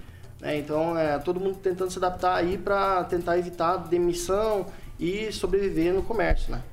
Né? 0.41 0.57
Então, 0.57 0.97
é, 0.97 1.19
todo 1.19 1.39
mundo 1.39 1.59
tentando 1.61 1.91
se 1.91 1.99
adaptar 1.99 2.37
aí 2.37 2.57
para 2.57 3.03
tentar 3.03 3.37
evitar 3.37 3.77
demissão 3.77 4.65
e 4.99 5.31
sobreviver 5.31 5.93
no 5.93 6.01
comércio, 6.01 6.51
né? 6.51 6.63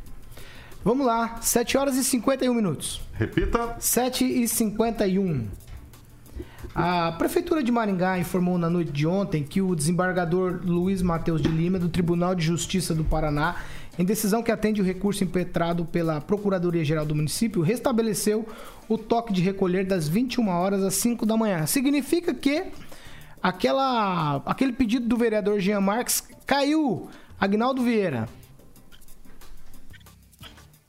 Vamos 0.82 1.06
lá, 1.06 1.36
7 1.42 1.76
horas 1.76 1.96
e 1.96 2.04
51 2.04 2.54
minutos. 2.54 3.02
Repita. 3.12 3.76
7 3.78 4.24
e 4.24 4.48
51. 4.48 5.46
A 6.74 7.12
Prefeitura 7.12 7.62
de 7.62 7.72
Maringá 7.72 8.18
informou 8.18 8.56
na 8.56 8.70
noite 8.70 8.92
de 8.92 9.06
ontem 9.06 9.42
que 9.42 9.60
o 9.60 9.74
desembargador 9.74 10.60
Luiz 10.64 11.02
Matheus 11.02 11.42
de 11.42 11.48
Lima, 11.48 11.78
do 11.78 11.88
Tribunal 11.88 12.34
de 12.34 12.44
Justiça 12.44 12.94
do 12.94 13.04
Paraná, 13.04 13.56
em 13.98 14.04
decisão 14.04 14.42
que 14.42 14.52
atende 14.52 14.80
o 14.80 14.84
recurso 14.84 15.24
impetrado 15.24 15.84
pela 15.84 16.20
Procuradoria-Geral 16.20 17.04
do 17.04 17.14
município, 17.14 17.60
restabeleceu 17.60 18.46
o 18.88 18.96
toque 18.96 19.32
de 19.32 19.42
recolher 19.42 19.84
das 19.84 20.08
21 20.08 20.48
horas 20.48 20.82
às 20.84 20.94
5 20.94 21.26
da 21.26 21.36
manhã. 21.36 21.66
Significa 21.66 22.32
que 22.32 22.66
aquela, 23.42 24.36
aquele 24.46 24.72
pedido 24.72 25.08
do 25.08 25.16
vereador 25.16 25.58
Jean 25.58 25.80
Marques 25.80 26.22
caiu. 26.46 27.08
Agnaldo 27.38 27.82
Vieira. 27.82 28.28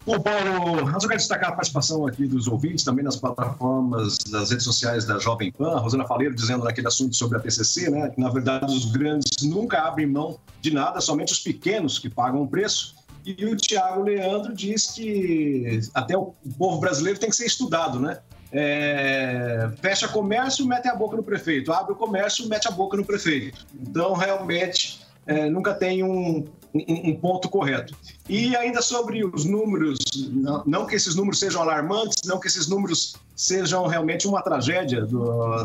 Bom, 0.06 0.20
Paulo, 0.20 0.80
eu 0.80 1.00
quero 1.00 1.18
destacar 1.18 1.50
a 1.50 1.54
participação 1.54 2.08
aqui 2.08 2.26
dos 2.26 2.48
ouvintes, 2.48 2.84
também 2.84 3.06
nas 3.06 3.16
plataformas 3.16 4.18
das 4.18 4.50
redes 4.50 4.66
sociais 4.66 5.06
da 5.06 5.20
Jovem 5.20 5.52
Pan. 5.52 5.78
Rosana 5.78 6.06
Faleiro 6.06 6.34
dizendo 6.34 6.64
naquele 6.64 6.88
assunto 6.88 7.16
sobre 7.16 7.38
a 7.38 7.42
TCC, 7.42 7.90
né, 7.90 8.10
que 8.10 8.20
na 8.20 8.30
verdade 8.30 8.74
os 8.74 8.86
grandes 8.86 9.44
nunca 9.44 9.82
abrem 9.88 10.08
mão 10.08 10.40
de 10.60 10.74
nada, 10.74 11.00
somente 11.02 11.32
os 11.32 11.40
pequenos 11.40 12.00
que 12.00 12.10
pagam 12.10 12.42
o 12.42 12.48
preço. 12.48 12.96
E 13.24 13.46
o 13.46 13.56
Tiago 13.56 14.02
Leandro 14.02 14.54
diz 14.56 14.88
que 14.88 15.80
até 15.94 16.18
o 16.18 16.34
povo 16.58 16.80
brasileiro 16.80 17.20
tem 17.20 17.30
que 17.30 17.36
ser 17.36 17.46
estudado, 17.46 18.00
né? 18.00 18.18
é, 18.52 19.70
fecha 19.82 20.08
comércio, 20.08 20.66
mete 20.66 20.88
a 20.88 20.96
boca 20.96 21.16
no 21.16 21.24
prefeito, 21.24 21.72
abre 21.72 21.94
o 21.94 21.96
comércio, 21.96 22.48
mete 22.48 22.68
a 22.68 22.72
boca 22.72 22.98
no 22.98 23.06
prefeito. 23.06 23.66
Então, 23.74 24.14
realmente, 24.14 25.02
é, 25.26 25.50
nunca 25.50 25.74
tem 25.74 26.04
um, 26.04 26.46
um, 26.74 27.10
um, 27.10 27.16
ponto 27.16 27.50
correto. 27.50 27.96
E 28.30 28.56
ainda 28.56 28.82
sobre 28.82 29.26
os 29.26 29.46
números, 29.46 30.00
não, 30.32 30.64
não, 30.66 30.86
que 30.86 30.96
esses 30.96 31.16
números 31.16 31.40
sejam 31.40 31.62
alarmantes, 31.62 32.18
não 32.26 32.40
que 32.40 32.48
esses 32.48 32.68
números 32.68 33.16
sejam 33.36 33.88
realmente 33.88 34.28
uma 34.28 34.42
tragédia, 34.42 35.08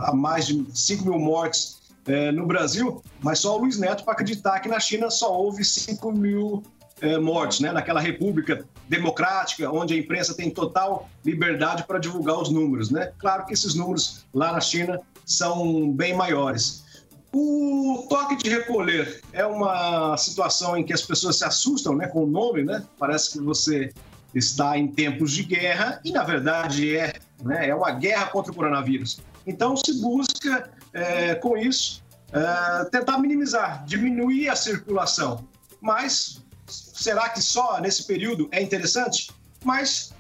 há 0.03 0.13
mais 0.15 0.47
de 0.47 0.67
5 0.75 1.05
mil 1.05 1.19
mortes 1.19 1.79
é, 2.07 2.31
no 2.33 2.47
Brasil, 2.47 3.03
mas 3.21 3.41
só 3.41 3.57
o 3.57 3.61
Luiz 3.61 3.79
Neto 3.79 4.05
para 4.05 4.15
acreditar 4.15 4.61
que 4.61 4.69
na 4.69 4.81
China 4.81 5.11
só 5.11 5.33
houve 5.37 5.65
5 5.65 6.13
mil 6.13 6.63
é, 7.01 7.19
mortes, 7.19 7.61
né? 7.61 7.73
naquela 7.73 8.01
república 8.01 8.65
democrática, 8.89 9.71
onde 9.71 9.95
a 9.95 9.97
imprensa 9.97 10.35
tem 10.35 10.51
total 10.51 11.09
liberdade 11.25 11.85
para 11.85 11.99
divulgar 11.99 12.39
os 12.39 12.49
números. 12.51 12.91
Né? 12.91 13.13
Claro 13.19 13.45
que 13.47 13.53
esses 13.53 13.75
números 13.75 14.25
lá 14.33 14.53
na 14.53 14.61
China 14.61 15.01
são 15.25 15.91
bem 15.93 16.15
maiores. 16.15 16.86
O 17.33 18.07
toque 18.09 18.37
de 18.37 18.49
recolher 18.49 19.21
é 19.33 19.45
uma 19.45 20.17
situação 20.17 20.77
em 20.77 20.85
que 20.85 20.93
as 20.93 21.03
pessoas 21.03 21.39
se 21.39 21.45
assustam 21.45 21.95
né, 21.95 22.07
com 22.07 22.25
o 22.25 22.27
nome, 22.27 22.63
né? 22.63 22.85
Parece 22.99 23.33
que 23.33 23.41
você 23.41 23.93
está 24.35 24.79
em 24.79 24.87
tempos 24.89 25.33
de 25.33 25.43
guerra 25.43 26.01
e, 26.05 26.13
na 26.13 26.23
verdade, 26.23 26.97
é, 26.97 27.15
né, 27.43 27.69
é 27.69 27.75
uma 27.75 27.91
guerra 27.93 28.27
contra 28.27 28.53
o 28.53 28.55
coronavírus. 28.55 29.21
Então, 29.47 29.77
se 29.77 30.01
busca, 30.01 30.71
é, 30.93 31.35
com 31.37 31.57
isso, 31.57 32.03
é, 32.33 32.85
tentar 32.87 33.19
minimizar, 33.19 33.85
diminuir 33.85 34.49
a 34.49 34.57
circulação. 34.57 35.47
Mas 35.81 36.43
será 36.67 37.29
que 37.29 37.43
só 37.43 37.81
nesse 37.81 38.07
período 38.07 38.49
é 38.51 38.63
interessante? 38.63 39.31
Mas 39.65 40.15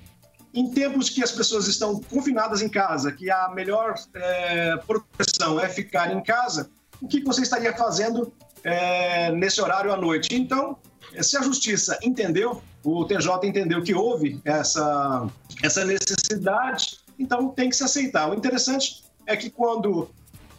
em 0.54 0.70
tempos 0.70 1.10
que 1.10 1.22
as 1.22 1.32
pessoas 1.32 1.66
estão 1.66 2.00
confinadas 2.00 2.62
em 2.62 2.68
casa, 2.68 3.12
que 3.12 3.30
a 3.30 3.50
melhor 3.50 3.94
é, 4.14 4.76
proteção 4.78 5.60
é 5.60 5.68
ficar 5.68 6.10
em 6.12 6.22
casa, 6.22 6.70
o 7.00 7.08
que 7.08 7.22
você 7.22 7.42
estaria 7.42 7.72
fazendo 7.74 8.32
é, 8.62 9.30
nesse 9.32 9.60
horário 9.60 9.92
à 9.92 9.96
noite? 9.96 10.34
Então, 10.34 10.76
se 11.20 11.36
a 11.36 11.42
justiça 11.42 11.98
entendeu, 12.02 12.62
o 12.84 13.04
TJ 13.04 13.46
entendeu 13.46 13.82
que 13.82 13.94
houve 13.94 14.40
essa, 14.44 15.26
essa 15.62 15.84
necessidade, 15.84 16.98
então 17.18 17.48
tem 17.48 17.68
que 17.68 17.76
se 17.76 17.84
aceitar. 17.84 18.30
O 18.30 18.34
interessante 18.34 19.04
é 19.26 19.36
que 19.36 19.50
quando 19.50 20.08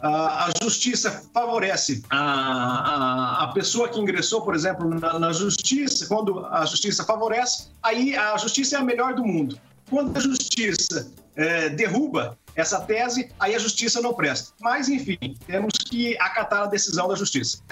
a 0.00 0.50
justiça 0.62 1.24
favorece 1.34 2.04
a, 2.08 2.18
a, 2.18 3.44
a, 3.44 3.48
pessoa 3.48 3.88
que 3.88 3.98
ingressou, 3.98 4.42
por 4.42 4.54
exemplo, 4.54 4.88
na, 4.88 5.18
na, 5.18 5.32
justiça, 5.32 6.06
quando 6.06 6.46
a 6.46 6.64
justiça 6.64 7.04
favorece, 7.04 7.68
aí 7.82 8.14
a 8.14 8.36
justiça 8.36 8.76
é 8.76 8.78
a 8.78 8.84
melhor 8.84 9.14
do 9.14 9.24
mundo. 9.24 9.58
Quando 9.90 10.16
a 10.16 10.20
justiça 10.20 10.37
é, 11.36 11.68
derruba 11.68 12.38
essa 12.54 12.80
tese, 12.80 13.30
aí 13.38 13.54
a 13.54 13.58
justiça 13.58 14.00
não 14.00 14.12
presta. 14.12 14.52
Mas, 14.60 14.88
enfim, 14.88 15.36
temos 15.46 15.72
que 15.78 16.16
acatar 16.18 16.62
a 16.62 16.66
decisão 16.66 17.06
da 17.06 17.14
justiça. 17.14 17.62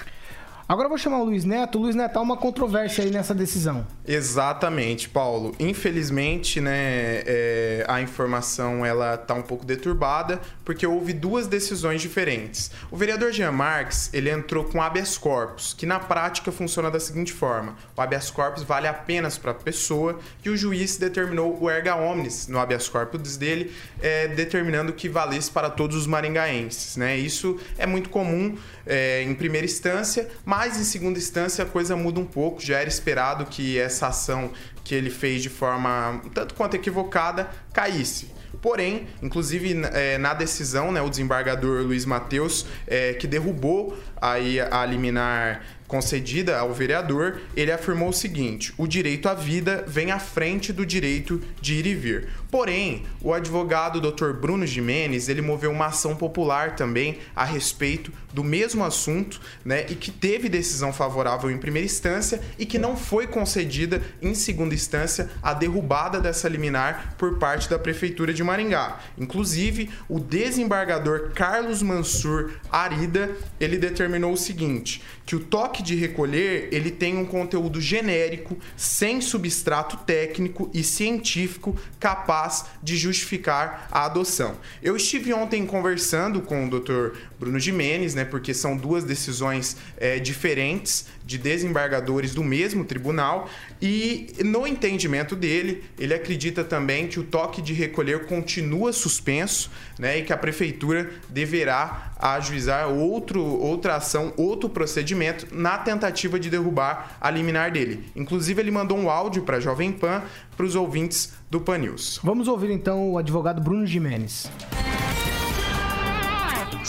Agora 0.69 0.87
eu 0.87 0.89
vou 0.89 0.97
chamar 0.97 1.19
o 1.19 1.23
Luiz 1.23 1.45
Neto. 1.45 1.79
Luiz 1.79 1.95
Neto, 1.95 2.17
há 2.19 2.21
uma 2.21 2.35
controvérsia 2.35 3.01
aí 3.05 3.09
nessa 3.09 3.33
decisão. 3.33 3.87
Exatamente, 4.05 5.07
Paulo. 5.07 5.55
Infelizmente, 5.57 6.59
né, 6.59 7.23
é, 7.25 7.85
a 7.87 8.01
informação 8.01 8.85
ela 8.85 9.15
tá 9.15 9.33
um 9.33 9.41
pouco 9.41 9.65
deturbada, 9.65 10.41
porque 10.65 10.85
houve 10.85 11.13
duas 11.13 11.47
decisões 11.47 12.01
diferentes. 12.01 12.69
O 12.91 12.97
vereador 12.97 13.31
Jean 13.31 13.53
Marques, 13.53 14.09
ele 14.13 14.29
entrou 14.29 14.65
com 14.65 14.81
habeas 14.81 15.17
corpus, 15.17 15.73
que 15.73 15.85
na 15.85 16.01
prática 16.01 16.51
funciona 16.51 16.91
da 16.91 16.99
seguinte 16.99 17.31
forma. 17.31 17.77
O 17.95 18.01
habeas 18.01 18.29
corpus 18.29 18.63
vale 18.63 18.89
apenas 18.89 19.37
para 19.37 19.51
a 19.51 19.55
pessoa 19.55 20.19
e 20.43 20.49
o 20.49 20.57
juiz 20.57 20.97
determinou 20.97 21.57
o 21.61 21.69
erga 21.69 21.95
omnes 21.95 22.49
no 22.49 22.59
habeas 22.59 22.89
corpus 22.89 23.37
dele, 23.37 23.73
é, 24.01 24.27
determinando 24.27 24.91
que 24.91 25.07
valesse 25.07 25.49
para 25.49 25.69
todos 25.69 25.95
os 25.95 26.05
maringaenses. 26.05 26.97
Né? 26.97 27.15
Isso 27.17 27.57
é 27.77 27.85
muito 27.85 28.09
comum 28.09 28.57
é, 28.85 29.23
em 29.23 29.33
primeira 29.33 29.63
instância, 29.63 30.27
mas 30.43 30.56
em 30.65 30.83
segunda 30.83 31.19
instância 31.19 31.63
a 31.63 31.67
coisa 31.67 31.95
muda 31.95 32.19
um 32.19 32.25
pouco. 32.25 32.61
Já 32.61 32.79
era 32.79 32.89
esperado 32.89 33.45
que 33.45 33.77
essa 33.77 34.07
ação 34.07 34.51
que 34.83 34.95
ele 34.95 35.09
fez 35.09 35.43
de 35.43 35.49
forma 35.49 36.21
tanto 36.33 36.53
quanto 36.55 36.75
equivocada 36.75 37.49
caísse. 37.73 38.31
Porém, 38.61 39.07
inclusive 39.21 39.75
é, 39.93 40.17
na 40.17 40.33
decisão, 40.33 40.91
né, 40.91 41.01
o 41.01 41.09
desembargador 41.09 41.83
Luiz 41.83 42.05
Mateus, 42.05 42.65
é, 42.87 43.13
que 43.13 43.27
derrubou 43.27 43.97
aí 44.19 44.59
a 44.59 44.85
liminar 44.85 45.61
concedida 45.87 46.57
ao 46.57 46.73
vereador, 46.73 47.39
ele 47.55 47.71
afirmou 47.71 48.09
o 48.09 48.13
seguinte: 48.13 48.73
o 48.77 48.87
direito 48.87 49.29
à 49.29 49.33
vida 49.33 49.83
vem 49.87 50.11
à 50.11 50.19
frente 50.19 50.73
do 50.73 50.85
direito 50.85 51.41
de 51.61 51.75
ir 51.75 51.85
e 51.85 51.95
vir. 51.95 52.29
Porém, 52.49 53.03
o 53.21 53.33
advogado 53.33 53.99
Dr. 53.99 54.31
Bruno 54.31 54.65
Jimenez, 54.65 55.27
ele 55.27 55.41
moveu 55.41 55.69
uma 55.69 55.87
ação 55.87 56.15
popular 56.15 56.75
também 56.75 57.19
a 57.35 57.43
respeito 57.43 58.11
do 58.33 58.43
mesmo 58.43 58.83
assunto, 58.83 59.41
né, 59.65 59.85
e 59.89 59.95
que 59.95 60.11
teve 60.11 60.47
decisão 60.47 60.93
favorável 60.93 61.49
em 61.49 61.57
primeira 61.57 61.85
instância 61.85 62.41
e 62.57 62.65
que 62.65 62.77
não 62.77 62.95
foi 62.95 63.27
concedida 63.27 64.01
em 64.21 64.33
segunda 64.33 64.75
instância 64.75 65.29
a 65.41 65.53
derrubada 65.53 66.21
dessa 66.21 66.47
liminar 66.47 67.15
por 67.17 67.37
parte 67.37 67.69
da 67.69 67.79
prefeitura 67.79 68.33
de 68.33 68.43
Maringá. 68.43 68.99
Inclusive, 69.17 69.89
o 70.07 70.19
desembargador 70.19 71.31
Carlos 71.33 71.81
Mansur 71.81 72.51
Arida, 72.71 73.35
ele 73.59 73.77
determinou 73.77 74.33
o 74.33 74.37
seguinte, 74.37 75.01
que 75.25 75.35
o 75.35 75.39
toque 75.39 75.81
de 75.83 75.95
recolher, 75.95 76.69
ele 76.71 76.91
tem 76.91 77.17
um 77.17 77.25
conteúdo 77.25 77.81
genérico, 77.81 78.57
sem 78.75 79.19
substrato 79.19 79.97
técnico 80.05 80.69
e 80.73 80.83
científico 80.83 81.75
capaz 81.99 82.36
capaz 82.37 82.65
de 82.83 82.95
justificar 82.95 83.87
a 83.91 84.05
adoção. 84.05 84.55
Eu 84.81 84.95
estive 84.95 85.33
ontem 85.33 85.65
conversando 85.65 86.41
com 86.41 86.67
o 86.67 86.69
Dr. 86.69 87.17
Bruno 87.39 87.59
Jimenez, 87.59 88.15
né, 88.15 88.25
porque 88.25 88.53
são 88.53 88.75
duas 88.75 89.03
decisões 89.03 89.77
é, 89.97 90.19
diferentes 90.19 91.07
de 91.25 91.37
desembargadores 91.37 92.33
do 92.33 92.43
mesmo 92.43 92.85
tribunal, 92.85 93.49
e 93.81 94.33
no 94.43 94.65
entendimento 94.65 95.35
dele, 95.35 95.83
ele 95.99 96.13
acredita 96.13 96.63
também 96.63 97.07
que 97.07 97.19
o 97.19 97.23
toque 97.23 97.61
de 97.61 97.73
recolher 97.73 98.25
continua 98.25 98.91
suspenso 98.91 99.69
né, 99.99 100.19
e 100.19 100.23
que 100.23 100.33
a 100.33 100.37
prefeitura 100.37 101.11
deverá 101.29 102.13
ajuizar 102.19 102.89
outro, 102.89 103.43
outra 103.43 103.95
ação, 103.95 104.33
outro 104.37 104.69
procedimento 104.69 105.47
na 105.51 105.77
tentativa 105.77 106.39
de 106.39 106.49
derrubar 106.49 107.17
a 107.21 107.29
liminar 107.29 107.71
dele. 107.71 108.05
Inclusive, 108.15 108.61
ele 108.61 108.71
mandou 108.71 108.97
um 108.97 109.09
áudio 109.09 109.43
para 109.43 109.57
a 109.57 109.59
Jovem 109.59 109.91
Pan 109.91 110.23
para 110.55 110.65
os 110.65 110.75
ouvintes 110.75 111.33
do 111.49 111.61
Pan 111.61 111.77
News. 111.77 112.19
Vamos 112.23 112.47
ouvir 112.47 112.71
então 112.71 113.11
o 113.11 113.17
advogado 113.17 113.61
Bruno 113.61 113.85
Jimenez. 113.85 114.49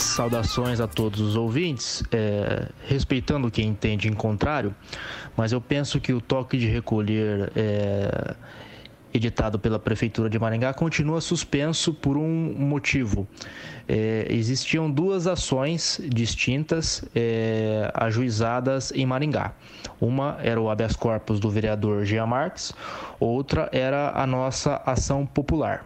Saudações 0.01 0.79
a 0.79 0.87
todos 0.87 1.19
os 1.19 1.35
ouvintes, 1.35 2.03
é, 2.11 2.67
respeitando 2.87 3.51
quem 3.51 3.67
entende 3.67 4.07
em 4.07 4.13
contrário, 4.13 4.73
mas 5.35 5.51
eu 5.51 5.59
penso 5.59 5.99
que 5.99 6.13
o 6.13 6.21
toque 6.21 6.57
de 6.57 6.67
recolher 6.67 7.51
é, 7.55 8.35
editado 9.13 9.59
pela 9.59 9.79
Prefeitura 9.79 10.29
de 10.29 10.39
Maringá 10.39 10.73
continua 10.73 11.21
suspenso 11.21 11.93
por 11.93 12.17
um 12.17 12.53
motivo. 12.57 13.27
É, 13.87 14.27
existiam 14.29 14.89
duas 14.89 15.27
ações 15.27 15.99
distintas 16.07 17.03
é, 17.15 17.91
ajuizadas 17.93 18.91
em 18.91 19.05
Maringá. 19.05 19.53
Uma 19.99 20.37
era 20.41 20.61
o 20.61 20.69
habeas 20.69 20.95
corpus 20.95 21.39
do 21.39 21.49
vereador 21.49 22.05
Jean 22.05 22.25
Marques, 22.27 22.71
outra 23.19 23.69
era 23.71 24.11
a 24.15 24.25
nossa 24.25 24.81
ação 24.85 25.25
popular. 25.25 25.85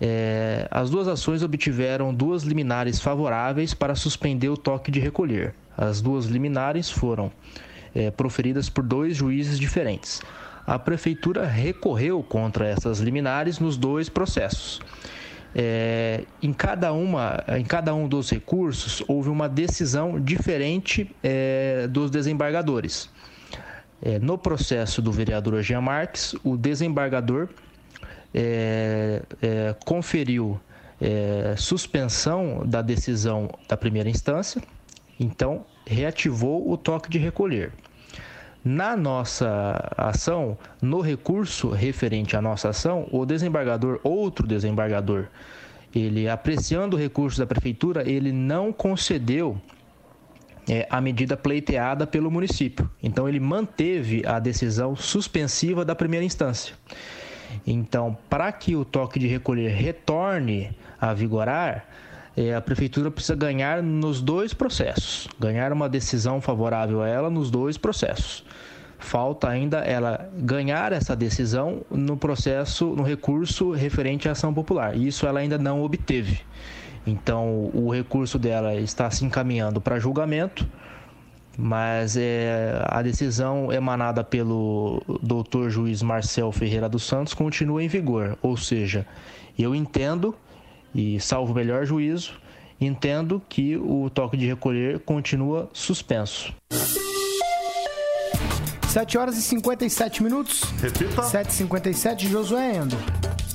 É, 0.00 0.66
as 0.70 0.88
duas 0.88 1.06
ações 1.06 1.42
obtiveram 1.42 2.14
duas 2.14 2.42
liminares 2.42 3.00
favoráveis 3.00 3.74
para 3.74 3.94
suspender 3.94 4.48
o 4.48 4.56
toque 4.56 4.90
de 4.90 4.98
recolher. 4.98 5.54
As 5.76 6.00
duas 6.00 6.26
liminares 6.26 6.90
foram 6.90 7.30
é, 7.94 8.10
proferidas 8.10 8.70
por 8.70 8.82
dois 8.82 9.16
juízes 9.16 9.58
diferentes. 9.58 10.22
A 10.66 10.78
prefeitura 10.78 11.46
recorreu 11.46 12.22
contra 12.22 12.66
essas 12.66 13.00
liminares 13.00 13.58
nos 13.58 13.76
dois 13.76 14.08
processos. 14.08 14.80
É, 15.54 16.24
em, 16.40 16.52
cada 16.52 16.92
uma, 16.92 17.42
em 17.58 17.64
cada 17.64 17.92
um 17.92 18.06
dos 18.06 18.30
recursos 18.30 19.02
houve 19.08 19.28
uma 19.28 19.48
decisão 19.48 20.20
diferente 20.20 21.10
é, 21.22 21.88
dos 21.88 22.10
desembargadores. 22.10 23.10
É, 24.00 24.18
no 24.18 24.38
processo 24.38 25.02
do 25.02 25.10
vereador 25.12 25.60
Jean 25.62 25.80
Marques, 25.80 26.34
o 26.44 26.56
desembargador 26.56 27.48
é, 28.34 29.22
é, 29.42 29.74
conferiu 29.84 30.60
é, 31.00 31.54
suspensão 31.56 32.62
da 32.64 32.82
decisão 32.82 33.48
da 33.68 33.76
primeira 33.76 34.08
instância, 34.08 34.62
então 35.18 35.64
reativou 35.86 36.70
o 36.70 36.76
toque 36.76 37.10
de 37.10 37.18
recolher. 37.18 37.72
Na 38.62 38.94
nossa 38.94 39.90
ação, 39.96 40.58
no 40.82 41.00
recurso 41.00 41.70
referente 41.70 42.36
à 42.36 42.42
nossa 42.42 42.68
ação, 42.68 43.08
o 43.10 43.24
desembargador, 43.24 43.98
outro 44.02 44.46
desembargador, 44.46 45.28
ele 45.94 46.28
apreciando 46.28 46.94
o 46.94 46.98
recurso 46.98 47.38
da 47.38 47.46
prefeitura, 47.46 48.08
ele 48.08 48.30
não 48.30 48.70
concedeu 48.70 49.60
é, 50.68 50.86
a 50.90 51.00
medida 51.00 51.36
pleiteada 51.36 52.06
pelo 52.06 52.30
município. 52.30 52.88
Então 53.02 53.28
ele 53.28 53.40
manteve 53.40 54.22
a 54.26 54.38
decisão 54.38 54.94
suspensiva 54.94 55.84
da 55.84 55.94
primeira 55.94 56.24
instância. 56.24 56.74
Então, 57.66 58.16
para 58.28 58.50
que 58.52 58.76
o 58.76 58.84
toque 58.84 59.18
de 59.18 59.26
recolher 59.26 59.70
retorne 59.70 60.76
a 61.00 61.12
vigorar, 61.14 61.86
é, 62.36 62.54
a 62.54 62.60
prefeitura 62.60 63.10
precisa 63.10 63.34
ganhar 63.34 63.82
nos 63.82 64.20
dois 64.20 64.54
processos, 64.54 65.28
ganhar 65.38 65.72
uma 65.72 65.88
decisão 65.88 66.40
favorável 66.40 67.02
a 67.02 67.08
ela 67.08 67.30
nos 67.30 67.50
dois 67.50 67.76
processos. 67.76 68.44
Falta 68.98 69.48
ainda 69.48 69.78
ela 69.78 70.30
ganhar 70.36 70.92
essa 70.92 71.16
decisão 71.16 71.82
no 71.90 72.16
processo, 72.16 72.86
no 72.86 73.02
recurso 73.02 73.72
referente 73.72 74.28
à 74.28 74.32
ação 74.32 74.52
popular. 74.52 74.96
Isso 74.96 75.26
ela 75.26 75.40
ainda 75.40 75.56
não 75.56 75.82
obteve. 75.82 76.40
Então, 77.06 77.70
o 77.72 77.90
recurso 77.90 78.38
dela 78.38 78.74
está 78.74 79.10
se 79.10 79.24
encaminhando 79.24 79.80
para 79.80 79.98
julgamento, 79.98 80.68
mas 81.60 82.16
é, 82.16 82.82
a 82.88 83.02
decisão 83.02 83.70
emanada 83.70 84.24
pelo 84.24 85.02
doutor 85.22 85.68
juiz 85.68 86.00
Marcel 86.02 86.50
Ferreira 86.50 86.88
dos 86.88 87.02
Santos 87.02 87.34
continua 87.34 87.84
em 87.84 87.88
vigor. 87.88 88.38
Ou 88.40 88.56
seja, 88.56 89.06
eu 89.58 89.74
entendo, 89.74 90.34
e 90.94 91.20
salvo 91.20 91.52
o 91.52 91.54
melhor 91.54 91.84
juízo, 91.84 92.32
entendo 92.80 93.42
que 93.46 93.76
o 93.76 94.08
toque 94.08 94.38
de 94.38 94.46
recolher 94.46 95.00
continua 95.00 95.68
suspenso. 95.72 96.54
7 98.88 99.18
horas 99.18 99.36
e 99.36 99.42
57 99.42 100.22
minutos. 100.22 100.62
Repita. 100.80 101.22
7h57, 101.22 102.26
Josué 102.26 102.76
Endo. 102.76 102.96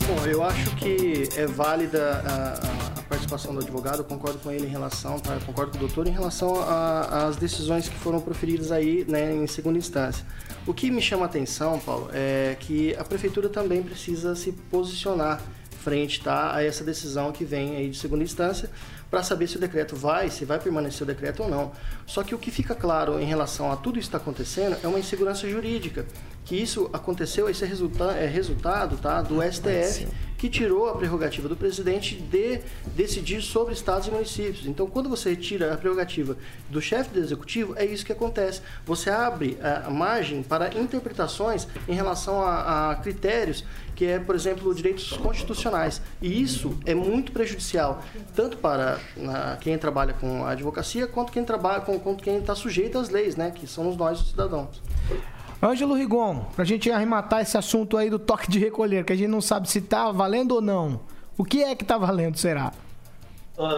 Bom, 0.07 0.25
eu 0.27 0.43
acho 0.43 0.75
que 0.75 1.27
é 1.35 1.47
válida 1.47 2.21
a, 2.23 2.99
a 2.99 3.04
participação 3.25 3.53
do 3.53 3.61
advogado, 3.61 4.03
concordo 4.03 4.39
com 4.39 4.51
ele 4.51 4.65
em 4.65 4.69
relação, 4.69 5.19
tá? 5.19 5.37
Concordo 5.45 5.71
com 5.71 5.77
o 5.77 5.79
doutor 5.79 6.07
em 6.07 6.11
relação 6.11 6.55
às 7.09 7.35
decisões 7.35 7.89
que 7.89 7.95
foram 7.95 8.21
proferidas 8.21 8.71
aí 8.71 9.05
né, 9.07 9.33
em 9.33 9.47
segunda 9.47 9.77
instância. 9.77 10.25
O 10.65 10.73
que 10.73 10.89
me 10.91 11.01
chama 11.01 11.23
a 11.23 11.25
atenção, 11.25 11.79
Paulo, 11.79 12.09
é 12.13 12.55
que 12.59 12.95
a 12.95 13.03
prefeitura 13.03 13.49
também 13.49 13.81
precisa 13.81 14.35
se 14.35 14.51
posicionar 14.51 15.41
frente 15.85 16.23
tá, 16.23 16.55
a 16.55 16.63
essa 16.63 16.83
decisão 16.83 17.31
que 17.31 17.45
vem 17.45 17.75
aí 17.75 17.89
de 17.91 17.97
segunda 17.97 18.23
instância 18.23 18.71
para 19.09 19.21
saber 19.21 19.47
se 19.47 19.57
o 19.57 19.59
decreto 19.59 19.95
vai, 19.95 20.31
se 20.31 20.43
vai 20.43 20.59
permanecer 20.59 21.03
o 21.03 21.05
decreto 21.05 21.43
ou 21.43 21.49
não. 21.49 21.71
Só 22.07 22.23
que 22.23 22.33
o 22.33 22.39
que 22.39 22.49
fica 22.49 22.73
claro 22.73 23.19
em 23.19 23.25
relação 23.25 23.71
a 23.71 23.75
tudo 23.75 23.99
isso 23.99 24.09
que 24.09 24.15
está 24.15 24.17
acontecendo 24.17 24.77
é 24.83 24.87
uma 24.87 24.97
insegurança 24.97 25.47
jurídica, 25.47 26.07
que 26.43 26.55
isso 26.55 26.89
aconteceu, 26.91 27.47
esse 27.47 27.63
é, 27.63 27.67
resulta 27.67 28.05
é 28.13 28.25
resultado 28.25 28.97
tá, 28.97 29.21
do 29.21 29.43
STF, 29.43 30.07
que 30.37 30.49
tirou 30.49 30.87
a 30.89 30.95
prerrogativa 30.95 31.47
do 31.47 31.55
presidente 31.55 32.15
de 32.15 32.61
decidir 32.95 33.41
sobre 33.41 33.73
estados 33.73 34.07
e 34.07 34.11
municípios. 34.11 34.65
Então, 34.65 34.87
quando 34.87 35.09
você 35.09 35.29
retira 35.29 35.73
a 35.73 35.77
prerrogativa 35.77 36.37
do 36.69 36.81
chefe 36.81 37.09
do 37.11 37.19
executivo, 37.19 37.73
é 37.77 37.85
isso 37.85 38.05
que 38.05 38.11
acontece. 38.11 38.61
Você 38.85 39.09
abre 39.09 39.57
a 39.61 39.89
margem 39.89 40.43
para 40.43 40.73
interpretações 40.77 41.67
em 41.87 41.93
relação 41.93 42.41
a, 42.41 42.91
a 42.91 42.95
critérios 42.95 43.63
que 43.95 44.05
é, 44.05 44.19
por 44.19 44.35
exemplo, 44.35 44.75
direitos 44.75 45.13
constitucionais. 45.17 46.01
E 46.21 46.41
isso 46.41 46.77
é 46.85 46.93
muito 46.93 47.31
prejudicial, 47.31 48.03
tanto 48.35 48.57
para 48.57 48.99
na, 49.15 49.57
quem 49.57 49.77
trabalha 49.77 50.13
com 50.13 50.43
a 50.45 50.51
advocacia, 50.51 51.07
quanto 51.07 51.31
quem 51.31 51.43
trabalha 51.43 51.81
com, 51.81 51.97
quanto 51.97 52.23
quem 52.23 52.37
está 52.37 52.53
sujeito 52.53 52.97
às 52.97 53.09
leis, 53.09 53.35
né, 53.35 53.51
que 53.51 53.65
somos 53.65 53.95
nós, 53.95 54.19
os 54.19 54.29
cidadãos. 54.31 54.81
Ângelo 55.65 55.95
Rigon, 55.95 56.45
pra 56.55 56.63
gente 56.63 56.91
arrematar 56.91 57.41
esse 57.41 57.57
assunto 57.57 57.97
aí 57.97 58.09
do 58.09 58.19
toque 58.19 58.49
de 58.49 58.59
recolher, 58.59 59.03
que 59.03 59.13
a 59.13 59.15
gente 59.15 59.29
não 59.29 59.41
sabe 59.41 59.69
se 59.69 59.81
tá 59.81 60.11
valendo 60.11 60.51
ou 60.51 60.61
não. 60.61 60.99
O 61.37 61.43
que 61.43 61.63
é 61.63 61.75
que 61.75 61.83
tá 61.83 61.97
valendo, 61.97 62.37
será? 62.37 62.71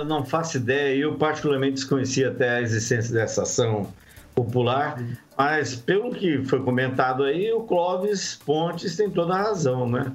Não 0.06 0.26
faço 0.26 0.58
ideia, 0.58 0.96
eu 0.96 1.16
particularmente 1.16 1.76
desconhecia 1.76 2.30
até 2.30 2.58
a 2.58 2.62
existência 2.62 3.14
dessa 3.14 3.44
ação 3.44 3.88
popular, 4.36 5.02
mas 5.38 5.76
pelo 5.76 6.12
que 6.12 6.44
foi 6.46 6.62
comentado 6.62 7.24
aí, 7.24 7.52
o 7.52 7.62
Clóvis 7.62 8.36
Pontes 8.46 8.96
tem 8.96 9.10
toda 9.10 9.34
a 9.34 9.44
razão, 9.44 9.90
né? 9.90 10.12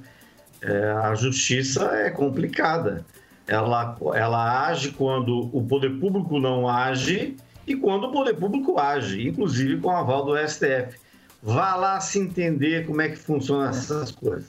É, 0.60 0.90
a 0.92 1.14
justiça 1.14 1.84
é 1.96 2.10
complicada. 2.10 3.04
Ela, 3.46 3.96
ela 4.14 4.66
age 4.66 4.92
quando 4.92 5.50
o 5.52 5.64
poder 5.66 5.98
público 5.98 6.38
não 6.38 6.68
age 6.68 7.36
e 7.66 7.74
quando 7.74 8.04
o 8.04 8.12
poder 8.12 8.34
público 8.34 8.78
age, 8.78 9.28
inclusive 9.28 9.80
com 9.80 9.88
o 9.88 9.90
aval 9.90 10.24
do 10.24 10.36
STF. 10.36 11.01
Vá 11.42 11.74
lá 11.74 11.98
se 12.00 12.20
entender 12.20 12.86
como 12.86 13.02
é 13.02 13.08
que 13.08 13.16
funcionam 13.16 13.68
essas 13.68 14.12
coisas. 14.12 14.46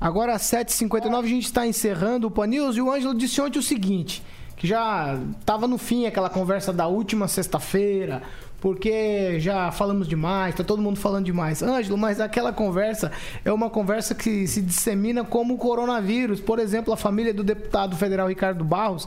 Agora, 0.00 0.34
às 0.34 0.42
7h59, 0.42 1.24
a 1.24 1.28
gente 1.28 1.44
está 1.44 1.66
encerrando 1.66 2.26
o 2.26 2.30
Pan 2.30 2.46
News 2.46 2.76
e 2.76 2.80
o 2.80 2.90
Ângelo 2.90 3.14
disse 3.14 3.40
ontem 3.40 3.58
o 3.58 3.62
seguinte: 3.62 4.22
que 4.56 4.66
já 4.66 5.18
estava 5.38 5.68
no 5.68 5.76
fim 5.76 6.06
aquela 6.06 6.30
conversa 6.30 6.72
da 6.72 6.86
última 6.86 7.28
sexta-feira, 7.28 8.22
porque 8.60 9.38
já 9.40 9.70
falamos 9.70 10.08
demais, 10.08 10.54
tá 10.54 10.64
todo 10.64 10.80
mundo 10.80 10.98
falando 10.98 11.26
demais. 11.26 11.62
Ângelo, 11.62 11.98
mas 11.98 12.20
aquela 12.20 12.52
conversa 12.52 13.12
é 13.44 13.52
uma 13.52 13.68
conversa 13.68 14.14
que 14.14 14.46
se 14.46 14.62
dissemina 14.62 15.24
como 15.24 15.54
o 15.54 15.58
coronavírus. 15.58 16.40
Por 16.40 16.58
exemplo, 16.58 16.92
a 16.92 16.96
família 16.96 17.34
do 17.34 17.44
deputado 17.44 17.94
federal 17.96 18.26
Ricardo 18.28 18.64
Barros 18.64 19.06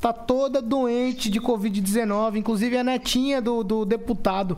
tá 0.00 0.12
toda 0.12 0.60
doente 0.60 1.30
de 1.30 1.40
Covid-19, 1.40 2.36
inclusive 2.36 2.76
a 2.76 2.82
netinha 2.82 3.40
do, 3.40 3.62
do 3.62 3.84
deputado. 3.84 4.56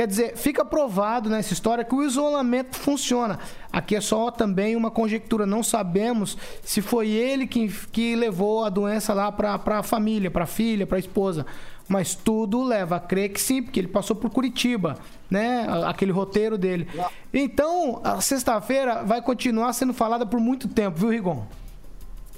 Quer 0.00 0.06
dizer, 0.06 0.34
fica 0.34 0.64
provado 0.64 1.28
nessa 1.28 1.52
história 1.52 1.84
que 1.84 1.94
o 1.94 2.02
isolamento 2.02 2.74
funciona. 2.74 3.38
Aqui 3.70 3.94
é 3.94 4.00
só 4.00 4.30
também 4.30 4.74
uma 4.74 4.90
conjectura, 4.90 5.44
não 5.44 5.62
sabemos 5.62 6.38
se 6.62 6.80
foi 6.80 7.10
ele 7.10 7.46
que, 7.46 7.68
que 7.92 8.16
levou 8.16 8.64
a 8.64 8.70
doença 8.70 9.12
lá 9.12 9.30
para 9.30 9.60
a 9.78 9.82
família, 9.82 10.30
para 10.30 10.44
a 10.44 10.46
filha, 10.46 10.86
para 10.86 10.96
a 10.96 10.98
esposa. 10.98 11.44
Mas 11.86 12.14
tudo 12.14 12.64
leva 12.64 12.96
a 12.96 12.98
crer 12.98 13.28
que 13.28 13.38
sim, 13.38 13.62
porque 13.62 13.78
ele 13.78 13.88
passou 13.88 14.16
por 14.16 14.30
Curitiba, 14.30 14.96
né? 15.30 15.66
Aquele 15.84 16.12
roteiro 16.12 16.56
dele. 16.56 16.88
Então, 17.30 18.00
a 18.02 18.22
sexta-feira 18.22 19.02
vai 19.04 19.20
continuar 19.20 19.70
sendo 19.74 19.92
falada 19.92 20.24
por 20.24 20.40
muito 20.40 20.66
tempo, 20.66 20.98
viu, 20.98 21.10
Rigon? 21.10 21.46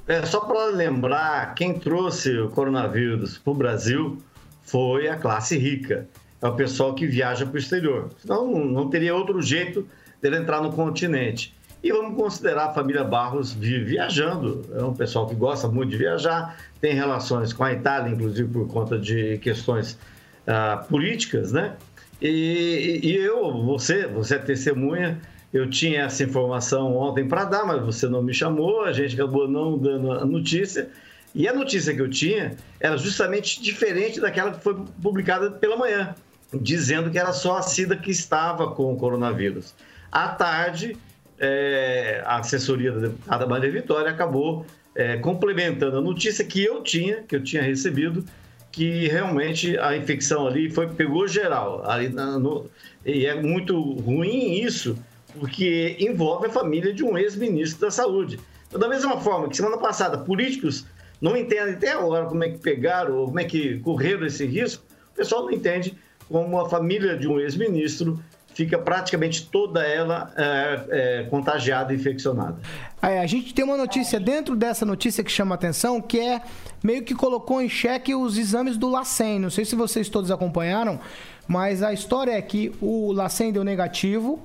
É, 0.08 0.26
só 0.26 0.40
para 0.40 0.64
lembrar, 0.64 1.54
quem 1.54 1.78
trouxe 1.78 2.36
o 2.40 2.48
coronavírus 2.48 3.38
para 3.38 3.52
o 3.52 3.54
Brasil 3.54 4.18
foi 4.64 5.08
a 5.08 5.16
classe 5.16 5.56
rica 5.56 6.08
é 6.42 6.46
o 6.48 6.54
pessoal 6.54 6.92
que 6.92 7.06
viaja 7.06 7.46
para 7.46 7.54
o 7.54 7.58
exterior. 7.58 8.10
Senão 8.18 8.52
não 8.66 8.90
teria 8.90 9.14
outro 9.14 9.40
jeito 9.40 9.86
dele 10.20 10.36
entrar 10.36 10.60
no 10.60 10.72
continente. 10.72 11.54
E 11.82 11.92
vamos 11.92 12.16
considerar 12.16 12.66
a 12.66 12.72
família 12.72 13.02
Barros 13.02 13.52
viajando. 13.54 14.64
É 14.74 14.82
um 14.82 14.94
pessoal 14.94 15.26
que 15.26 15.34
gosta 15.34 15.68
muito 15.68 15.90
de 15.90 15.96
viajar, 15.96 16.56
tem 16.80 16.94
relações 16.94 17.52
com 17.52 17.64
a 17.64 17.72
Itália, 17.72 18.12
inclusive 18.12 18.48
por 18.52 18.68
conta 18.68 18.98
de 18.98 19.38
questões 19.38 19.98
uh, 20.46 20.84
políticas, 20.88 21.52
né? 21.52 21.76
E, 22.20 23.00
e, 23.02 23.16
eu, 23.16 23.52
você, 23.64 24.06
você 24.06 24.36
é 24.36 24.38
testemunha, 24.38 25.20
eu 25.52 25.68
tinha 25.68 26.02
essa 26.02 26.22
informação 26.22 26.96
ontem 26.96 27.26
para 27.26 27.44
dar, 27.44 27.66
mas 27.66 27.82
você 27.82 28.08
não 28.08 28.22
me 28.22 28.32
chamou, 28.32 28.84
a 28.84 28.92
gente 28.92 29.14
acabou 29.14 29.48
não 29.48 29.76
dando 29.76 30.12
a 30.12 30.24
notícia. 30.24 30.88
E 31.34 31.48
a 31.48 31.52
notícia 31.52 31.92
que 31.92 32.00
eu 32.00 32.08
tinha 32.08 32.54
era 32.78 32.96
justamente 32.96 33.60
diferente 33.60 34.20
daquela 34.20 34.52
que 34.52 34.60
foi 34.60 34.76
publicada 35.02 35.50
pela 35.50 35.76
manhã 35.76 36.14
dizendo 36.52 37.10
que 37.10 37.18
era 37.18 37.32
só 37.32 37.58
a 37.58 37.62
Cida 37.62 37.96
que 37.96 38.10
estava 38.10 38.70
com 38.72 38.92
o 38.92 38.96
coronavírus. 38.96 39.74
À 40.10 40.28
tarde, 40.28 40.96
é, 41.38 42.22
a 42.24 42.38
assessoria 42.38 42.92
da 42.92 43.00
deputada 43.00 43.46
Maria 43.46 43.70
Vitória 43.70 44.10
acabou 44.10 44.66
é, 44.94 45.16
complementando 45.16 45.98
a 45.98 46.00
notícia 46.00 46.44
que 46.44 46.62
eu 46.62 46.82
tinha, 46.82 47.22
que 47.22 47.34
eu 47.34 47.42
tinha 47.42 47.62
recebido, 47.62 48.24
que 48.70 49.08
realmente 49.08 49.78
a 49.78 49.96
infecção 49.96 50.46
ali 50.46 50.70
foi 50.70 50.88
pegou 50.88 51.26
geral. 51.26 51.82
Ali 51.88 52.08
na, 52.08 52.38
no, 52.38 52.70
e 53.04 53.26
é 53.26 53.34
muito 53.34 53.80
ruim 53.80 54.54
isso, 54.54 54.96
porque 55.38 55.96
envolve 55.98 56.46
a 56.46 56.50
família 56.50 56.92
de 56.92 57.02
um 57.02 57.16
ex-ministro 57.16 57.80
da 57.80 57.90
Saúde. 57.90 58.38
Então, 58.68 58.80
da 58.80 58.88
mesma 58.88 59.20
forma 59.20 59.48
que 59.48 59.56
semana 59.56 59.78
passada 59.78 60.18
políticos 60.18 60.86
não 61.20 61.36
entendem 61.36 61.74
até 61.74 61.92
agora 61.92 62.26
como 62.26 62.42
é 62.44 62.50
que 62.50 62.58
pegaram 62.58 63.16
ou 63.16 63.26
como 63.26 63.40
é 63.40 63.44
que 63.44 63.78
correram 63.80 64.26
esse 64.26 64.46
risco, 64.46 64.84
o 65.12 65.14
pessoal 65.14 65.44
não 65.44 65.52
entende 65.52 65.94
como 66.32 66.58
a 66.58 66.68
família 66.68 67.16
de 67.16 67.28
um 67.28 67.38
ex-ministro 67.38 68.18
fica 68.54 68.78
praticamente 68.78 69.46
toda 69.46 69.82
ela 69.86 70.32
é, 70.36 70.80
é, 70.90 71.22
contagiada 71.24 71.94
infeccionada. 71.94 72.56
É, 73.00 73.20
a 73.20 73.26
gente 73.26 73.54
tem 73.54 73.64
uma 73.64 73.76
notícia 73.76 74.18
dentro 74.18 74.54
dessa 74.54 74.84
notícia 74.84 75.22
que 75.24 75.30
chama 75.30 75.54
atenção, 75.54 76.00
que 76.00 76.18
é 76.18 76.42
meio 76.82 77.02
que 77.02 77.14
colocou 77.14 77.60
em 77.60 77.68
xeque 77.68 78.14
os 78.14 78.36
exames 78.36 78.76
do 78.76 78.88
LACEN. 78.88 79.38
Não 79.38 79.50
sei 79.50 79.64
se 79.64 79.74
vocês 79.74 80.08
todos 80.08 80.30
acompanharam, 80.30 81.00
mas 81.46 81.82
a 81.82 81.92
história 81.92 82.32
é 82.32 82.42
que 82.42 82.72
o 82.80 83.12
LACEN 83.12 83.52
deu 83.52 83.64
negativo 83.64 84.40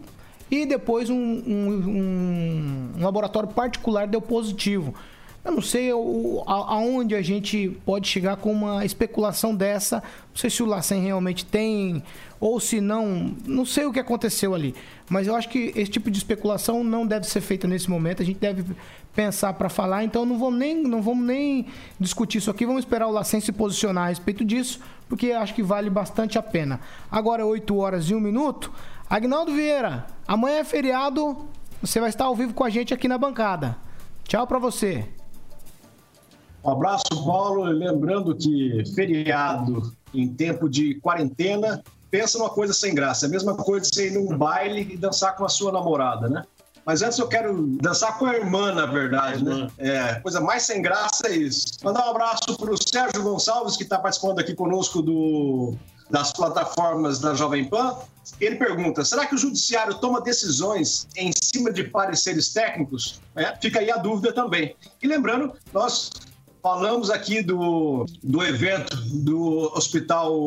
e 0.50 0.66
depois 0.66 1.10
um, 1.10 1.16
um, 1.16 2.94
um 2.98 3.04
laboratório 3.04 3.50
particular 3.50 4.08
deu 4.08 4.22
positivo. 4.22 4.94
Eu 5.48 5.54
não 5.54 5.62
sei 5.62 5.94
o, 5.94 6.44
a, 6.46 6.74
aonde 6.74 7.16
a 7.16 7.22
gente 7.22 7.70
pode 7.86 8.06
chegar 8.06 8.36
com 8.36 8.52
uma 8.52 8.84
especulação 8.84 9.56
dessa. 9.56 10.04
Não 10.30 10.36
sei 10.36 10.50
se 10.50 10.62
o 10.62 10.66
Lacen 10.66 11.02
realmente 11.02 11.46
tem, 11.46 12.04
ou 12.38 12.60
se 12.60 12.82
não. 12.82 13.34
Não 13.46 13.66
sei 13.66 13.86
o 13.86 13.94
que 13.94 14.00
aconteceu 14.00 14.54
ali. 14.54 14.76
Mas 15.10 15.26
eu 15.26 15.36
acho 15.36 15.48
que 15.48 15.72
esse 15.74 15.90
tipo 15.90 16.12
de 16.12 16.18
especulação 16.18 16.84
não 16.84 17.08
deve 17.08 17.26
ser 17.26 17.40
feita 17.40 17.66
nesse 17.66 17.90
momento. 17.90 18.22
A 18.22 18.26
gente 18.26 18.40
deve 18.40 18.76
pensar 19.16 19.54
para 19.54 19.70
falar. 19.70 20.04
Então 20.04 20.26
não 20.26 20.38
vamos, 20.38 20.60
nem, 20.60 20.84
não 20.84 21.02
vamos 21.02 21.26
nem 21.26 21.68
discutir 21.98 22.40
isso 22.40 22.52
aqui. 22.52 22.66
Vamos 22.66 22.82
esperar 22.82 23.08
o 23.08 23.12
Lacen 23.12 23.40
se 23.40 23.54
posicionar 23.54 24.04
a 24.04 24.10
respeito 24.10 24.44
disso, 24.44 24.82
porque 25.08 25.32
acho 25.32 25.56
que 25.56 25.64
vale 25.64 25.90
bastante 25.90 26.38
a 26.38 26.44
pena. 26.44 26.82
Agora, 27.10 27.46
8 27.46 27.74
horas 27.78 28.10
e 28.10 28.14
1 28.14 28.20
minuto. 28.20 28.70
Agnaldo 29.10 29.54
Vieira, 29.54 30.06
amanhã 30.28 30.58
é 30.58 30.64
feriado 30.66 31.48
você 31.82 32.00
vai 32.00 32.10
estar 32.10 32.26
ao 32.26 32.36
vivo 32.36 32.54
com 32.54 32.64
a 32.64 32.70
gente 32.70 32.94
aqui 32.94 33.08
na 33.08 33.18
bancada. 33.18 33.78
Tchau 34.24 34.46
pra 34.46 34.60
você. 34.60 35.08
Um 36.64 36.72
abraço, 36.72 37.06
Paulo. 37.26 37.64
Lembrando 37.64 38.36
que 38.36 38.84
feriado 38.94 39.94
em 40.14 40.28
tempo 40.28 40.70
de 40.70 40.96
quarentena, 40.96 41.84
pensa 42.10 42.38
numa 42.38 42.50
coisa 42.50 42.74
sem 42.74 42.94
graça. 42.94 43.26
É 43.26 43.28
a 43.28 43.32
mesma 43.32 43.56
coisa 43.56 43.90
de 43.90 43.96
você 43.96 44.08
ir 44.08 44.14
num 44.14 44.38
baile 44.38 44.94
e 44.94 44.98
dançar 44.98 45.36
com 45.36 45.46
a 45.46 45.50
sua 45.50 45.72
namorada, 45.72 46.30
né? 46.30 46.44
Mas 46.86 47.02
antes 47.02 47.20
eu 47.20 47.28
quero 47.28 47.68
dançar 47.82 48.18
com 48.18 48.26
a 48.26 48.34
irmã, 48.34 48.74
na 48.74 48.86
verdade, 48.86 49.44
né? 49.44 49.68
É, 49.78 50.16
coisa 50.22 50.40
mais 50.40 50.64
sem 50.64 50.82
graça 50.82 51.28
é 51.28 51.36
isso. 51.36 51.66
Mandar 51.84 52.08
um 52.08 52.12
abraço 52.12 52.58
para 52.58 52.72
o 52.72 52.78
Sérgio 52.78 53.22
Gonçalves, 53.24 53.76
que 53.76 53.84
está 53.84 54.00
participando 54.00 54.40
aqui 54.40 54.56
conosco 54.56 55.02
do, 55.02 55.76
das 56.10 56.32
plataformas 56.32 57.20
da 57.20 57.34
Jovem 57.34 57.66
Pan. 57.66 57.98
Ele 58.40 58.56
pergunta: 58.56 59.04
será 59.04 59.26
que 59.26 59.36
o 59.36 59.38
judiciário 59.38 59.96
toma 59.96 60.22
decisões 60.22 61.10
em 61.18 61.30
cima 61.34 61.74
de 61.74 61.84
pareceres 61.84 62.54
técnicos? 62.54 63.20
É, 63.36 63.54
fica 63.58 63.80
aí 63.80 63.92
a 63.92 63.98
dúvida 63.98 64.32
também. 64.32 64.74
E 65.04 65.08
lembrando, 65.08 65.54
nós 65.74 66.10
falamos 66.68 67.10
aqui 67.10 67.42
do, 67.42 68.06
do 68.22 68.44
evento 68.44 68.98
do 69.24 69.72
Hospital 69.74 70.38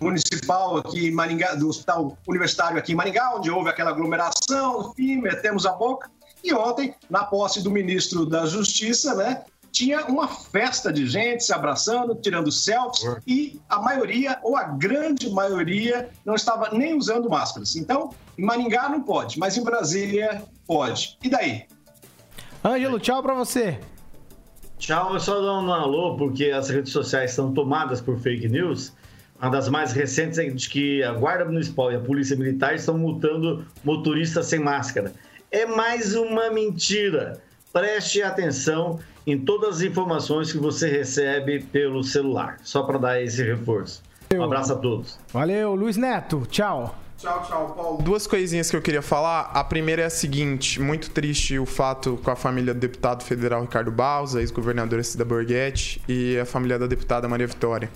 Municipal 0.00 0.76
aqui 0.76 1.08
em 1.08 1.10
Maringá, 1.10 1.56
do 1.56 1.68
Hospital 1.68 2.16
Universitário 2.28 2.78
aqui 2.78 2.92
em 2.92 2.94
Maringá, 2.94 3.34
onde 3.34 3.50
houve 3.50 3.68
aquela 3.68 3.90
aglomeração, 3.90 4.92
enfim, 4.92 5.16
metemos 5.20 5.66
a 5.66 5.72
boca. 5.72 6.08
E 6.44 6.54
ontem, 6.54 6.94
na 7.10 7.24
posse 7.24 7.60
do 7.60 7.72
ministro 7.72 8.24
da 8.24 8.46
Justiça, 8.46 9.16
né, 9.16 9.42
tinha 9.72 10.06
uma 10.06 10.28
festa 10.28 10.92
de 10.92 11.08
gente 11.08 11.42
se 11.42 11.52
abraçando, 11.52 12.14
tirando 12.14 12.52
selfies, 12.52 13.16
e 13.26 13.60
a 13.68 13.80
maioria, 13.80 14.38
ou 14.44 14.56
a 14.56 14.62
grande 14.62 15.28
maioria, 15.28 16.08
não 16.24 16.36
estava 16.36 16.70
nem 16.70 16.96
usando 16.96 17.28
máscaras. 17.28 17.74
Então, 17.74 18.14
em 18.38 18.44
Maringá 18.44 18.88
não 18.88 19.02
pode, 19.02 19.40
mas 19.40 19.56
em 19.56 19.64
Brasília 19.64 20.40
pode. 20.64 21.18
E 21.20 21.28
daí? 21.28 21.64
Ângelo, 22.64 23.00
tchau 23.00 23.20
pra 23.24 23.34
você. 23.34 23.80
Tchau, 24.78 25.14
eu 25.14 25.20
só 25.20 25.40
dar 25.40 25.60
um 25.60 25.72
alô, 25.72 26.16
porque 26.16 26.46
as 26.46 26.68
redes 26.70 26.92
sociais 26.92 27.32
são 27.32 27.52
tomadas 27.52 28.00
por 28.00 28.18
fake 28.18 28.48
news. 28.48 28.92
Uma 29.40 29.50
das 29.50 29.68
mais 29.68 29.92
recentes 29.92 30.38
é 30.38 30.48
de 30.48 30.68
que 30.68 31.02
a 31.02 31.12
Guarda 31.12 31.44
Municipal 31.44 31.92
e 31.92 31.96
a 31.96 32.00
Polícia 32.00 32.36
Militar 32.36 32.74
estão 32.74 32.96
multando 32.96 33.64
motoristas 33.84 34.46
sem 34.46 34.58
máscara. 34.58 35.12
É 35.50 35.66
mais 35.66 36.14
uma 36.14 36.50
mentira. 36.50 37.40
Preste 37.72 38.22
atenção 38.22 38.98
em 39.26 39.38
todas 39.38 39.76
as 39.76 39.82
informações 39.82 40.52
que 40.52 40.58
você 40.58 40.88
recebe 40.88 41.60
pelo 41.60 42.02
celular, 42.02 42.58
só 42.62 42.82
para 42.82 42.98
dar 42.98 43.22
esse 43.22 43.42
reforço. 43.42 44.02
Um 44.34 44.42
abraço 44.42 44.72
a 44.72 44.76
todos. 44.76 45.18
Valeu, 45.32 45.74
Luiz 45.74 45.96
Neto. 45.96 46.46
Tchau. 46.50 46.94
Tchau, 47.18 47.42
tchau, 47.42 47.74
Paulo. 47.74 48.00
Duas 48.00 48.28
coisinhas 48.28 48.70
que 48.70 48.76
eu 48.76 48.80
queria 48.80 49.02
falar. 49.02 49.50
A 49.52 49.64
primeira 49.64 50.02
é 50.02 50.04
a 50.04 50.10
seguinte: 50.10 50.80
muito 50.80 51.10
triste 51.10 51.58
o 51.58 51.66
fato 51.66 52.16
com 52.22 52.30
a 52.30 52.36
família 52.36 52.72
do 52.72 52.78
deputado 52.78 53.24
federal 53.24 53.60
Ricardo 53.60 53.90
Barros, 53.90 54.36
ex-governadora 54.36 55.02
Cida 55.02 55.24
Borghetti, 55.24 56.00
e 56.08 56.38
a 56.38 56.44
família 56.44 56.78
da 56.78 56.86
deputada 56.86 57.28
Maria 57.28 57.48
Vitória. 57.48 57.90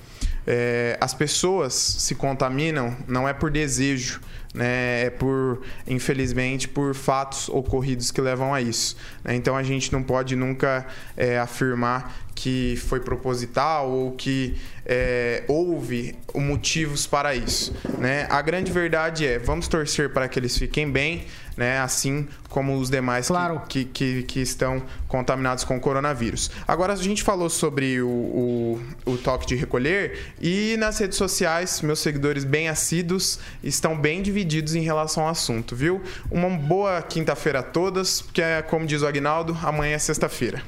É, 0.44 0.98
as 1.00 1.14
pessoas 1.14 1.72
se 1.72 2.16
contaminam 2.16 2.96
não 3.06 3.28
é 3.28 3.32
por 3.32 3.48
desejo, 3.48 4.20
né? 4.52 5.06
É 5.06 5.10
por, 5.10 5.62
infelizmente, 5.86 6.68
por 6.68 6.94
fatos 6.94 7.48
ocorridos 7.48 8.10
que 8.10 8.20
levam 8.20 8.52
a 8.52 8.60
isso. 8.60 8.96
né? 9.24 9.34
Então 9.34 9.56
a 9.56 9.62
gente 9.62 9.92
não 9.92 10.02
pode 10.02 10.36
nunca 10.36 10.86
é, 11.16 11.38
afirmar 11.38 12.22
que 12.34 12.76
foi 12.88 13.00
proposital 13.00 13.90
ou 13.90 14.12
que 14.12 14.56
é, 14.84 15.44
houve 15.46 16.16
motivos 16.34 17.06
para 17.06 17.34
isso. 17.34 17.72
Né? 17.98 18.26
A 18.30 18.40
grande 18.42 18.72
verdade 18.72 19.26
é, 19.26 19.38
vamos 19.38 19.68
torcer 19.68 20.10
para 20.12 20.28
que 20.28 20.38
eles 20.38 20.56
fiquem 20.56 20.90
bem, 20.90 21.26
né? 21.56 21.78
assim 21.78 22.26
como 22.48 22.76
os 22.76 22.90
demais 22.90 23.28
que, 23.68 23.84
que, 23.84 23.84
que, 23.84 24.22
que 24.24 24.40
estão 24.40 24.82
contaminados 25.08 25.64
com 25.64 25.76
o 25.76 25.80
coronavírus. 25.80 26.50
Agora, 26.68 26.92
a 26.92 26.96
gente 26.96 27.22
falou 27.22 27.48
sobre 27.48 28.02
o, 28.02 28.08
o, 28.08 28.82
o 29.06 29.16
toque 29.16 29.46
de 29.46 29.54
recolher 29.54 30.34
e 30.40 30.76
nas 30.78 30.98
redes 30.98 31.16
sociais, 31.16 31.80
meus 31.80 32.00
seguidores 32.00 32.44
bem 32.44 32.68
assíduos 32.68 33.38
estão 33.62 33.96
bem 33.96 34.20
divididos 34.20 34.41
em 34.74 34.82
relação 34.82 35.24
ao 35.24 35.30
assunto, 35.30 35.74
viu? 35.74 36.00
Uma 36.30 36.48
boa 36.50 37.00
quinta-feira 37.02 37.60
a 37.60 37.62
todas, 37.62 38.22
porque, 38.22 38.42
é, 38.42 38.62
como 38.62 38.86
diz 38.86 39.02
o 39.02 39.06
Agnaldo, 39.06 39.56
amanhã 39.62 39.94
é 39.94 39.98
sexta-feira. 39.98 40.62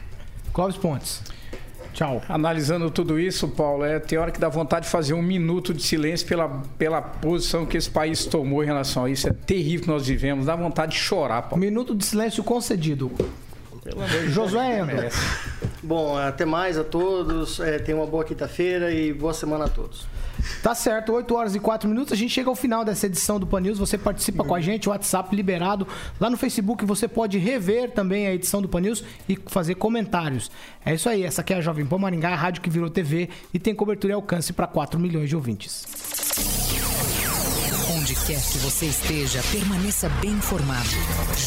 Clóvis 0.52 0.76
Pontes. 0.76 1.22
Tchau. 1.92 2.20
Analisando 2.28 2.90
tudo 2.90 3.20
isso, 3.20 3.46
Paulo, 3.48 3.84
é, 3.84 4.00
tem 4.00 4.18
hora 4.18 4.32
que 4.32 4.40
dá 4.40 4.48
vontade 4.48 4.86
de 4.86 4.90
fazer 4.90 5.14
um 5.14 5.22
minuto 5.22 5.72
de 5.72 5.82
silêncio 5.82 6.26
pela, 6.26 6.48
pela 6.76 7.00
posição 7.00 7.64
que 7.64 7.76
esse 7.76 7.88
país 7.88 8.26
tomou 8.26 8.64
em 8.64 8.66
relação 8.66 9.04
a 9.04 9.10
isso. 9.10 9.28
É 9.28 9.32
terrível 9.32 9.82
que 9.82 9.88
nós 9.88 10.06
vivemos, 10.06 10.46
dá 10.46 10.56
vontade 10.56 10.92
de 10.92 10.98
chorar, 10.98 11.42
Paulo. 11.42 11.58
Minuto 11.58 11.94
de 11.94 12.04
silêncio 12.04 12.42
concedido. 12.42 13.12
Josué 14.28 14.80
Endo. 14.80 14.92
Bom, 15.82 16.16
até 16.16 16.44
mais 16.44 16.78
a 16.78 16.84
todos. 16.84 17.60
É, 17.60 17.78
tenham 17.78 18.00
uma 18.00 18.06
boa 18.06 18.24
quinta-feira 18.24 18.90
e 18.90 19.12
boa 19.12 19.34
semana 19.34 19.66
a 19.66 19.68
todos. 19.68 20.06
Tá 20.62 20.74
certo, 20.74 21.12
8 21.12 21.34
horas 21.34 21.54
e 21.54 21.60
4 21.60 21.88
minutos. 21.88 22.12
A 22.12 22.16
gente 22.16 22.32
chega 22.32 22.48
ao 22.48 22.54
final 22.54 22.84
dessa 22.84 23.06
edição 23.06 23.38
do 23.38 23.46
Pan 23.46 23.60
News. 23.60 23.78
Você 23.78 23.98
participa 23.98 24.44
com 24.44 24.54
a 24.54 24.60
gente, 24.60 24.88
o 24.88 24.92
WhatsApp 24.92 25.34
liberado. 25.34 25.86
Lá 26.20 26.30
no 26.30 26.36
Facebook 26.36 26.84
você 26.84 27.06
pode 27.06 27.38
rever 27.38 27.90
também 27.90 28.26
a 28.26 28.34
edição 28.34 28.60
do 28.62 28.68
Pan 28.68 28.80
News 28.80 29.04
e 29.28 29.38
fazer 29.46 29.74
comentários. 29.74 30.50
É 30.84 30.94
isso 30.94 31.08
aí, 31.08 31.22
essa 31.22 31.40
aqui 31.40 31.52
é 31.52 31.56
a 31.56 31.60
Jovem 31.60 31.86
Pan 31.86 31.98
Maringá, 31.98 32.30
a 32.30 32.36
rádio 32.36 32.62
que 32.62 32.70
virou 32.70 32.90
TV 32.90 33.28
e 33.52 33.58
tem 33.58 33.74
cobertura 33.74 34.12
e 34.12 34.14
alcance 34.14 34.52
para 34.52 34.66
4 34.66 34.98
milhões 34.98 35.28
de 35.28 35.36
ouvintes. 35.36 35.86
Onde 37.96 38.14
quer 38.14 38.40
que 38.40 38.58
você 38.58 38.86
esteja, 38.86 39.42
permaneça 39.50 40.08
bem 40.20 40.32
informado. 40.32 40.88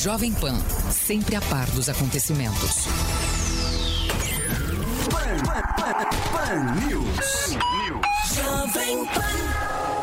Jovem 0.01 0.33
Pan, 0.33 0.57
sempre 0.91 1.35
a 1.35 1.41
par 1.41 1.69
dos 1.71 1.89
acontecimentos. 1.89 2.87
Pan 6.31 6.87
News. 6.87 7.76
Jovem 8.37 9.05
Pan. 9.07 9.96